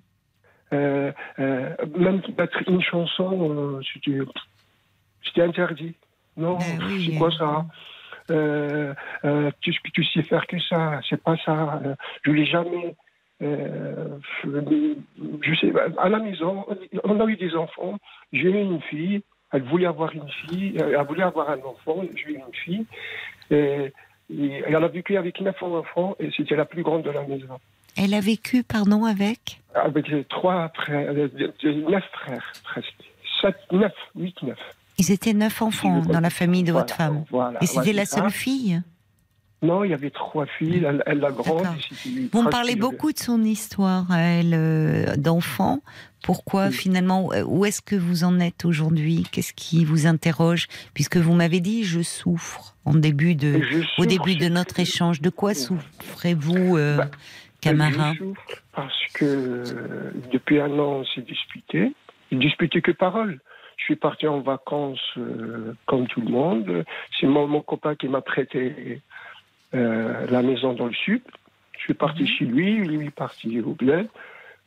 [0.71, 2.21] Euh, euh, même
[2.67, 4.19] une chanson, euh, c'était,
[5.26, 5.95] c'était interdit.
[6.38, 7.65] Non, Ben oui, c'est quoi ça?
[8.30, 8.93] Euh,
[9.26, 9.73] euh, tu,
[10.13, 11.81] sais faire que ça, c'est pas ça.
[12.23, 12.95] Je l'ai jamais.
[13.41, 16.66] Euh, je sais, à la maison,
[17.03, 17.98] on a eu des enfants.
[18.34, 19.22] J'ai eu une fille.
[19.52, 20.78] Elle voulait avoir une fille.
[20.80, 22.03] euh, Elle voulait avoir un enfant.
[22.16, 22.86] J'ai eu une fille.
[23.52, 23.91] Et,
[24.32, 27.60] et elle a vécu avec neuf enfants et c'était la plus grande de la maison.
[27.98, 29.60] Elle a vécu, pardon, avec?
[29.74, 31.28] Avec trois frères, euh,
[31.64, 32.94] neuf frères presque.
[33.41, 34.60] Sept, neuf, huit, neuf.
[34.98, 37.24] Ils étaient neuf enfants dans la famille de votre femme.
[37.32, 38.18] voilà, Et c'était ouais, la ça.
[38.22, 38.82] seule fille?
[39.61, 40.84] Non, il y avait trois filles.
[40.88, 41.65] Elle, elle la grande.
[42.31, 45.80] Vous me parlez le- beaucoup de son histoire, elle, euh, d'enfant.
[46.23, 46.73] Pourquoi Oui.
[46.73, 49.23] finalement euh, Où est-ce que vous en êtes aujourd'hui?
[49.31, 50.68] Qu'est-ce qui vous interroge?
[50.94, 55.22] Puisque vous m'avez dit je souffre en début de, Je au début de notre échange.
[55.22, 57.07] De quoi souffrez-vous, euh, Bah,
[57.61, 58.14] Camara?
[58.14, 58.41] Je souffre
[58.73, 61.94] parce que euh, depuis un an, on s'est disputé.
[62.31, 63.40] Disputé que parole.
[63.77, 66.86] Je suis parti en vacances euh, comme tout le monde.
[67.19, 69.02] C'est mon, mon copain qui m'a prêté
[69.74, 71.22] euh, la maison dans le sud.
[71.78, 72.28] Je suis parti Mhm.
[72.28, 74.08] chez lui, lui est parti au bled.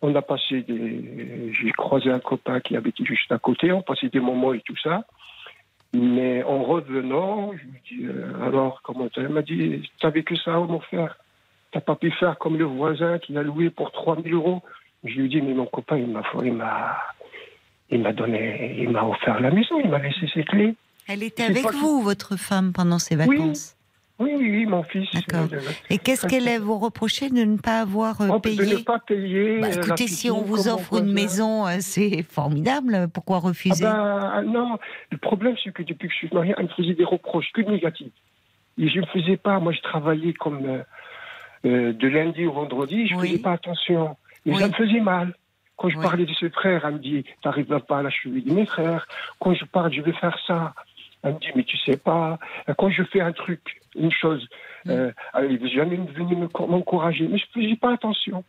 [0.00, 1.52] On a passé des.
[1.52, 3.70] J'ai croisé un copain qui habitait juste à côté.
[3.72, 5.04] On passait des moments et tout ça.
[5.94, 10.36] Mais en revenant, je lui dis euh, alors comment t'as Il m'a dit t'avais que
[10.36, 11.18] ça, mon frère?
[11.70, 14.62] T'as pas pu faire comme le voisin qui a loué pour 3000 euros?
[15.04, 16.96] Je lui ai dit mais mon copain il m'a il m'a
[17.90, 20.74] il m'a donné il m'a offert la maison, il m'a laissé ses clés.
[21.08, 23.26] Elle était avec vous, votre femme, pendant ces Oui.
[23.36, 23.76] vacances?
[24.22, 25.08] Oui oui, oui mon fils.
[25.12, 25.48] D'accord.
[25.52, 25.58] euh,
[25.90, 28.78] Et qu'est-ce qu'elle vous reprochait de ne pas avoir euh, on peut- de payé ne
[28.82, 29.60] pas payer.
[29.60, 33.08] Bah, euh, Écoutez, si on vous offre une maison, euh, c'est formidable.
[33.12, 34.78] Pourquoi Ah refuser ben, non,
[35.10, 37.62] le problème c'est que depuis que je suis marié, elle me faisait des reproches que
[37.62, 38.12] négatifs.
[38.78, 40.82] Et je ne faisais pas, moi je travaillais comme
[41.64, 43.28] euh, de lundi au vendredi, je ne Oui.
[43.30, 44.16] faisais pas attention.
[44.46, 44.58] Et Oui.
[44.60, 45.34] ça me faisait mal.
[45.76, 46.02] Quand je Oui.
[46.04, 49.06] parlais de ses frères, elle me dit, t'arrives pas à la cheville de mes frères.
[49.40, 50.74] Quand je parle, je vais faire ça.
[51.22, 52.38] Elle me dit, mais tu sais pas.
[52.78, 54.46] Quand je fais un truc, une chose,
[54.84, 54.90] Mm.
[54.90, 57.28] euh, elle n'est jamais venue me- m'encourager.
[57.28, 58.42] Mais je ne faisais pas attention.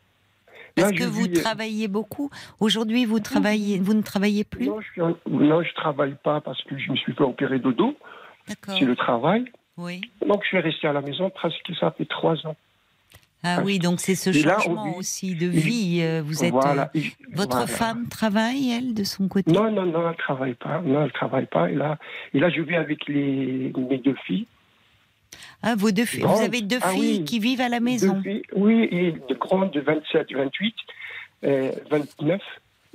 [0.75, 2.31] Parce Là, que vous vis- travaillez beaucoup?
[2.59, 4.65] Aujourd'hui, vous travaillez, vous ne travaillez plus?
[4.67, 7.95] Non, je je travaille pas parce que je me suis fait opérer de dos.
[8.47, 9.45] C'est le travail.
[9.77, 10.01] Oui.
[10.25, 12.55] Donc je suis resté à la maison presque ça fait trois ans.
[13.45, 15.99] Ah oui, donc c'est ce Et là, changement vit- aussi de vie.
[16.01, 16.51] euh, Vous êtes.
[16.51, 16.89] Voilà.
[16.95, 17.67] euh, Et- Votre voilà.
[17.67, 19.51] femme travaille elle de son côté?
[19.51, 20.81] Non, non, non, elle travaille pas.
[20.81, 21.69] Non, elle travaille pas.
[21.69, 21.97] Et là,
[22.33, 24.47] et là je vis avec les, mes deux filles.
[25.61, 26.23] Ah, vos deux filles.
[26.23, 27.25] Vous avez deux Ah filles oui.
[27.25, 28.21] qui vivent à la maison.
[28.21, 30.75] filles, oui, et de grande de 27, 28,
[31.45, 32.41] euh, 29,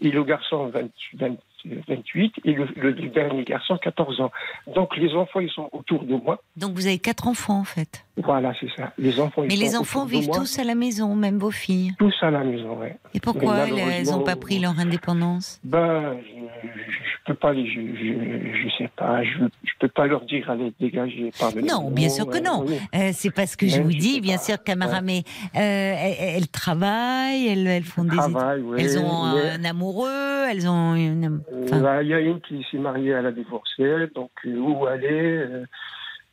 [0.00, 4.30] et le garçon 20, 20, 28, et le, le dernier garçon 14 ans.
[4.74, 6.42] Donc les enfants, ils sont autour de moi.
[6.56, 8.04] Donc vous avez quatre enfants en fait.
[8.16, 8.92] Voilà, c'est ça.
[8.98, 11.92] Les enfants, ils Mais sont les enfants vivent tous à la maison, même vos filles.
[11.98, 12.96] tous à la maison, ouais.
[13.14, 15.60] Et pourquoi elles- n'ont pas pris leur indépendance?
[15.62, 20.06] Ben, je, je, peux pas les, je, je, je sais pas, je, je peux pas
[20.06, 21.30] leur dire allez dégager
[21.62, 22.64] Non, bien sûr que non.
[22.94, 25.22] Euh, c'est parce que je vous dis, bien pas- sûr, Camara, mais
[25.54, 30.94] euh, elles, elles travaillent, elles, elles font des oui, Elles ont un amoureux, elles ont
[30.96, 31.40] une.
[31.64, 34.86] Enfin, Euh, Il y a une qui s'est mariée, elle a divorcé, donc euh, où
[34.86, 35.64] aller euh,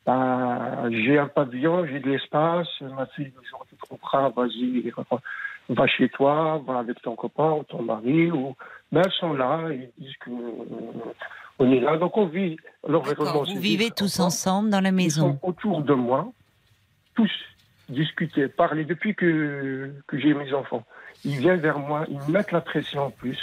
[0.05, 2.67] ben, J'ai un pavillon, j'ai de l'espace.
[2.81, 4.91] Ma fille, le jour tu comprends, vas-y,
[5.69, 8.31] va chez toi, va avec ton copain ou ton mari.
[8.31, 8.55] Ou...
[8.91, 11.11] Mais elles sont là, ils disent que euh,
[11.59, 12.57] on est là, donc on vit.
[12.87, 14.69] Alors, vous vivez tous ensemble.
[14.69, 15.39] dans la Ils maison.
[15.41, 16.31] sont autour de moi,
[17.15, 17.31] tous
[17.87, 20.83] discuter, parler depuis que, que j'ai mes enfants.
[21.25, 23.37] Ils viennent vers moi, ils me mettent la pression en plus.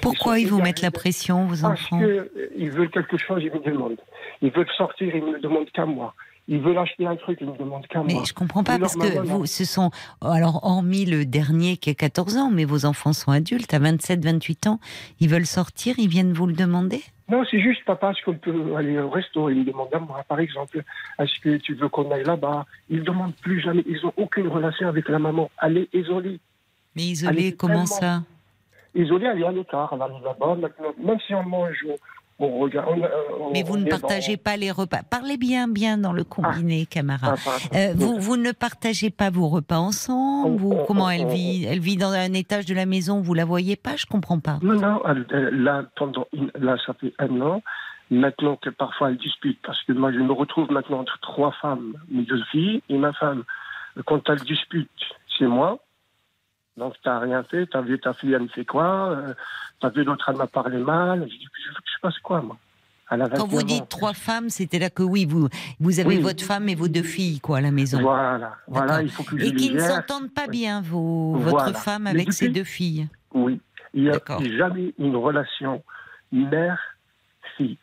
[0.00, 3.58] Pourquoi ils vous mettent la pression, vos Parce enfants qu'ils veulent quelque chose, ils me
[3.64, 4.00] demandent.
[4.40, 6.14] Ils veulent sortir, ils ne me demandent qu'à moi.
[6.46, 8.22] Ils veulent acheter un truc, ils me demandent qu'à Mais moi.
[8.26, 9.90] je comprends pas Mais parce que vous, ce sont,
[10.20, 14.22] alors hormis le dernier qui a 14 ans, mais vos enfants sont adultes, à 27,
[14.22, 14.78] 28 ans,
[15.20, 17.02] ils veulent sortir, ils viennent vous le demander?
[17.30, 19.48] Non, c'est juste, papa, est-ce qu'on peut aller au resto?
[19.48, 20.82] Ils me demandent à moi, par exemple,
[21.18, 22.66] est-ce que tu veux qu'on aille là-bas?
[22.90, 25.50] Ils ne demandent plus jamais, ils n'ont aucune relation avec la maman.
[25.62, 26.38] Elle est isolée.
[26.96, 27.10] Mais
[27.48, 28.22] est comment ça
[28.94, 30.56] Isolée, elle est à l'écart, elle arrive là-bas.
[31.02, 31.84] Même si on mange,
[32.38, 32.88] on, regarde.
[32.90, 35.00] on- on- Mais vous ne partagez pas les repas.
[35.08, 37.38] Parlez bien, bien dans le combiné, dans- camarade.
[37.44, 37.50] Ah.
[37.74, 41.64] Euh, vous, vous ne partagez pas vos repas ensemble vous, Comment elle vit?
[41.64, 43.96] Elle vit dans un étage de la maison, vous la voyez pas?
[43.96, 44.58] Je comprends pas.
[44.62, 47.62] Non, non, elle- elle- là, pendant là, ça fait un an.
[48.10, 51.94] Maintenant que parfois elle dispute, parce que moi je me retrouve maintenant entre trois femmes,
[52.10, 53.42] mes deux filles et ma femme.
[54.06, 54.90] Quand elle dispute,
[55.38, 55.78] c'est moi.
[56.76, 59.10] Donc t'as rien fait, t'as vu ta fille, elle me fait quoi?
[59.10, 59.34] Euh,
[59.80, 61.20] T'as vu l'autre, elle m'a parlé mal.
[61.22, 62.56] Je dis, je veux que je fasse quoi, moi?
[63.10, 63.86] Quand vous 21 dites ans.
[63.90, 65.48] trois femmes, c'était là que oui, vous,
[65.78, 66.22] vous avez Oui.
[66.22, 68.00] votre femme et vos deux filles, quoi, à la maison.
[68.00, 70.52] Voilà, voilà, il faut que je Et qui les ne s'entendent pas Oui.
[70.58, 71.66] bien, vos, Voilà.
[71.66, 73.06] votre femme avec ses deux filles.
[73.34, 73.60] Oui,
[73.92, 74.18] il n'y a
[74.58, 75.84] jamais une relation
[76.32, 77.78] mère-fille.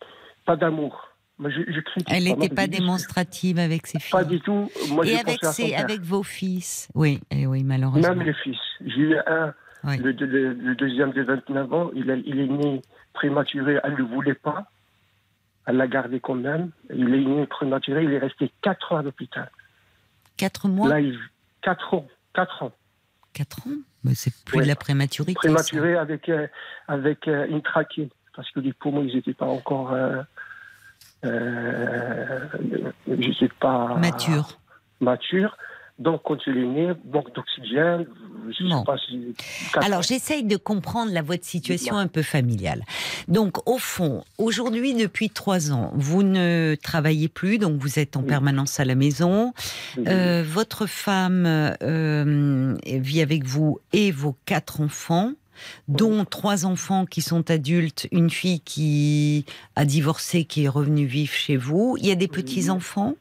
[0.46, 1.11] Pas d'amour.
[1.42, 4.12] Moi, je, je critique Elle n'était pas démonstrative avec ses filles.
[4.12, 4.70] Pas du tout.
[4.92, 6.88] Moi, et avec, ses, avec vos fils.
[6.94, 8.10] Oui, et oui, malheureusement.
[8.16, 8.60] Même les fils.
[8.86, 9.52] J'ai eu un,
[9.84, 9.98] Oui.
[9.98, 12.82] le, le- le deuxième de 29 ans, il, a- il est né
[13.14, 14.68] prématuré, elle ne le voulait pas.
[15.66, 16.70] Elle l'a gardé quand même.
[16.94, 19.50] Il est né prématuré, il est resté 4 ans à l'hôpital.
[20.38, 21.18] Quatre mois, Là, il
[21.64, 22.08] 4 ans.
[22.36, 22.72] 4 ans.
[23.34, 23.72] quatre ans.
[24.04, 25.34] Mais c'est plus de la prématurité.
[25.34, 25.40] ça.
[25.40, 26.48] Prématuré avec, euh,
[26.88, 28.10] avec euh, une trachée.
[28.36, 29.92] Parce que les poumons, ils n'étaient pas encore.
[29.92, 30.22] Euh,
[31.26, 32.40] euh,
[33.08, 33.96] je sais pas.
[33.98, 34.58] Mature.
[35.00, 35.58] Mature.
[36.00, 38.08] Donc, quand il est né, manque d'oxygène.
[38.50, 38.80] Je Bon.
[38.80, 39.36] sais pas si.
[39.72, 42.82] quatre Alors, j'essaye de comprendre la votre situation un peu familiale.
[43.28, 48.22] Donc, au fond, aujourd'hui, depuis trois ans, vous ne travaillez plus, donc vous êtes en
[48.22, 48.28] Oui.
[48.28, 49.54] permanence à la maison.
[49.96, 50.06] Oui.
[50.08, 55.34] Euh, votre femme euh, vit avec vous et vos quatre enfants,
[55.88, 61.34] dont trois enfants qui sont adultes, une fille qui a divorcé, qui est revenue vivre
[61.34, 61.96] chez vous.
[62.00, 63.16] Il y a des petits-enfants?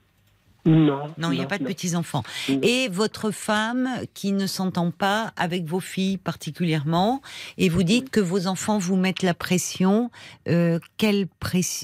[0.67, 1.07] Non.
[1.17, 2.23] Non, il n'y a pas de petits-enfants.
[2.63, 7.23] Et votre femme qui ne s'entend pas avec vos filles particulièrement,
[7.57, 10.11] et vous dites que vos enfants vous mettent la pression.
[10.49, 11.29] Euh, quelle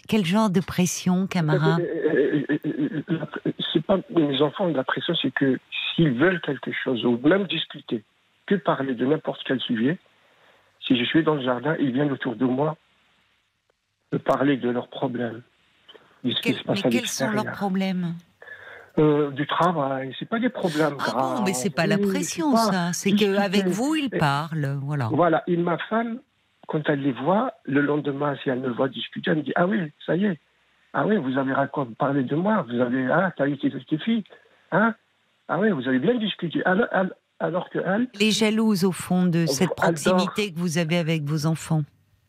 [0.09, 1.79] quel genre de pression, Camara?
[1.81, 2.59] Euh, euh,
[3.11, 3.19] euh,
[3.73, 5.59] C'est pas mes enfants, la pression, c'est que
[5.95, 8.05] s'ils veulent quelque chose, ou même discuter,
[8.47, 9.99] que parler de n'importe quel sujet,
[10.87, 12.77] si je suis dans le jardin, ils viennent autour de moi
[14.13, 15.43] me parler de leurs problèmes.
[16.25, 18.15] de ce qui Quel- se passe Mais à quels sont leurs problèmes
[18.99, 21.37] Euh, Du travail, c'est pas des problèmes Ah graves.
[21.39, 22.93] bon, mais c'est pas la pression, pas- ça.
[22.95, 24.79] C'est qu'avec vous, ils parlent.
[24.83, 25.09] Voilà.
[25.13, 26.21] Voilà, et ma femme,
[26.67, 29.67] quand elle les voit, le lendemain, si elle me voit discuter, elle me dit Ah
[29.67, 30.41] oui, ça y est.
[30.95, 33.99] Ah oui, vous avez raconté, parlé de moi, vous avez, ah, t'as eu tes, tes
[33.99, 34.25] filles,
[34.73, 34.95] hein
[35.47, 36.65] Ah oui, vous avez bien discuté.
[36.65, 39.77] Alors, elle- alors que elle, Les jalouses, au fond, de cette adore.
[39.77, 41.83] proximité que vous avez avec vos enfants.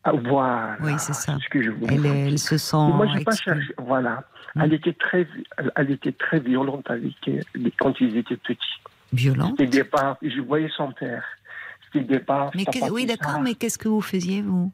[0.04, 0.76] ah, voilà.
[0.82, 1.36] Oui, c'est ça.
[1.42, 2.76] ce que je Elle, elle se sent.
[2.76, 3.74] Moi, j'ai pas cherché.
[3.78, 4.24] Voilà.
[4.54, 4.60] Mm.
[4.62, 5.26] Elle était très,
[5.76, 7.14] elle, était très violente avec
[7.78, 8.58] quand ils étaient petits.
[9.12, 9.54] Violente.
[9.58, 10.18] C'était départ.
[10.22, 11.24] Je voyais son père.
[11.86, 12.50] C'était départ.
[12.54, 14.70] Mais pas oui, d'accord, mais qu'est-ce que vous faisiez, vous?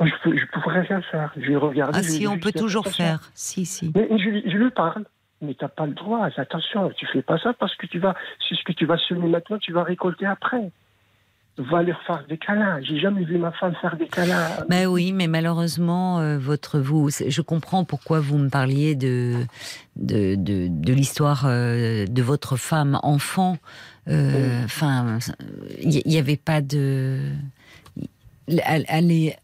[0.00, 1.32] Je ne pourrais rien faire.
[1.36, 1.52] Je.
[1.52, 3.30] Ah, je vais si, on peut toujours faire.
[3.34, 3.92] Si, si.
[3.94, 5.04] Mais je, je lui parle.
[5.42, 6.28] Mais t'as pas le droit.
[6.36, 8.14] Attention, tu fais pas ça parce que tu vas,
[8.48, 10.70] c'est ce que tu vas semer maintenant, tu vas récolter après.
[11.56, 12.80] Va leur faire des câlins.
[12.82, 14.48] J'ai jamais vu ma femme faire des câlins.
[14.68, 19.44] Ben oui, mais malheureusement, euh, votre vous, je comprends pourquoi vous me parliez de
[19.94, 23.58] de, de, de l'histoire euh, de votre femme enfant.
[24.08, 25.18] Euh, Enfin,
[25.80, 27.20] il n'y avait pas de.
[28.48, 29.38] Elle, elle est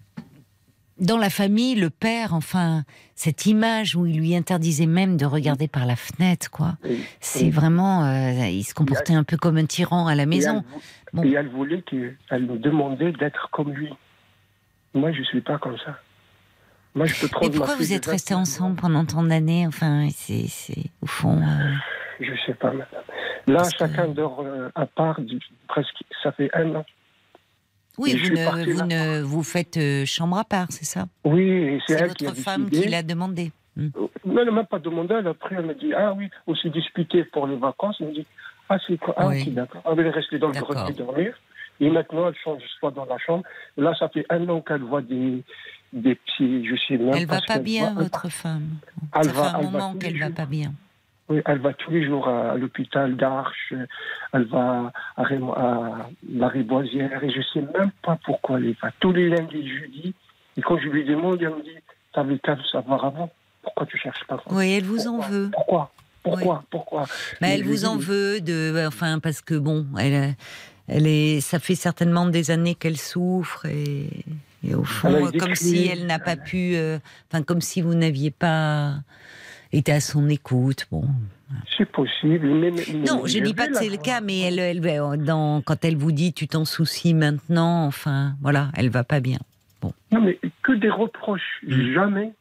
[1.01, 5.67] dans la famille, le père, enfin, cette image où il lui interdisait même de regarder
[5.69, 6.75] par la fenêtre, quoi.
[7.21, 10.63] C'est vraiment, euh, il se comportait un peu comme un tyran à la Et maison.
[10.65, 10.83] elle, vou-
[11.13, 11.23] Bon.
[11.25, 13.89] et elle voulait que, elle me demandait d'être comme lui.
[14.95, 15.99] Moi, je suis pas comme ça.
[16.95, 18.43] Moi, je peux prendre Et pourquoi vous êtes restés 29 ans.
[18.43, 20.47] ensemble pendant tant d'années Enfin, c'est,
[21.03, 21.41] au fond.
[21.41, 21.73] euh,
[22.21, 22.87] Je sais pas, madame.
[23.47, 25.19] Là, Parce que- chacun dort euh, à part,
[25.69, 26.85] presque, ça fait un an.
[27.99, 28.31] Oui, vous
[28.87, 31.07] ne, vous ne faites euh, chambre à part, c'est ça?
[31.25, 32.87] Oui, c'est elle qui a votre femme décidé.
[32.87, 33.53] qui l'a demandé.
[33.77, 33.89] Hmm.
[34.25, 35.15] Non, elle ne m'a pas demandé.
[35.19, 37.97] Elle, Après, elle me dit Ah oui, on s'est disputé pour les vacances.
[38.01, 38.27] Elle me dit
[38.69, 39.15] Ah, c'est quoi?
[39.17, 39.51] Ah, Oui.
[39.51, 39.83] d'accord.
[39.87, 41.35] Elle est restée dans le grenier dormir.
[41.83, 43.43] Et maintenant, elle change soit dans la chambre.
[43.77, 45.43] Là, ça fait un an qu'elle voit des,
[45.93, 46.67] des petits.
[46.67, 48.03] Je sais même Elle pas va pas bien, voit.
[48.03, 48.69] votre femme.
[49.15, 50.73] Elle Ça va- fait un moment qu'elle les va pas bien.
[51.31, 53.73] Oui, elle va tous les jours à l'hôpital d'Arche.
[54.33, 57.23] Elle va à, à la Riboisière.
[57.23, 58.91] Et je sais même pas pourquoi elle y va.
[59.01, 60.15] Tous les lundis et jeudis.
[60.57, 61.79] Et quand je lui demande, elle me dit
[62.13, 63.31] T'avais qu'à le savoir avant.
[63.63, 65.51] Pourquoi tu cherches pas Oui, elle vous en veut.
[65.53, 65.93] Pourquoi?
[66.23, 66.65] Pourquoi?
[66.71, 67.05] Pourquoi?
[67.41, 70.35] Mais Et elle vous en veut de, enfin parce que bon, elle,
[70.89, 74.09] elle est, ça fait certainement des années qu'elle souffre et,
[74.67, 76.99] et au fond, comme si elle n'a pas pu, euh,
[77.31, 78.97] enfin comme si vous n'aviez pas
[79.73, 80.87] été à son écoute.
[80.91, 81.05] Bon,
[81.79, 82.49] C'est possible.
[82.49, 84.81] Mais, mais- non, je mais dis pas que c'est le cas, mais elle, elle,
[85.25, 89.39] dans, quand elle vous dit tu t'en soucies maintenant, enfin voilà, elle va pas bien.
[90.13, 91.93] Non, mais que des reproches, Mm.
[91.95, 92.33] jamais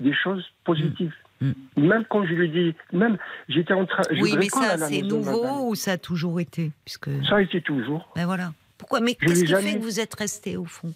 [0.00, 1.12] des choses positives.
[1.42, 1.52] Mm.
[1.76, 3.18] Même quand je lui dis, même
[3.48, 4.02] j'étais en train.
[4.20, 5.60] oui, mais ça c'est nouveau madame.
[5.62, 7.10] ou ça a toujours été, puisque.
[7.28, 8.10] Ça a été toujours.
[8.16, 8.52] Ben voilà.
[8.78, 9.00] Pourquoi?
[9.00, 10.92] Mais qu'est-ce qui jamais- fait que vous êtes resté au fond?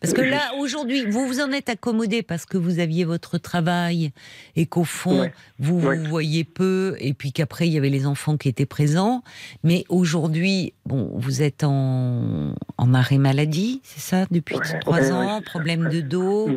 [0.00, 4.12] Parce que là, aujourd'hui, vous vous en êtes accommodé parce que vous aviez votre travail
[4.54, 5.32] et qu'au fond, Ouais.
[5.58, 5.96] vous Ouais.
[5.98, 9.22] vous voyez peu et puis qu'après, il y avait les enfants qui étaient présents.
[9.64, 15.40] Mais aujourd'hui, bon, vous êtes en, en arrêt maladie, c'est ça, depuis Ouais, trois ans,
[15.42, 16.48] problème de dos.
[16.48, 16.56] Mm.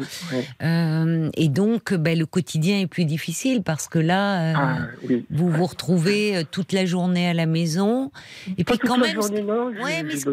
[0.61, 4.77] Euh, et donc, ben, le quotidien est plus difficile parce que là, euh, Ah,
[5.09, 5.26] oui.
[5.31, 8.11] vous vous retrouvez euh, toute la journée à la maison.
[8.57, 10.30] Et Pas puis quand même, journée, non, mais ce-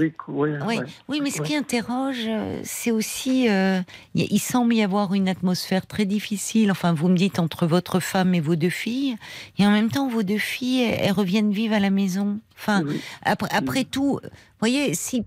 [1.09, 2.29] oui, mais ce qui interroge,
[2.65, 3.81] c'est aussi, euh,
[4.15, 6.71] il semble y avoir une atmosphère très difficile.
[6.71, 9.17] Enfin, vous me dites entre votre femme et vos deux filles,
[9.59, 12.41] et en même temps, vos deux filles, elles, reviennent vivre à la maison.
[12.57, 13.01] Enfin, Oui.
[13.23, 14.29] après, après tout, vous
[14.61, 15.25] voyez, si,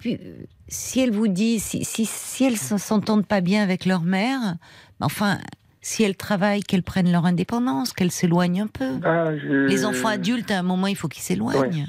[0.67, 4.55] si elles vous disent, si, si, si elles ne s'entendent pas bien avec leur mère,
[4.99, 5.39] enfin,
[5.81, 8.99] si elles travaillent, qu'elles prennent leur indépendance, qu'elles s'éloignent un peu.
[9.03, 11.87] Ah, je- Les enfants adultes, à un moment, il faut qu'ils s'éloignent.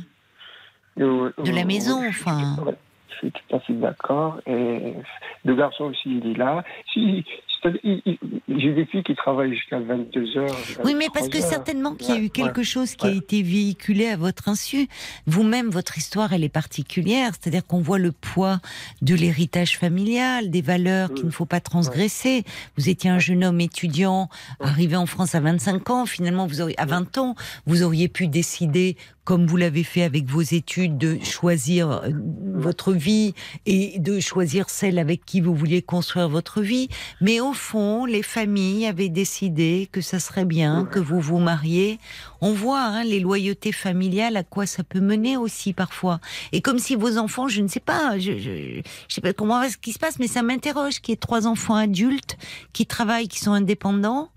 [1.01, 2.57] Euh, de la euh, maison, enfin.
[2.67, 2.75] ouais,
[3.23, 4.41] suis tout à fait d'accord.
[4.47, 4.95] Et
[5.45, 6.65] le garçon aussi, il est là.
[6.93, 7.25] Si,
[7.65, 10.49] J'ai des filles qui travaillent jusqu'à 22h.
[10.85, 14.09] Oui, mais parce que certainement qu'il y a eu quelque chose qui a été véhiculé
[14.09, 14.89] à votre insu.
[15.27, 17.31] Vous-même, votre histoire, elle est particulière.
[17.39, 18.59] C'est-à-dire qu'on voit le poids
[19.01, 22.43] de l'héritage familial, des valeurs qu'il ne faut pas transgresser.
[22.77, 24.29] Vous étiez un jeune homme étudiant,
[24.59, 26.07] arrivé en France à 25 ans.
[26.07, 27.37] Finalement, vous auriez, à 20 ans,
[27.67, 32.09] vous auriez pu décider, comme vous l'avez fait avec vos études, de choisir euh,
[32.55, 33.35] votre vie
[33.67, 36.89] et de choisir celle avec qui vous vouliez construire votre vie.
[37.21, 41.99] Mais au fond, les familles avaient décidé que ça serait bien que vous vous mariez.
[42.41, 46.21] On voit hein, les loyautés familiales, à quoi ça peut mener aussi parfois.
[46.53, 49.69] Et comme si vos enfants, je ne sais pas, je, je, je sais pas comment
[49.69, 52.37] ce qui se passe, mais ça m'interroge qu'il y ait trois enfants adultes
[52.73, 54.31] qui travaillent, qui sont indépendants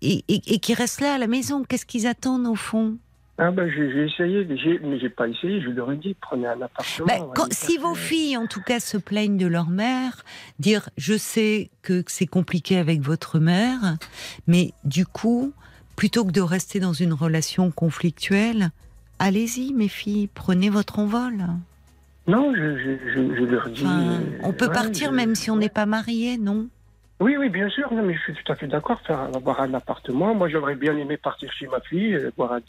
[0.00, 1.64] et, qui restent là à la maison.
[1.64, 2.98] Qu'est-ce qu'ils attendent au fond?
[3.44, 4.46] Ah ben, j'ai essayé,
[4.84, 5.60] mais j'ai pas essayé.
[5.60, 7.06] Je leur ai dit, prenez un appartement.
[7.08, 10.22] Ben, quand- si vos filles, en tout cas, se plaignent de leur mère,
[10.60, 13.96] dire je sais que c'est compliqué avec votre mère,
[14.46, 15.52] mais du coup,
[15.96, 18.70] plutôt que de rester dans une relation conflictuelle,
[19.18, 21.34] allez-y, mes filles, prenez votre envol.
[22.28, 23.82] Non, je, je, je, je leur dis.
[23.84, 26.68] Enfin, euh, on peut ouais, partir même si on n'est pas marié, non?
[27.18, 27.92] Oui, oui, bien sûr.
[27.92, 29.00] Non, mais je suis tout à fait d'accord.
[29.00, 30.32] Faire avoir un appartement.
[30.32, 32.60] Moi, j'aurais bien aimé partir chez ma fille, euh, boire un,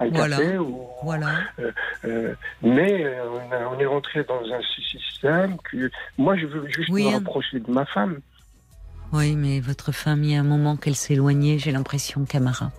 [0.00, 0.36] un Voilà.
[0.38, 0.58] café.
[0.58, 1.28] Ou, Voilà.
[2.04, 3.22] euh, mais euh,
[3.70, 4.60] on, est rentré dans un
[4.90, 7.12] système que moi, je veux juste Oui, me hein.
[7.14, 8.20] rapprocher de ma femme.
[9.12, 12.70] Oui, mais votre femme, il y a un moment qu'elle s'est éloignée, j'ai l'impression, Camara.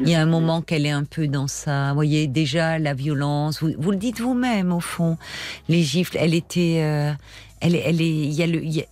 [0.00, 1.90] Il y a un moment qu'elle est un peu dans ça.
[1.90, 5.16] Vous voyez, déjà, la violence, vous, vous le dites vous-même, au fond.
[5.68, 6.80] Les gifles, elle était.
[6.82, 7.12] euh,
[7.60, 8.08] elle, elle est.
[8.08, 8.64] Il y a le.
[8.64, 8.86] y a-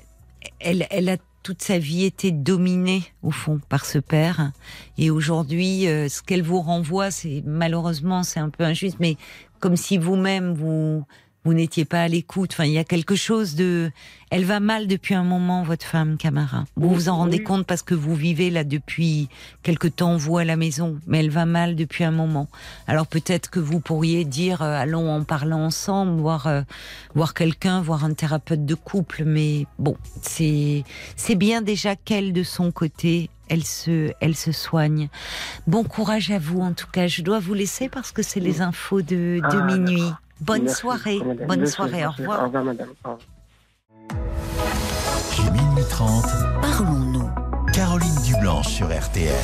[0.61, 1.17] elle, elle a
[1.49, 4.53] toute sa vie été dominée, au fond, par ce père.
[4.99, 9.17] Et aujourd'hui, euh, ce qu'elle vous renvoie, c'est malheureusement, c'est un peu injuste, mais
[9.59, 10.99] comme si vous-même, vous.
[10.99, 11.07] Vous
[11.55, 12.51] n'étiez pas à l'écoute.
[12.53, 13.91] Enfin, il y a quelque chose de.
[14.31, 16.65] Elle va mal depuis un moment, votre femme, Camara.
[16.77, 17.45] Vous vous en rendez Oui.
[17.45, 19.29] compte parce que vous vivez là depuis
[19.63, 22.49] quelque temps, vous à la maison, mais elle va mal depuis un moment.
[22.87, 26.61] Alors peut-être que vous pourriez dire, euh, allons en parler ensemble, voir, euh,
[27.15, 29.25] voir quelqu'un, voir un thérapeute de couple.
[29.25, 30.85] Mais bon, c'est
[31.17, 33.31] c'est bien déjà qu'elle de son côté.
[33.51, 35.09] Elle se, elle se soigne.
[35.67, 37.07] Bon courage à vous, en tout cas.
[37.07, 40.03] Je dois vous laisser parce que c'est les infos de, de Ah, minuit.
[40.41, 41.19] Bonne Merci, soirée.
[41.25, 41.47] madame.
[41.47, 42.07] Bonne Merci, soirée.
[42.07, 42.43] Au revoir.
[42.43, 42.89] Au revoir, madame.
[43.05, 43.19] Au revoir.
[45.53, 46.25] Minuit 30,
[46.61, 47.31] Parlons-nous.
[47.73, 49.35] Caroline Dublanche sur RTL.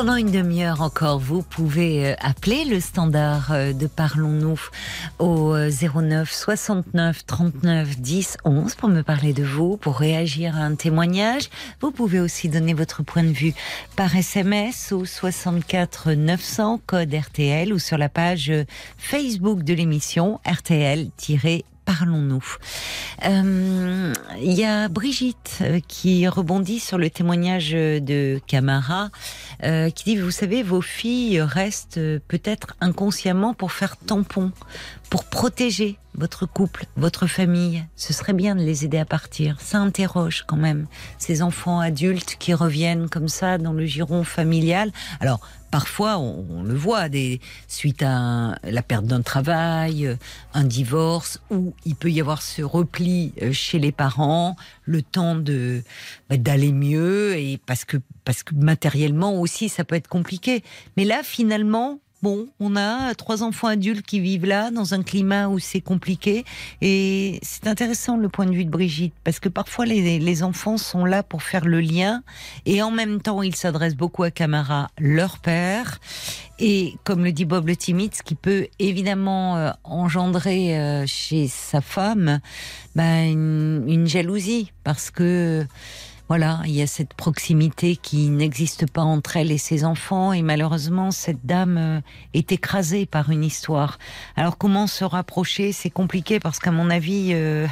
[0.00, 4.58] Pendant une demi-heure encore, vous pouvez euh, appeler le standard euh, de Parlons-nous
[5.18, 10.60] au euh, 09 69 39 10 11 pour me parler de vous, pour réagir à
[10.60, 11.50] un témoignage.
[11.82, 13.52] Vous pouvez aussi donner votre point de vue
[13.94, 18.64] par SMS au 64 900 code RTL ou sur la page euh,
[18.96, 21.10] Facebook de l'émission RTL-
[21.98, 22.44] Parlons-nous.
[23.26, 29.10] Euh, Il y a Brigitte euh, qui rebondit sur le témoignage de Camara,
[29.64, 34.52] euh, qui dit, vous savez, vos filles restent euh, peut-être inconsciemment pour faire tampon,
[35.10, 39.60] pour protéger votre couple, votre famille, ce serait bien de les aider à partir.
[39.60, 40.86] Ça interroge quand même
[41.18, 44.92] ces enfants adultes qui reviennent comme ça dans le giron familial.
[45.20, 45.40] Alors,
[45.70, 50.16] parfois, on, le voit, des, suite à la perte d'un travail, euh,
[50.54, 55.36] un divorce, où il peut y avoir ce repli euh, chez les parents, le temps
[55.36, 55.82] de
[56.28, 60.62] bah, d'aller mieux, et parce que parce que matériellement aussi, ça peut être compliqué.
[60.96, 65.48] Mais là, finalement, bon, on a trois enfants adultes qui vivent là, dans un climat
[65.48, 66.44] où c'est compliqué.
[66.80, 71.04] Et c'est intéressant le point de vue de Brigitte, parce que parfois les, enfants sont
[71.04, 72.22] là pour faire le lien,
[72.64, 75.98] et en même temps, ils s'adressent beaucoup à Camara, leur père.
[76.58, 81.48] Et comme le dit Bob le timide, ce qui peut évidemment euh, engendrer euh, chez
[81.48, 82.40] sa femme
[82.96, 85.66] une, une jalousie, parce que
[86.30, 90.42] voilà, il y a cette proximité qui n'existe pas entre elle et ses enfants, et
[90.42, 92.00] malheureusement, cette dame euh,
[92.34, 93.98] est écrasée par une histoire.
[94.36, 95.72] Alors, comment se rapprocher?
[95.72, 97.66] C'est compliqué parce qu'à mon avis, euh,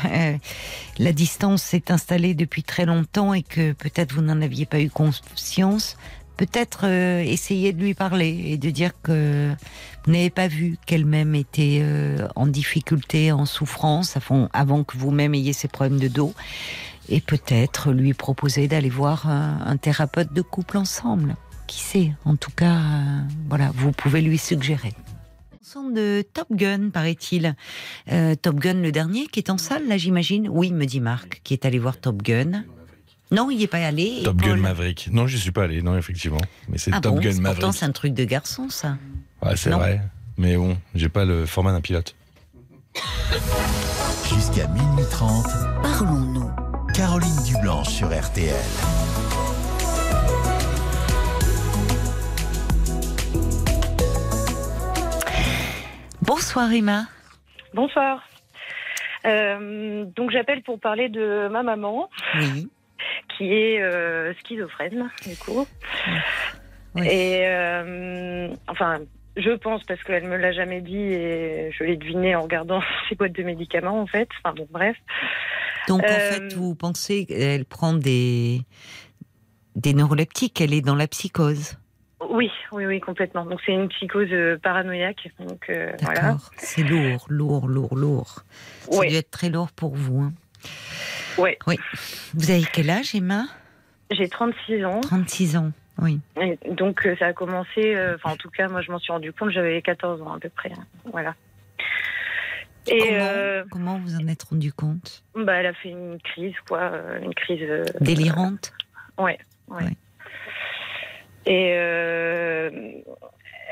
[0.99, 4.91] la distance s'est installée depuis très longtemps et que peut-être vous n'en aviez pas eu
[4.91, 5.97] conscience.
[6.37, 9.53] Peut-être euh, essayer de lui parler et de dire que
[10.05, 14.19] vous n'avez pas vu qu'elle-même était euh, en difficulté, en souffrance,
[14.53, 16.35] avant que vous-même ayez ces problèmes de dos
[17.09, 21.37] et peut-être lui proposer d'aller voir un, un thérapeute de couple ensemble.
[21.67, 22.13] Qui sait?
[22.25, 24.93] En tout cas, euh, voilà, vous pouvez lui suggérer.
[25.95, 27.55] De Top Gun, paraît-il.
[28.11, 30.49] Euh, Top Gun, le dernier, qui est en salle, là, j'imagine?
[30.51, 32.65] Oui, me dit Marc, qui est allé voir Top Gun.
[33.31, 34.23] Non, il n'y est pas allé.
[34.25, 35.09] Top Gun Maverick.
[35.13, 36.41] Non, je suis pas allé, non, effectivement.
[36.69, 37.61] Mais c'est Ah Top bon, Gun Maverick.
[37.61, 38.97] Pourtant, c'est un truc de garçon, ça.
[39.43, 40.01] Ouais, c'est vrai.
[40.37, 42.17] Mais bon, j'ai pas le format d'un pilote.
[44.35, 45.47] Jusqu'à minuit 30,
[45.83, 46.68] Parlons-nous.
[46.99, 48.57] Caroline Dublanche sur RTL.
[56.23, 57.05] Bonsoir, Emma.
[57.73, 58.29] Bonsoir.
[59.27, 62.69] Euh, donc j'appelle pour parler de ma maman Oui.
[63.37, 65.69] qui est euh, schizophrène du coup.
[66.97, 67.07] Oui.
[67.07, 68.99] Et euh, enfin,
[69.39, 73.15] je pense parce qu'elle me l'a jamais dit et je l'ai deviné en regardant ses
[73.15, 74.29] boîtes de médicaments en fait.
[74.45, 74.97] Enfin bon, bref.
[75.89, 78.61] Donc, en Euh, fait, vous pensez qu'elle prend des,
[79.77, 81.79] des neuroleptiques, elle est dans la psychose.
[82.29, 83.45] Oui, oui, oui, complètement.
[83.47, 85.29] Donc c'est une psychose euh, paranoïaque.
[85.39, 86.15] Donc euh, D'accord.
[86.15, 86.37] voilà.
[86.57, 88.43] C'est lourd, lourd, lourd, lourd.
[88.91, 89.09] Ça Ouais.
[89.09, 90.23] doit être très lourd pour vous.
[90.23, 90.33] hein.
[91.39, 91.57] Ouais.
[91.69, 91.79] Oui.
[92.35, 93.45] Vous avez quel âge, Emma?
[94.11, 95.01] J'ai 36 ans.
[95.01, 95.71] 36 ans.
[96.01, 96.21] Oui.
[96.41, 99.13] Et donc euh, ça a commencé, euh, enfin en tout cas moi je m'en suis
[99.13, 100.85] rendu compte, j'avais 14 ans à peu près, hein.
[101.13, 101.35] voilà.
[102.87, 105.25] Et comment, euh, comment vous en êtes rendu compte?
[105.35, 107.63] Bah, elle a fait une crise quoi, euh, une crise.
[107.63, 108.73] euh, Délirante?
[109.19, 109.39] Ouais,
[109.69, 109.85] ouais.
[109.85, 109.91] Ouais.
[111.47, 112.71] Et euh,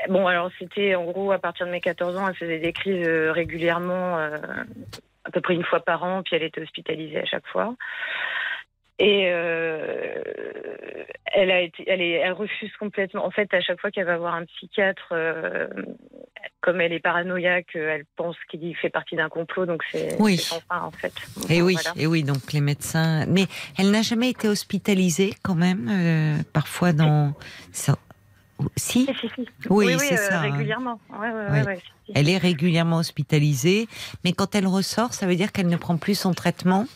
[0.09, 3.07] bon alors c'était en gros à partir de mes 14 ans, elle faisait des crises
[3.07, 4.37] euh, régulièrement, euh,
[5.23, 7.73] à peu près une fois par an, puis elle était hospitalisée à chaque fois.
[8.99, 10.23] Et euh,
[11.25, 13.25] elle a été, elle, est, elle refuse complètement.
[13.25, 15.67] En fait, à chaque fois qu'elle va voir un psychiatre, euh,
[16.61, 20.37] comme elle est paranoïaque, euh, elle pense qu'il fait partie d'un complot, donc c'est Oui.
[20.37, 21.13] sans fin en fait.
[21.49, 21.93] Et Eh oui, Voilà.
[21.95, 23.25] et oui, donc les médecins.
[23.27, 23.45] Mais
[23.77, 27.33] elle n'a jamais été hospitalisée quand même, euh, parfois dans.
[28.75, 29.47] Si, Si, si, si.
[29.69, 30.41] Oui, oui, c'est euh, ça.
[30.41, 30.99] Régulièrement.
[31.11, 31.79] Ouais, ouais, ouais,
[32.15, 33.87] elle est régulièrement hospitalisée,
[34.23, 36.87] mais quand elle ressort, ça veut dire qu'elle ne prend plus son traitement?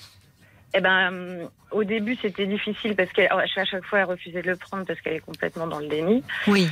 [0.74, 4.48] Eh ben, euh, au début, c'était difficile parce qu'à à chaque fois, elle refusait de
[4.48, 6.24] le prendre parce qu'elle est complètement dans le déni.
[6.48, 6.68] Oui,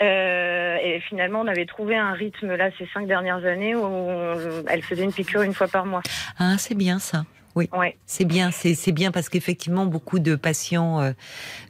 [0.00, 4.64] Euh, et finalement, on avait trouvé un rythme là ces cinq dernières années où on-
[4.68, 6.02] elle faisait une piqûre une fois par mois.
[6.38, 7.24] ah, c'est bien ça.
[7.54, 7.70] Ouais.
[8.06, 11.12] C'est bien, c'est bien parce qu'effectivement, beaucoup de patients euh,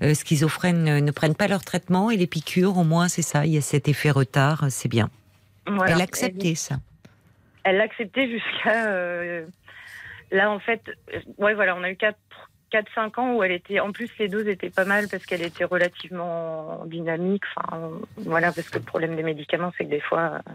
[0.03, 3.45] euh, schizophrènes ne, ne prennent pas leur traitement et les piqûres, au moins, c'est ça.
[3.45, 5.11] Il y a cet effet retard, c'est bien.
[5.67, 5.93] Voilà.
[5.95, 6.77] Elle a accepté ça.
[7.65, 8.87] Elle l'a accepté jusqu'à
[10.33, 10.83] là en fait.
[11.15, 12.17] euh, ouais, voilà, on a eu 4
[12.73, 15.65] 4-5 ans où elle était, en plus les doses étaient pas mal parce qu'elle était
[15.65, 17.43] relativement dynamique.
[17.55, 20.53] Enfin, voilà, parce que le problème des médicaments, c'est que des fois, euh,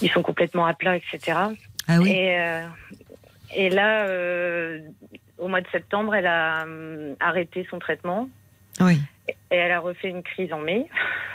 [0.00, 1.38] ils sont complètement à plat, etc.
[1.86, 2.10] Ah oui.
[2.10, 2.66] Et, euh,
[3.54, 4.80] et là, euh,
[5.36, 6.64] au mois de septembre, elle a
[7.20, 8.30] arrêté son traitement
[8.80, 9.02] Oui.
[9.28, 10.86] et elle a refait une crise en mai,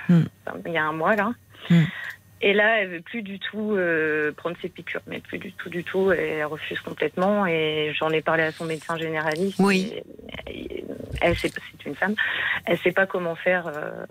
[0.07, 0.23] Hmm.
[0.65, 1.34] Il y a un mois là.
[1.69, 1.84] Hmm.
[2.48, 5.68] Et là, elle veut plus du tout euh, prendre ses piqûres, mais plus du tout,
[5.68, 6.12] du tout.
[6.12, 7.48] Elle refuse complètement.
[7.48, 9.58] Et j'en ai parlé à son médecin généraliste.
[9.60, 9.92] Oui.
[10.48, 10.86] et-
[11.22, 12.14] elle, sait- c'est une femme.
[12.66, 13.66] Elle sait pas comment faire.
[13.68, 14.06] euh,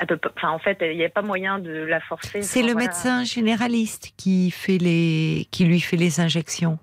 [0.00, 2.42] elle peut pas- enfin, en fait, il n'y a pas moyen de la forcer.
[2.42, 2.88] C'est le voilà.
[2.88, 6.76] médecin généraliste qui fait les, qui lui fait les injections.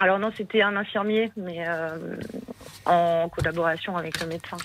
[0.00, 1.96] Alors non, c'était un infirmier, mais euh,
[2.84, 4.58] en collaboration avec le médecin.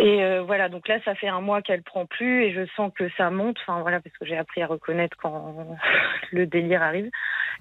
[0.00, 2.92] Et euh, voilà, donc là, ça fait un mois qu'elle prend plus et je sens
[2.94, 3.56] que ça monte.
[3.66, 5.76] Enfin voilà, parce que j'ai appris à reconnaître quand
[6.32, 7.10] le délire arrive.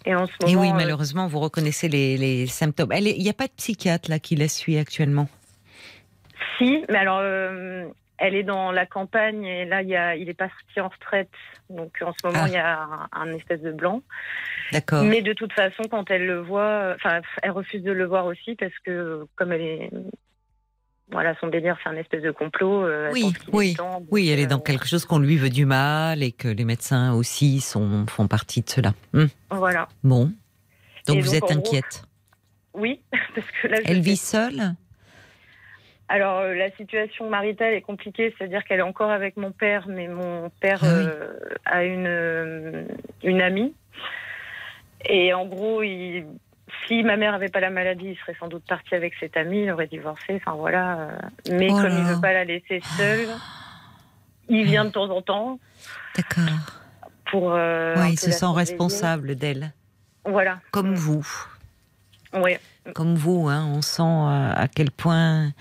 [0.05, 0.53] Et en ce moment.
[0.53, 2.93] Et oui, euh, malheureusement, vous reconnaissez les, les symptômes.
[2.93, 5.27] Il n'y a pas de psychiatre là qui la suit actuellement?
[6.57, 7.87] Si, mais alors, euh,
[8.19, 11.29] elle est dans la campagne et là, il, y a, il est parti en retraite.
[11.71, 12.47] Donc en ce moment, Ah.
[12.47, 14.03] il y a un, un espèce de blanc.
[14.71, 15.03] D'accord.
[15.03, 18.55] Mais de toute façon, quand elle le voit, enfin, elle refuse de le voir aussi
[18.55, 19.89] parce que comme elle est.
[21.09, 22.83] Voilà, son délire, c'est un espèce de complot.
[22.85, 23.77] euh, Oui, oui,
[24.11, 26.65] oui, elle est euh, dans quelque chose qu'on lui veut du mal et que les
[26.65, 28.91] médecins aussi sont, font partie de cela.
[29.13, 29.87] Hum, Voilà.
[30.03, 30.31] Bon.
[31.07, 32.03] Donc Et vous donc, êtes gros, inquiète.
[32.73, 33.01] Oui,
[33.33, 34.75] parce que là, Elle vit seule
[36.09, 40.07] Alors, euh, la situation maritale est compliquée, c'est-à-dire qu'elle est encore avec mon père, mais
[40.07, 41.05] mon père Ah oui.
[41.07, 41.33] euh,
[41.65, 42.83] a une, euh,
[43.23, 43.73] une amie.
[45.09, 46.25] Et en gros, il-
[46.87, 49.63] si ma mère n'avait pas la maladie, il serait sans doute parti avec cette amie,
[49.63, 50.99] il aurait divorcé, enfin voilà.
[50.99, 51.11] euh,
[51.51, 53.27] Mais Oh comme il veut pas la laisser seule,
[54.49, 55.59] il vient de temps en temps
[56.15, 56.43] D'accord.
[57.25, 57.53] pour.
[57.53, 59.71] euh, il se sent responsable d'elle.
[60.25, 60.59] Voilà.
[60.71, 61.25] Comme vous.
[62.33, 62.57] Oui.
[62.93, 65.51] Comme vous, hein, on sent euh, à quel point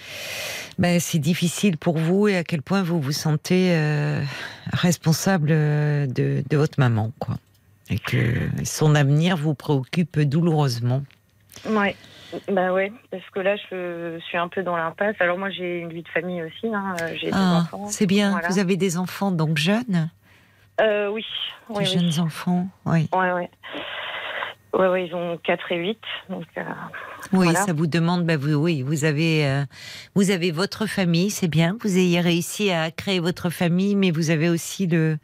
[0.78, 4.20] ben, c'est difficile pour vous et à quel point vous vous sentez euh,
[4.72, 6.06] responsable de,
[6.48, 7.36] de votre maman, quoi.
[7.88, 11.02] Et que son avenir vous préoccupe douloureusement.
[11.68, 11.94] Ouais.
[12.50, 15.14] Bah ouais, parce que là, je suis un peu dans l'impasse.
[15.20, 16.66] Alors moi, j'ai une vie de famille aussi.
[16.66, 16.96] Hein.
[17.00, 17.86] euh, des Ah, enfants.
[17.88, 18.32] c'est bien.
[18.32, 18.48] Voilà.
[18.48, 20.10] Vous avez des enfants donc jeunes,
[20.80, 21.24] Euh, oui.
[21.70, 22.18] des oui, jeunes oui.
[22.20, 23.08] enfants, oui.
[23.14, 23.50] Ouais, ouais.
[24.76, 25.98] Ouais, ouais, ils ont 4 et 8.
[26.28, 26.62] Donc, euh,
[27.32, 27.60] Oui, Voilà.
[27.60, 29.64] ça vous demande, bah vous, oui, vous avez, euh,
[30.14, 34.28] vous avez votre famille, c'est bien, vous ayez réussi à créer votre famille, mais vous
[34.30, 35.16] avez aussi le,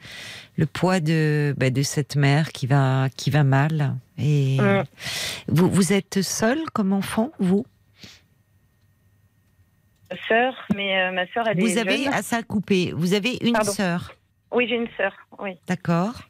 [0.56, 3.94] le poids de, bah, de cette mère qui va, qui va mal.
[4.18, 4.84] Et Mm.
[5.48, 7.66] vous, vous êtes seul comme enfant, vous?
[10.28, 12.12] Sœur, mais euh, ma sœur, elle est Vous avez, jeune.
[12.14, 14.12] à ça coupé, vous avez une sœur,
[14.50, 15.52] Oui, j'ai une sœur, oui.
[15.66, 16.22] d'accord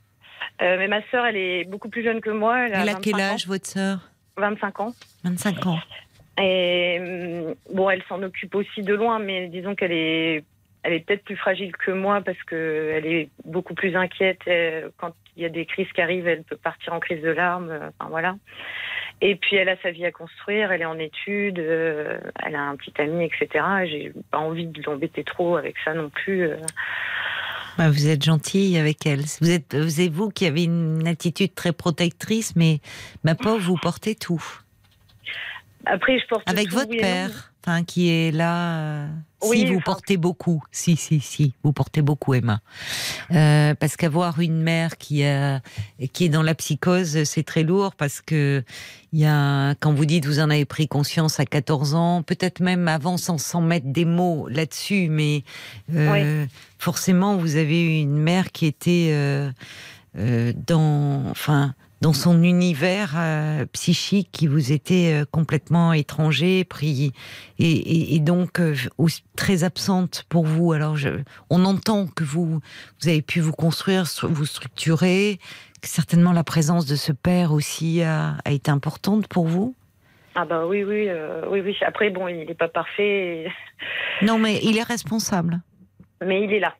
[0.60, 2.66] Euh, mais ma sœur, elle est beaucoup plus jeune que moi.
[2.66, 3.34] Elle a, Elle a 25 quel ans.
[3.34, 3.98] âge, votre sœur?
[4.36, 4.92] 25 ans.
[5.24, 5.78] 25 ans.
[6.40, 10.44] Et hum, bon, elle s'en occupe aussi de loin, mais disons qu'elle est,
[10.82, 14.40] elle est peut-être plus fragile que moi parce que elle est beaucoup plus inquiète.
[14.48, 17.30] Euh, Quand il y a des crises qui arrivent, elle peut partir en crise de
[17.30, 17.70] larmes.
[17.70, 18.36] euh, Enfin voilà.
[19.20, 20.72] Et puis elle a sa vie à construire.
[20.72, 21.58] Elle est en études.
[21.58, 23.64] euh, elle a un petit ami, etc.
[23.82, 26.44] Et J'ai pas envie de l'embêter trop avec ça non plus.
[26.44, 26.56] euh.
[27.78, 29.22] Bah, vous êtes gentille avec elle.
[29.40, 32.80] Vous êtes, vous êtes vous qui avez une attitude très protectrice, mais
[33.24, 34.44] ma pauvre, vous portez tout.
[35.86, 39.06] Après, je porte Avec tout, votre oui père, enfin, qui est là.
[39.42, 42.60] Oui, si vous portez beaucoup, si si si, vous portez beaucoup, Emma.
[43.30, 45.60] Euh, parce qu'avoir une mère qui a,
[46.12, 48.62] qui est dans la psychose, c'est très lourd parce que
[49.12, 52.60] il y a, quand vous dites vous en avez pris conscience à 14 ans, peut-être
[52.60, 55.44] même avant sans, sans mettre des mots là-dessus, mais
[55.94, 56.46] euh,
[56.78, 59.50] forcément vous avez eu une mère qui était euh,
[60.18, 67.12] euh, dans, enfin, dans son univers euh, psychique qui vous était euh, complètement étranger, pris
[67.60, 68.74] et, et- et donc euh,
[69.36, 70.72] très absente pour vous.
[70.72, 71.10] Alors, je,
[71.48, 72.58] on entend que vous
[73.00, 75.38] vous avez pu vous construire, stru- vous structurer.
[75.80, 79.74] Que certainement, la présence de ce père aussi a, a été importante pour vous.
[80.34, 81.08] Ah bah oui, oui,
[81.50, 81.76] oui, oui.
[81.86, 83.44] Après, bon, il n'est pas parfait,
[84.20, 85.60] et- Non, mais il est responsable.
[86.24, 86.74] mais il est là.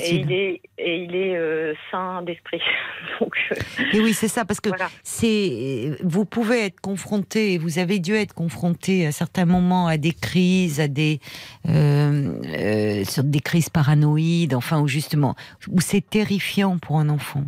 [0.00, 2.60] Et il est, et il est euh, sain d'esprit.
[3.20, 3.56] Donc, euh,
[3.92, 4.88] Et oui, c'est ça, parce que voilà.
[5.02, 10.12] c'est vous pouvez être confronté, vous avez dû être confronté à certains moments à des
[10.12, 11.20] crises, à des
[11.68, 15.34] euh, euh, sur des crises paranoïdes, enfin où justement
[15.68, 17.42] où c'est terrifiant pour un enfant.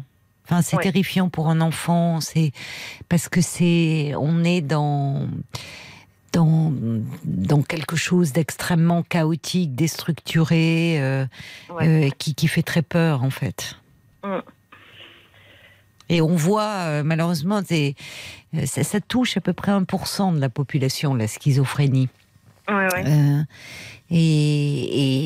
[0.44, 0.82] Enfin, c'est Ouais.
[0.82, 2.52] terrifiant pour un enfant, c'est
[3.08, 5.28] parce que c'est on est dans
[6.32, 6.72] dans,
[7.24, 11.26] dans quelque chose d'extrêmement chaotique, déstructuré, euh,
[11.70, 12.06] Ouais.
[12.06, 13.76] euh, qui, qui fait très peur en fait.
[14.24, 14.38] Mm.
[16.10, 17.60] Et on voit euh, malheureusement,
[18.64, 22.08] ça, ça touche à peu près 1% de la population, la schizophrénie.
[22.68, 23.04] Ouais, ouais.
[23.06, 23.42] Euh,
[24.10, 24.16] et,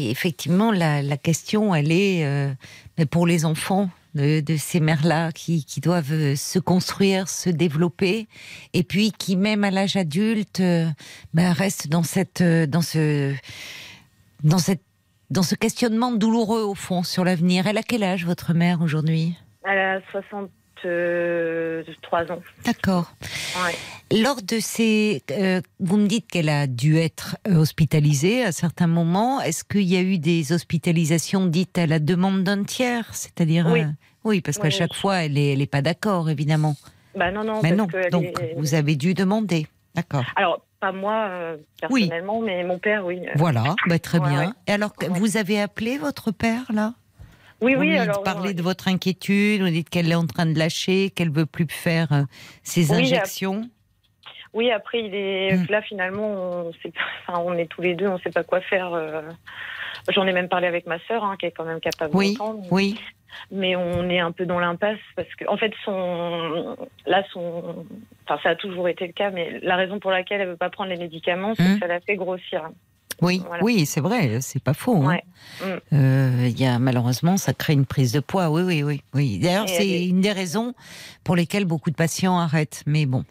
[0.06, 2.26] et effectivement, la, la question, elle est
[3.10, 8.28] pour les enfants de, ces mères-là qui, qui doivent euh, se construire, se développer,
[8.72, 10.86] et puis qui, même à l'âge adulte, euh,
[11.34, 13.34] ben, restent dans cette, euh, dans ce,
[14.42, 14.82] dans cette,
[15.30, 17.66] dans ce questionnement douloureux au fond sur l'avenir.
[17.66, 19.34] Elle a quel âge votre mère aujourd'hui?
[19.64, 20.00] Elle a
[20.82, 22.42] 63 ans.
[22.64, 23.12] D'accord.
[23.64, 23.74] Ouais.
[24.22, 28.86] Lors de ces, euh, vous me dites qu'elle a dû être euh, hospitalisée à certains
[28.86, 29.40] moments.
[29.40, 33.80] Est-ce qu'il y a eu des hospitalisations dites à la demande d'un tiers, c'est-à-dire Oui.
[33.82, 33.86] euh,
[34.24, 36.76] oui, parce qu'à Oui, chaque fois, elle est, elle est pas d'accord, évidemment.
[37.16, 37.60] Bah non, non.
[37.62, 39.66] Mais parce non, que donc est- vous avez dû demander.
[39.94, 40.24] D'accord.
[40.36, 41.56] Alors, pas moi euh,
[41.90, 42.02] Oui.
[42.08, 43.20] personnellement, mais mon père, oui.
[43.26, 44.40] Euh, Voilà, bah, très Ouais, bien.
[44.48, 44.52] ouais.
[44.66, 45.08] Et alors, Ouais.
[45.08, 46.94] vous avez appelé votre père, là?
[47.62, 48.22] Oui, Vous oui, lui alors.
[48.22, 48.54] parlez ouais.
[48.54, 52.12] de votre inquiétude, vous dites qu'elle est en train de lâcher, qu'elle veut plus faire
[52.12, 52.22] euh,
[52.62, 53.62] ses Oui, injections.
[54.52, 55.66] Oui, après, il est Mm.
[55.70, 56.28] là finalement,
[56.66, 58.92] on, sait pas- enfin, on est tous les deux, on ne sait pas quoi faire.
[58.92, 59.22] euh.
[60.12, 62.64] J'en ai même parlé avec ma sœur, hein, qui est quand même capable Oui, d'entendre.
[62.70, 62.98] oui.
[63.50, 66.76] Mais on est un peu dans l'impasse parce que, en fait, son,
[67.06, 67.86] là, son,
[68.26, 70.68] enfin, ça a toujours été le cas, mais la raison pour laquelle elle veut pas
[70.68, 71.74] prendre les médicaments, c'est Mm.
[71.74, 72.68] que ça la fait grossir.
[73.22, 73.62] Oui, Voilà.
[73.64, 74.96] oui, c'est vrai, c'est pas faux.
[74.96, 75.06] hein.
[75.06, 75.22] Ouais.
[75.92, 78.50] Euh, Il y a malheureusement, ça crée une prise de poids.
[78.50, 79.38] Oui, oui, oui, oui.
[79.38, 80.74] D'ailleurs, c'est une des raisons
[81.24, 82.82] pour lesquelles beaucoup de patients arrêtent.
[82.86, 83.24] Mais bon.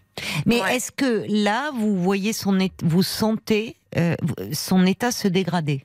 [0.46, 0.76] Mais Ouais.
[0.76, 4.16] est-ce que là, vous voyez son, vous sentez euh,
[4.54, 5.84] son état se dégrader?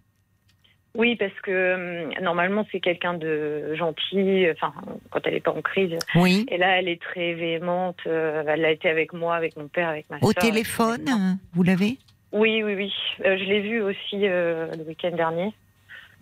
[0.99, 4.73] Oui, parce que hum, normalement, c'est quelqu'un de gentil, enfin,
[5.11, 5.99] quand elle n'est pas en crise.
[6.15, 6.47] Oui.
[6.51, 7.99] Et là, elle est très véhémente.
[8.07, 11.99] euh, elle a été avec moi, avec mon père, avec ma Au téléphone, vous l'avez?
[12.37, 12.93] Oui, oui, oui.
[13.25, 15.53] Euh, je l'ai vue aussi euh, le week-end dernier.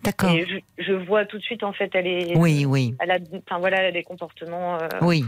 [0.03, 0.29] D'accord.
[0.31, 2.37] Et je, je vois tout de suite, en fait, elle est.
[2.37, 3.17] Oui, oui, Elle a,
[3.47, 4.75] enfin, voilà, elle a des comportements.
[4.81, 5.23] euh, oui.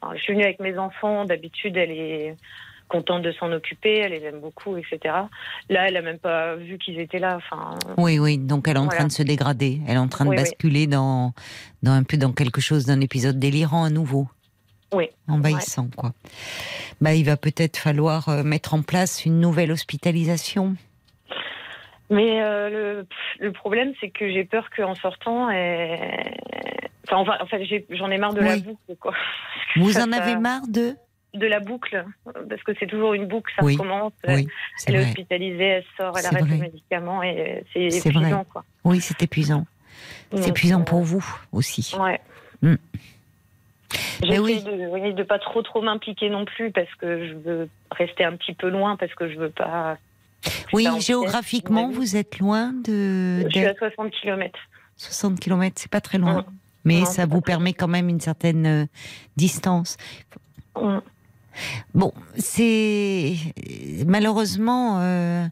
[0.00, 1.24] enfin, je suis venue avec mes enfants.
[1.24, 2.34] D'habitude, elle est
[2.88, 3.98] contente de s'en occuper.
[3.98, 4.98] Elle les aime beaucoup, etc.
[5.68, 7.36] Là, elle a même pas vu qu'ils étaient là.
[7.36, 8.36] Enfin, Oui, oui.
[8.36, 8.98] Donc, elle est en Voilà.
[8.98, 9.80] train de se dégrader.
[9.88, 10.42] Elle est en train de Oui, oui.
[10.42, 11.32] basculer dans,
[11.82, 14.28] dans un peu dans quelque chose d'un épisode délirant à nouveau.
[14.92, 15.08] Oui.
[15.28, 16.12] Envahissant, quoi.
[17.00, 20.76] Bah, il va peut-être falloir euh, mettre en place une nouvelle hospitalisation.
[22.10, 23.06] Mais euh, le,
[23.38, 25.44] le problème, c'est que j'ai peur qu'en sortant,
[27.08, 29.14] enfin, en fait, j'en ai marre de la boucle, quoi.
[29.76, 30.96] Vous en avez marre de
[31.34, 32.04] De la boucle,
[32.48, 33.74] parce que c'est toujours une boucle, ça Oui.
[33.74, 34.12] recommence.
[34.26, 34.48] Oui,
[34.88, 36.56] Elle est hospitalisée, elle sort, elle arrête vrai.
[36.56, 38.44] les médicaments et c'est épuisant, vrai.
[38.52, 38.64] quoi.
[38.84, 39.64] Oui, c'est épuisant.
[40.34, 41.94] C'est épuisant euh, pour vous aussi.
[41.96, 42.20] Ouais.
[42.62, 42.74] Mm.
[44.22, 44.62] J'essaie oui.
[44.62, 48.36] de, oui, de pas trop trop m'impliquer non plus parce que je veux rester un
[48.36, 49.98] petit peu loin parce que je veux pas.
[50.72, 54.58] Oui, géographiquement, vous êtes loin de, Je suis à 60 km.
[54.96, 56.44] 60 km, c'est pas très loin.
[56.84, 58.86] Mais Non, ça vous permet quand même une certaine euh,
[59.36, 59.96] distance.
[60.80, 60.98] Mm.
[61.94, 63.34] Bon, c'est
[64.06, 65.46] malheureusement euh,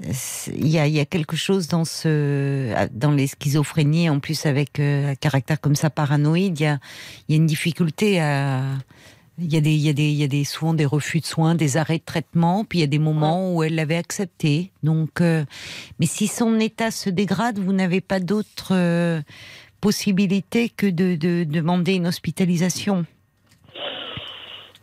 [0.00, 4.44] il y, a, il y a quelque chose dans ce dans les schizophrénies en plus
[4.44, 6.60] avec euh, un caractère comme ça paranoïde.
[6.60, 6.78] Il y a,
[7.28, 8.62] il y a une difficulté à
[9.38, 11.20] il y a des il y a des il y a des souvent des refus
[11.20, 13.96] de soins, des arrêts de traitement, puis il y a des moments où elle l'avait
[13.96, 14.72] accepté.
[14.82, 15.44] Donc, euh,
[15.98, 19.22] mais si son état se dégrade, vous n'avez pas d'autre euh,
[19.80, 23.06] possibilité que de, de demander une hospitalisation.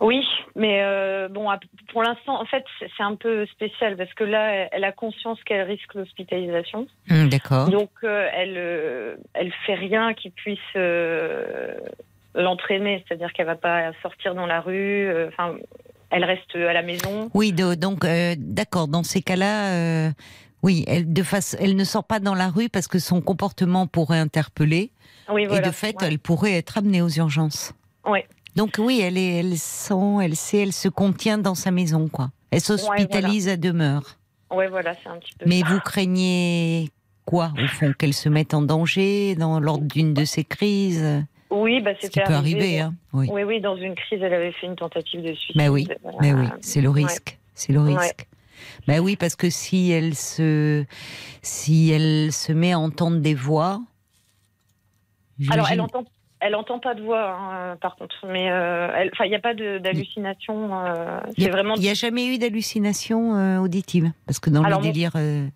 [0.05, 0.23] Oui,
[0.55, 1.47] mais euh, bon,
[1.91, 5.63] pour l'instant, en fait, c'est un peu spécial parce que là, elle- a conscience qu'elle
[5.67, 6.85] risque l'hospitalisation.
[7.09, 7.69] Hum, D'accord.
[7.69, 11.73] Donc, euh, elle, euh, elle fait rien qui puisse euh,
[12.35, 15.09] l'entraîner, c'est-à-dire qu'elle va pas sortir dans la rue.
[15.29, 15.55] Enfin,
[16.11, 17.31] elle reste à la maison.
[17.33, 18.87] Oui, de- donc euh, d'accord.
[18.87, 20.09] Dans ces cas-là, euh,
[20.61, 23.87] oui, elle, de face, elle ne sort pas dans la rue parce que son comportement
[23.87, 24.91] pourrait interpeller
[25.29, 25.63] Oui, voilà.
[25.65, 26.07] et de fait, Ouais.
[26.09, 27.73] elle pourrait être amenée aux urgences.
[28.05, 28.27] Ouais.
[28.55, 32.29] Donc oui, elle est, elle sent, elle sait, elle se contient dans sa maison, quoi.
[32.51, 34.17] Elle s'hospitalise à demeure.
[34.51, 35.45] Ouais, voilà, c'est un petit peu.
[35.47, 35.67] Mais ça.
[35.67, 36.89] vous craignez
[37.25, 41.25] quoi, au fond, qu'elle se mette en danger dans lors d'une de ces crises?
[41.49, 42.93] Oui, bah, c'était peut arrivé, arriver, hein.
[43.13, 43.27] Oui.
[43.31, 45.55] Oui, oui, dans une crise, elle avait fait une tentative de suicide.
[45.55, 47.03] Mais oui, Euh, mais oui, c'est le ouais.
[47.03, 47.37] risque.
[47.53, 47.97] C'est le Ouais.
[47.97, 48.27] risque.
[48.87, 50.85] Ben oui, parce que si elle se,
[51.41, 53.81] si elle se met à entendre des voix.
[55.49, 56.03] Alors, elle entend,
[56.45, 58.87] elle entend pas de voix, hein, par contre, mais euh,
[59.23, 60.85] il n'y a pas d'hallucination.
[60.85, 61.75] euh, Il vraiment.
[61.75, 64.11] N'y a jamais eu d'hallucination euh, auditive?
[64.25, 65.11] Parce que dans Alors, le délire.
[65.15, 65.47] euh,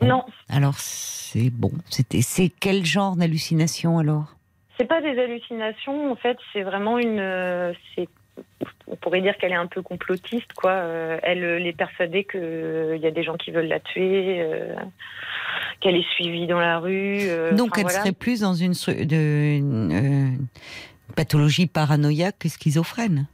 [0.00, 1.70] Non, Alors, c'est bon.
[1.90, 4.34] C'était, c'est quel genre d'hallucination alors?
[4.78, 6.12] C'est pas des hallucinations.
[6.12, 7.18] En fait, c'est vraiment une.
[7.20, 8.08] euh, c'est
[8.86, 10.72] on pourrait dire qu'elle est un peu complotiste, quoi.
[10.72, 14.74] Euh, elle euh, est persuadée qu'il y a des gens qui veulent la tuer, euh,
[15.80, 17.20] qu'elle est suivie dans la rue.
[17.28, 18.00] euh, Donc, elle voilà.
[18.00, 23.26] serait plus dans une, stru- de, une, euh, pathologie paranoïaque que schizophrène.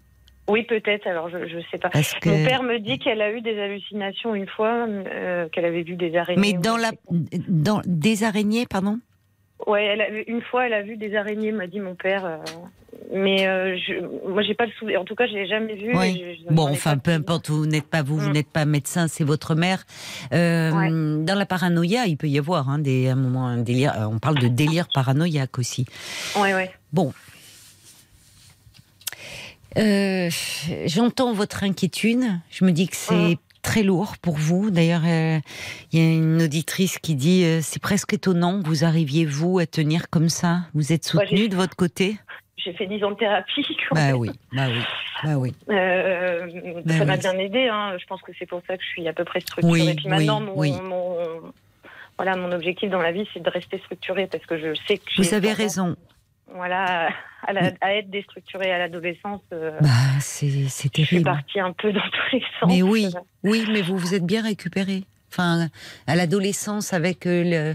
[0.49, 1.07] Oui, peut-être.
[1.07, 1.91] Alors, je, je sais pas.
[1.91, 2.29] Que...
[2.29, 5.95] Mon père me dit qu'elle a eu des hallucinations une fois, euh, qu'elle avait vu
[5.95, 6.41] des araignées.
[6.41, 6.91] Mais dans la,
[7.49, 8.99] dans des araignées, pardon?
[9.67, 12.25] Ouais, elle a vu- une fois, elle a vu des araignées, m'a dit mon père.
[12.25, 12.37] euh,
[13.13, 15.01] mais euh, je, moi, j'ai pas le souvenir.
[15.01, 15.93] En tout cas, je l'ai jamais vu.
[15.95, 18.33] Je- je- Bon, enfin, peu importe, vous n'êtes pas vous, vous Mm.
[18.33, 19.85] n'êtes pas médecin, c'est votre mère.
[20.33, 20.91] Euh, Ouais.
[21.25, 23.95] Dans la paranoïa, il peut y avoir hein, des, un moment un délire.
[23.99, 25.87] euh, On parle de délire paranoïaque aussi.
[26.37, 26.71] Ouais, ouais.
[26.93, 27.13] Bon.
[30.87, 32.23] J'entends votre inquiétude.
[32.51, 33.37] Je me dis que c'est Mm.
[33.63, 34.71] Très lourd pour vous.
[34.71, 35.39] D'ailleurs, euh,
[35.93, 39.59] il y a une auditrice qui dit euh, c'est presque étonnant que vous arriviez vous
[39.59, 40.61] à tenir comme ça.
[40.75, 42.17] Vous êtes Ouais, soutenu j'ai- de votre côté.
[42.57, 43.67] j'ai fait 10 ans de thérapie.
[43.93, 44.83] Bah oui, bah oui,
[45.25, 45.55] bah oui.
[45.71, 46.47] Euh,
[46.85, 47.69] Ben ça m'a bien aidé.
[47.69, 47.97] Hein.
[47.99, 49.81] Je pense que c'est pour ça que je suis à peu près structurée.
[49.81, 51.53] Oui, Et puis maintenant, oui, mon, mon-
[52.19, 55.05] voilà, mon objectif dans la vie, c'est de rester structurée parce que je sais que
[55.23, 55.97] Vous avez raison.
[56.55, 57.11] Voilà,
[57.47, 59.43] à, la- à être déstructurée à l'adolescence.
[59.53, 59.89] euh, Bah,
[60.21, 61.25] c'est c'est je suis terrible.
[61.25, 62.69] partie un peu dans tous les sens.
[62.69, 63.09] Mais oui,
[63.45, 65.05] oui, mais vous vous êtes bien récupéré.
[65.31, 65.69] Enfin,
[66.07, 67.75] à l'adolescence, avec euh, le-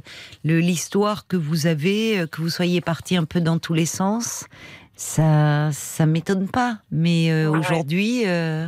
[0.49, 3.85] le- l'histoire que vous avez, euh, que vous soyez parti un peu dans tous les
[3.85, 4.47] sens,
[4.95, 6.79] ça, ça m'étonne pas.
[6.91, 8.67] Mais euh, aujourd'hui, euh,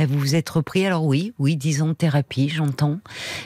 [0.00, 0.86] ben, vous vous êtes repris.
[0.86, 3.00] Alors oui, oui, disons thérapie, j'entends.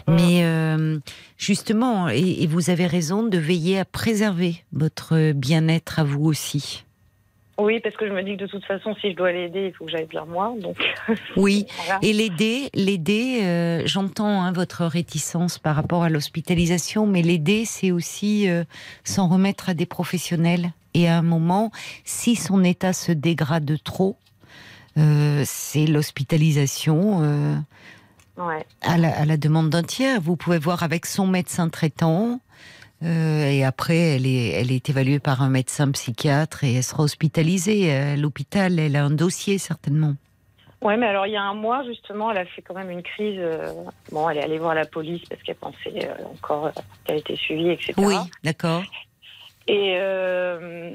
[0.06, 1.00] Mais euh,
[1.36, 6.84] justement, et, et vous avez raison de veiller à préserver votre bien-être à vous aussi.
[7.58, 9.72] Oui, parce que je me dis que de toute façon, si je dois l'aider, il
[9.72, 10.54] faut que j'aille bien moi.
[10.60, 10.76] Donc,
[11.36, 11.98] Oui, voilà.
[12.02, 17.90] Et l'aider, l'aider, euh, j'entends hein, votre réticence par rapport à l'hospitalisation, mais l'aider, c'est
[17.90, 18.62] aussi euh,
[19.02, 20.70] s'en remettre à des professionnels.
[20.94, 21.72] Et à un moment,
[22.04, 24.16] si son état se dégrade trop,
[24.98, 27.56] euh, c'est l'hospitalisation euh,
[28.36, 28.66] Ouais.
[28.82, 30.20] à, la, à la demande d'un tiers.
[30.20, 32.40] Vous pouvez voir avec son médecin traitant.
[33.04, 37.02] euh, et après, elle est, elle est évaluée par un médecin psychiatre et elle sera
[37.04, 38.78] hospitalisée à l'hôpital.
[38.78, 40.14] Elle a un dossier certainement.
[40.82, 43.02] Ouais, mais alors il y a un mois justement, elle a fait quand même une
[43.02, 43.40] crise.
[44.12, 46.70] Bon, elle est allée voir la police parce qu'elle pensait encore
[47.04, 47.94] qu'elle était suivie, etc.
[47.96, 48.82] Oui, d'accord.
[49.66, 50.90] Et euh,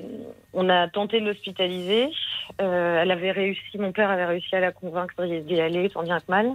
[0.53, 2.09] on a tenté de l'hospitaliser.
[2.61, 6.19] Euh, elle avait réussi, mon père avait réussi à la convaincre d'y aller, tant bien
[6.19, 6.51] que mal.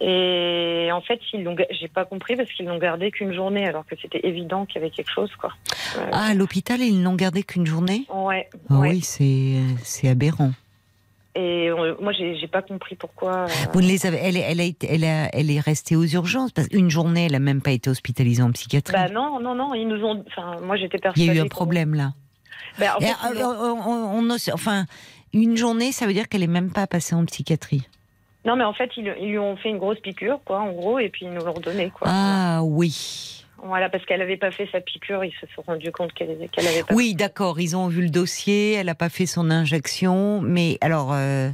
[0.00, 3.86] Et en fait, ils l'ont, j'ai pas compris parce qu'ils l'ont gardé qu'une journée, alors
[3.86, 5.52] que c'était évident qu'il y avait quelque chose, quoi.
[5.96, 8.04] Euh, Ah, à l'hôpital, ils n'ont gardé qu'une journée?
[8.12, 8.48] Ouais.
[8.70, 8.90] Ah ouais.
[8.90, 10.50] Oui, c'est c'est aberrant.
[11.36, 13.44] Et euh, moi, j'ai, pas compris pourquoi.
[13.44, 15.96] euh, Vous ne les avez, elle, est- elle, a été, elle, a- elle est restée
[15.96, 18.94] aux urgences parce qu'une journée, elle n'a même pas été hospitalisée en psychiatrie.
[18.94, 20.22] Bah non, non, non, ils nous ont.
[20.28, 21.26] Enfin, moi, j'étais Il persuadée.
[21.26, 22.12] y a eu un problème là.
[22.78, 23.12] Bah, en fait,
[23.42, 24.84] on- on- on- enfin,
[25.32, 27.86] une journée, ça veut dire qu'elle est même pas passée en psychiatrie.
[28.44, 30.98] Non, mais en fait, ils, ils lui ont fait une grosse piqûre, quoi, en gros,
[30.98, 32.06] et puis ils nous l'ont redonné, quoi.
[32.10, 33.43] Ah oui.
[33.62, 36.66] Voilà, parce qu'elle n'avait pas fait sa piqûre, ils se sont rendus compte qu'elle qu'elle
[36.66, 36.94] avait pas.
[36.94, 37.60] Oui, d'accord.
[37.60, 38.72] Ils ont vu le dossier.
[38.72, 40.40] Elle n'a pas fait son injection.
[40.42, 41.50] Mais alors, euh,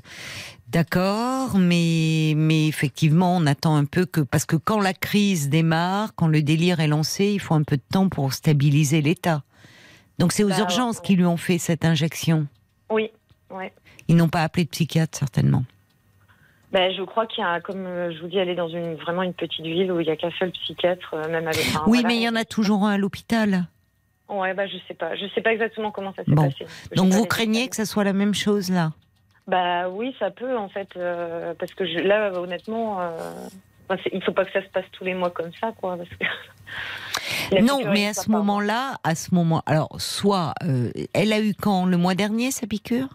[0.68, 1.56] d'accord.
[1.56, 4.20] Mais, mais effectivement, on attend un peu que.
[4.20, 7.76] Parce que quand la crise démarre, quand le délire est lancé, il faut un peu
[7.76, 9.42] de temps pour stabiliser l'état.
[10.18, 11.02] Donc c'est aux Bah, urgences ouais.
[11.04, 12.46] qui lui ont fait cette injection.
[12.90, 13.10] Oui,
[13.50, 13.72] ouais.
[14.08, 15.64] Ils n'ont pas appelé de psychiatre, certainement.
[16.72, 18.94] Ben, je crois qu'il y a, comme euh, je vous dis, elle est dans une
[18.94, 21.58] vraiment une petite ville où il n'y a qu'un seul psychiatre, euh, même avec.
[21.70, 22.08] enfin, oui, voilà.
[22.08, 23.64] mais il y en a toujours un à l'hôpital.
[24.28, 26.44] Ouais, bah je sais pas, je sais pas exactement comment ça s'est Bon.
[26.48, 26.64] passé.
[26.94, 28.92] Donc vous craignez que ça soit la même chose là?
[29.48, 33.18] Bah oui, ça peut en fait, euh, parce que je, là, honnêtement, euh,
[33.88, 35.96] enfin, il faut pas que ça se passe tous les mois comme ça, quoi.
[35.96, 36.24] Parce que
[37.56, 41.52] La Non, mais à ce moment-là, à ce moment, alors soit euh, elle a eu
[41.60, 41.84] quand?
[41.86, 43.08] Le mois dernier sa piqûre,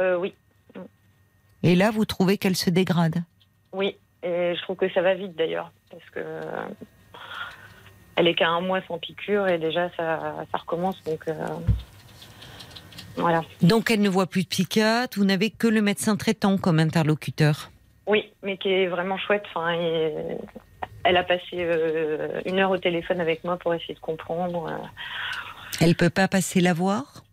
[0.00, 0.34] Euh, oui,
[1.62, 3.22] et là vous trouvez qu'elle se dégrade.
[3.72, 6.20] oui, et je trouve que ça va vite d'ailleurs, parce que
[8.16, 11.34] elle est qu'à un mois sans piqûre et déjà ça, ça recommence, donc euh,
[13.16, 13.42] voilà.
[13.62, 15.18] Donc elle ne voit plus de psychiatre.
[15.18, 17.70] Vous n'avez que le médecin traitant comme interlocuteur.
[18.06, 19.44] Oui, mais qui est vraiment chouette.
[19.54, 20.12] Enfin, et
[21.04, 24.66] elle a passé euh, une heure au téléphone avec moi pour essayer de comprendre.
[24.66, 24.86] euh.
[25.80, 27.24] Elle peut pas passer la voir?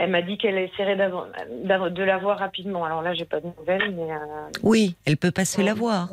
[0.00, 2.84] Elle m'a dit qu'elle essaierait de la voir rapidement.
[2.84, 6.08] Alors là, j'ai pas de nouvelles, mais euh, Oui, elle peut passer la voir.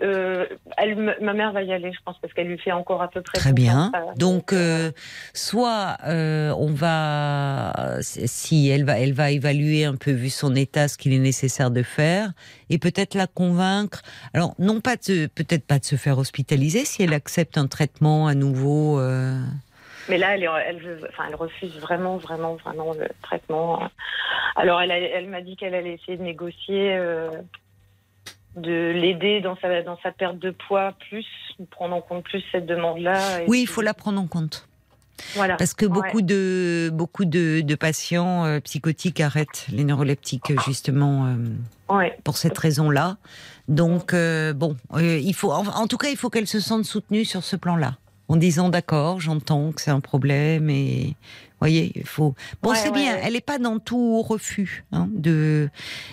[0.00, 0.46] euh,
[0.76, 3.20] elle, ma mère va y aller, je pense, parce qu'elle lui fait encore à peu
[3.20, 3.38] près.
[3.38, 3.90] Très bien.
[4.16, 4.92] Donc, euh,
[5.34, 10.86] soit euh, on va, si elle va, elle va évaluer un peu vu son état
[10.86, 12.30] ce qu'il est nécessaire de faire,
[12.70, 14.02] et peut-être la convaincre.
[14.34, 18.28] Alors, non pas de, peut-être pas de se faire hospitaliser si elle accepte un traitement
[18.28, 19.00] à nouveau.
[20.08, 23.88] Mais là, elle, est- elle, veut- enfin, elle refuse vraiment, vraiment, vraiment le traitement.
[24.56, 27.30] Alors, elle, m'a dit qu'elle allait essayer de négocier, euh,
[28.56, 31.26] de l'aider dans sa, dans sa perte de poids, plus,
[31.58, 33.40] de prendre en compte plus cette demande-là.
[33.46, 34.66] Oui, il faut la prendre en compte.
[35.34, 35.56] Voilà.
[35.56, 35.90] Parce que Ouais.
[35.92, 41.34] beaucoup de beaucoup de, de patients euh, psychotiques arrêtent les neuroleptiques justement euh,
[41.92, 42.16] Ouais.
[42.22, 43.16] pour cette raison-là.
[43.66, 47.24] Donc euh, bon, il faut en, en tout cas il faut qu'elle se sente soutenue
[47.24, 47.96] sur ce plan-là,
[48.28, 51.16] en disant d'accord, j'entends que c'est un problème et
[51.60, 52.34] voyez, il faut.
[52.62, 53.14] Bon, Ouais, c'est ouais, bien.
[53.14, 53.20] ouais.
[53.24, 54.84] Elle n'est pas dans tout refus.
[54.92, 55.70] Hein, de,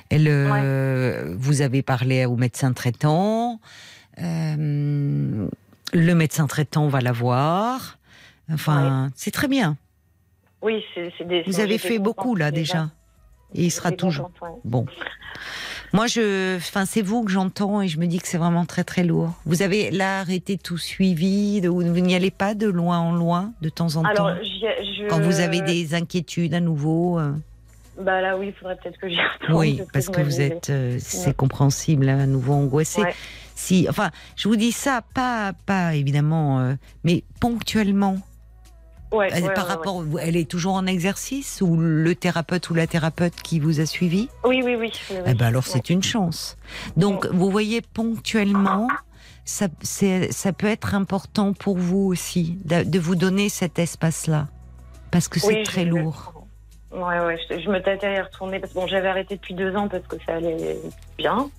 [0.10, 3.60] elle, euh, vous avez parlé au médecin traitant.
[4.22, 5.48] euh,
[5.94, 8.00] le médecin traitant va la voir.
[8.52, 9.78] Enfin, c'est très bien.
[10.62, 11.12] Oui, c'est.
[11.46, 12.90] Vous avez fait beaucoup là déjà.
[13.54, 14.32] Et il sera toujours.
[14.64, 14.86] Bon.
[15.96, 18.84] Moi, je, enfin, c'est vous que j'entends et je me dis que c'est vraiment très
[18.84, 19.32] très lourd.
[19.46, 23.54] Vous avez là arrêté tout suivi, de- vous n'y allez pas de loin en loin,
[23.62, 25.08] de temps en Alors, temps, je...
[25.08, 27.18] quand vous avez des inquiétudes à nouveau.
[27.18, 27.32] euh,
[28.02, 29.58] Bah là, oui, il faudrait peut-être que j'y retourne.
[29.58, 31.34] oui, parce que vous êtes, euh, c'est Ouais.
[31.34, 33.02] compréhensible, hein, à nouveau angoissé.
[33.02, 33.16] Ouais.
[33.56, 36.74] Si, enfin, je vous dis ça, pas, pas évidemment, euh,
[37.06, 38.18] mais ponctuellement.
[39.16, 42.74] Ouais, Euh, ouais, par ouais, rapport, elle est toujours en exercice ou le thérapeute ou
[42.74, 44.30] la thérapeute qui vous a suivi?
[44.44, 44.92] Oui, oui, oui.
[45.26, 46.58] Eh ben alors c'est une chance.
[46.98, 48.88] Donc vous voyez ponctuellement,
[49.46, 54.48] ça, peut être important pour vous aussi de, de vous donner cet espace-là
[55.12, 56.34] parce que c'est Oui, très lourd.
[56.92, 59.54] Ouais, ouais, je, je me tâtais à y retourner parce que bon, j'avais arrêté depuis
[59.54, 60.78] deux ans parce que ça allait
[61.18, 61.50] bien.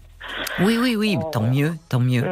[0.60, 1.28] Oui, oui, oui, Oh.
[1.32, 2.24] tant mieux, tant mieux.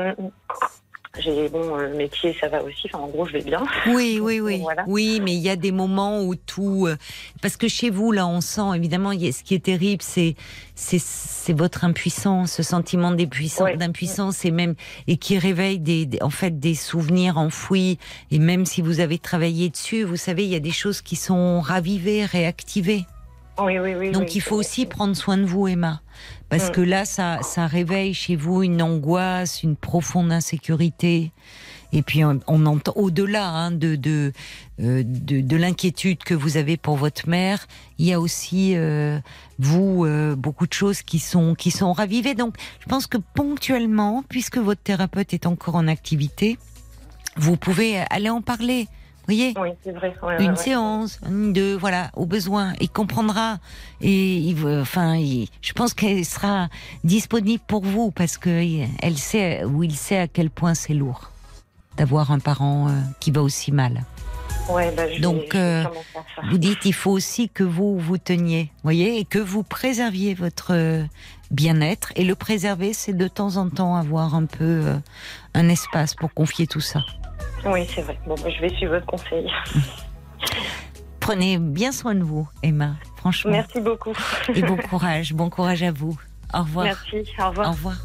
[1.18, 2.86] J'ai bon, euh, le métier, ça va aussi.
[2.92, 3.62] Enfin, en gros, je vais bien.
[3.86, 4.60] Oui, oui, oui.
[4.60, 4.84] Voilà.
[4.88, 6.86] Oui, mais il y a des moments où tout.
[6.88, 6.96] euh,
[7.40, 10.34] Parce que chez vous, là, on sent, évidemment, ce qui est terrible, c'est
[10.76, 14.48] c'est votre impuissance, ce sentiment d'impuissance, Ouais.
[14.48, 14.74] et même.
[15.06, 17.98] et qui réveille des, en fait, des souvenirs enfouis.
[18.32, 21.14] Et même si vous avez travaillé dessus, vous savez, il y a des choses qui
[21.14, 23.04] sont ravivées, réactivées.
[23.60, 24.10] Oui, oui, oui.
[24.10, 26.00] Donc il faut aussi prendre soin de vous, Emma.
[26.56, 26.72] Parce Mm.
[26.72, 31.32] que là, ça, ça réveille chez vous une angoisse, une profonde insécurité.
[31.92, 34.32] Et puis on, on entend au-delà hein, de de,
[34.80, 37.66] euh, de de l'inquiétude que vous avez pour votre mère,
[37.98, 39.18] il y a aussi euh,
[39.58, 42.36] vous euh, beaucoup de choses qui sont qui sont ravivées.
[42.36, 46.56] Donc je pense que ponctuellement, puisque votre thérapeute est encore en activité,
[47.36, 48.86] vous pouvez aller en parler.
[49.26, 50.14] Vous voyez Oui, c'est vrai.
[50.22, 50.56] ouais, une ouais, ouais.
[50.56, 52.74] séance, une, deux, voilà, au besoin.
[52.80, 53.58] Il comprendra
[54.02, 56.68] et il, enfin, il- je pense qu'elle sera
[57.04, 58.50] disponible pour vous parce que
[59.02, 61.30] elle sait ou il sait à quel point c'est lourd
[61.96, 64.04] d'avoir un parent euh, qui va aussi mal.
[64.68, 65.84] Ouais, bah, je Donc, vais euh.
[66.50, 70.72] Vous dites, il faut aussi que vous vous teniez, voyez, et que vous préserviez votre
[70.74, 71.04] euh,
[71.50, 72.12] bien-être.
[72.16, 74.96] Et le préserver, c'est de temps en temps avoir un peu euh,
[75.54, 77.00] un espace pour confier tout ça.
[77.66, 78.18] Oui, c'est vrai.
[78.26, 79.46] Bon, bah, je vais suivre votre conseil.
[81.20, 82.96] Prenez bien soin de vous, Emma.
[83.16, 83.52] Franchement.
[83.52, 84.12] Merci beaucoup.
[84.54, 86.18] Et bon courage, bon courage à vous.
[86.52, 86.84] Au revoir.
[86.84, 87.24] Merci.
[87.40, 87.68] Au revoir.
[87.68, 87.96] Au revoir.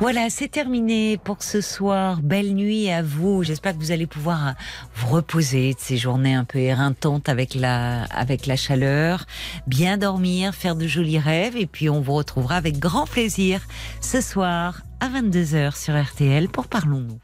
[0.00, 2.20] Voilà, c'est terminé pour ce soir.
[2.22, 3.42] Belle nuit à vous.
[3.42, 4.54] J'espère que vous allez pouvoir
[4.94, 9.24] vous reposer de ces journées un peu éreintantes avec la, avec la chaleur,
[9.66, 13.60] bien dormir, faire de jolis rêves et puis on vous retrouvera avec grand plaisir
[14.00, 17.18] ce soir à 22h sur RTL pour Parlons-nous.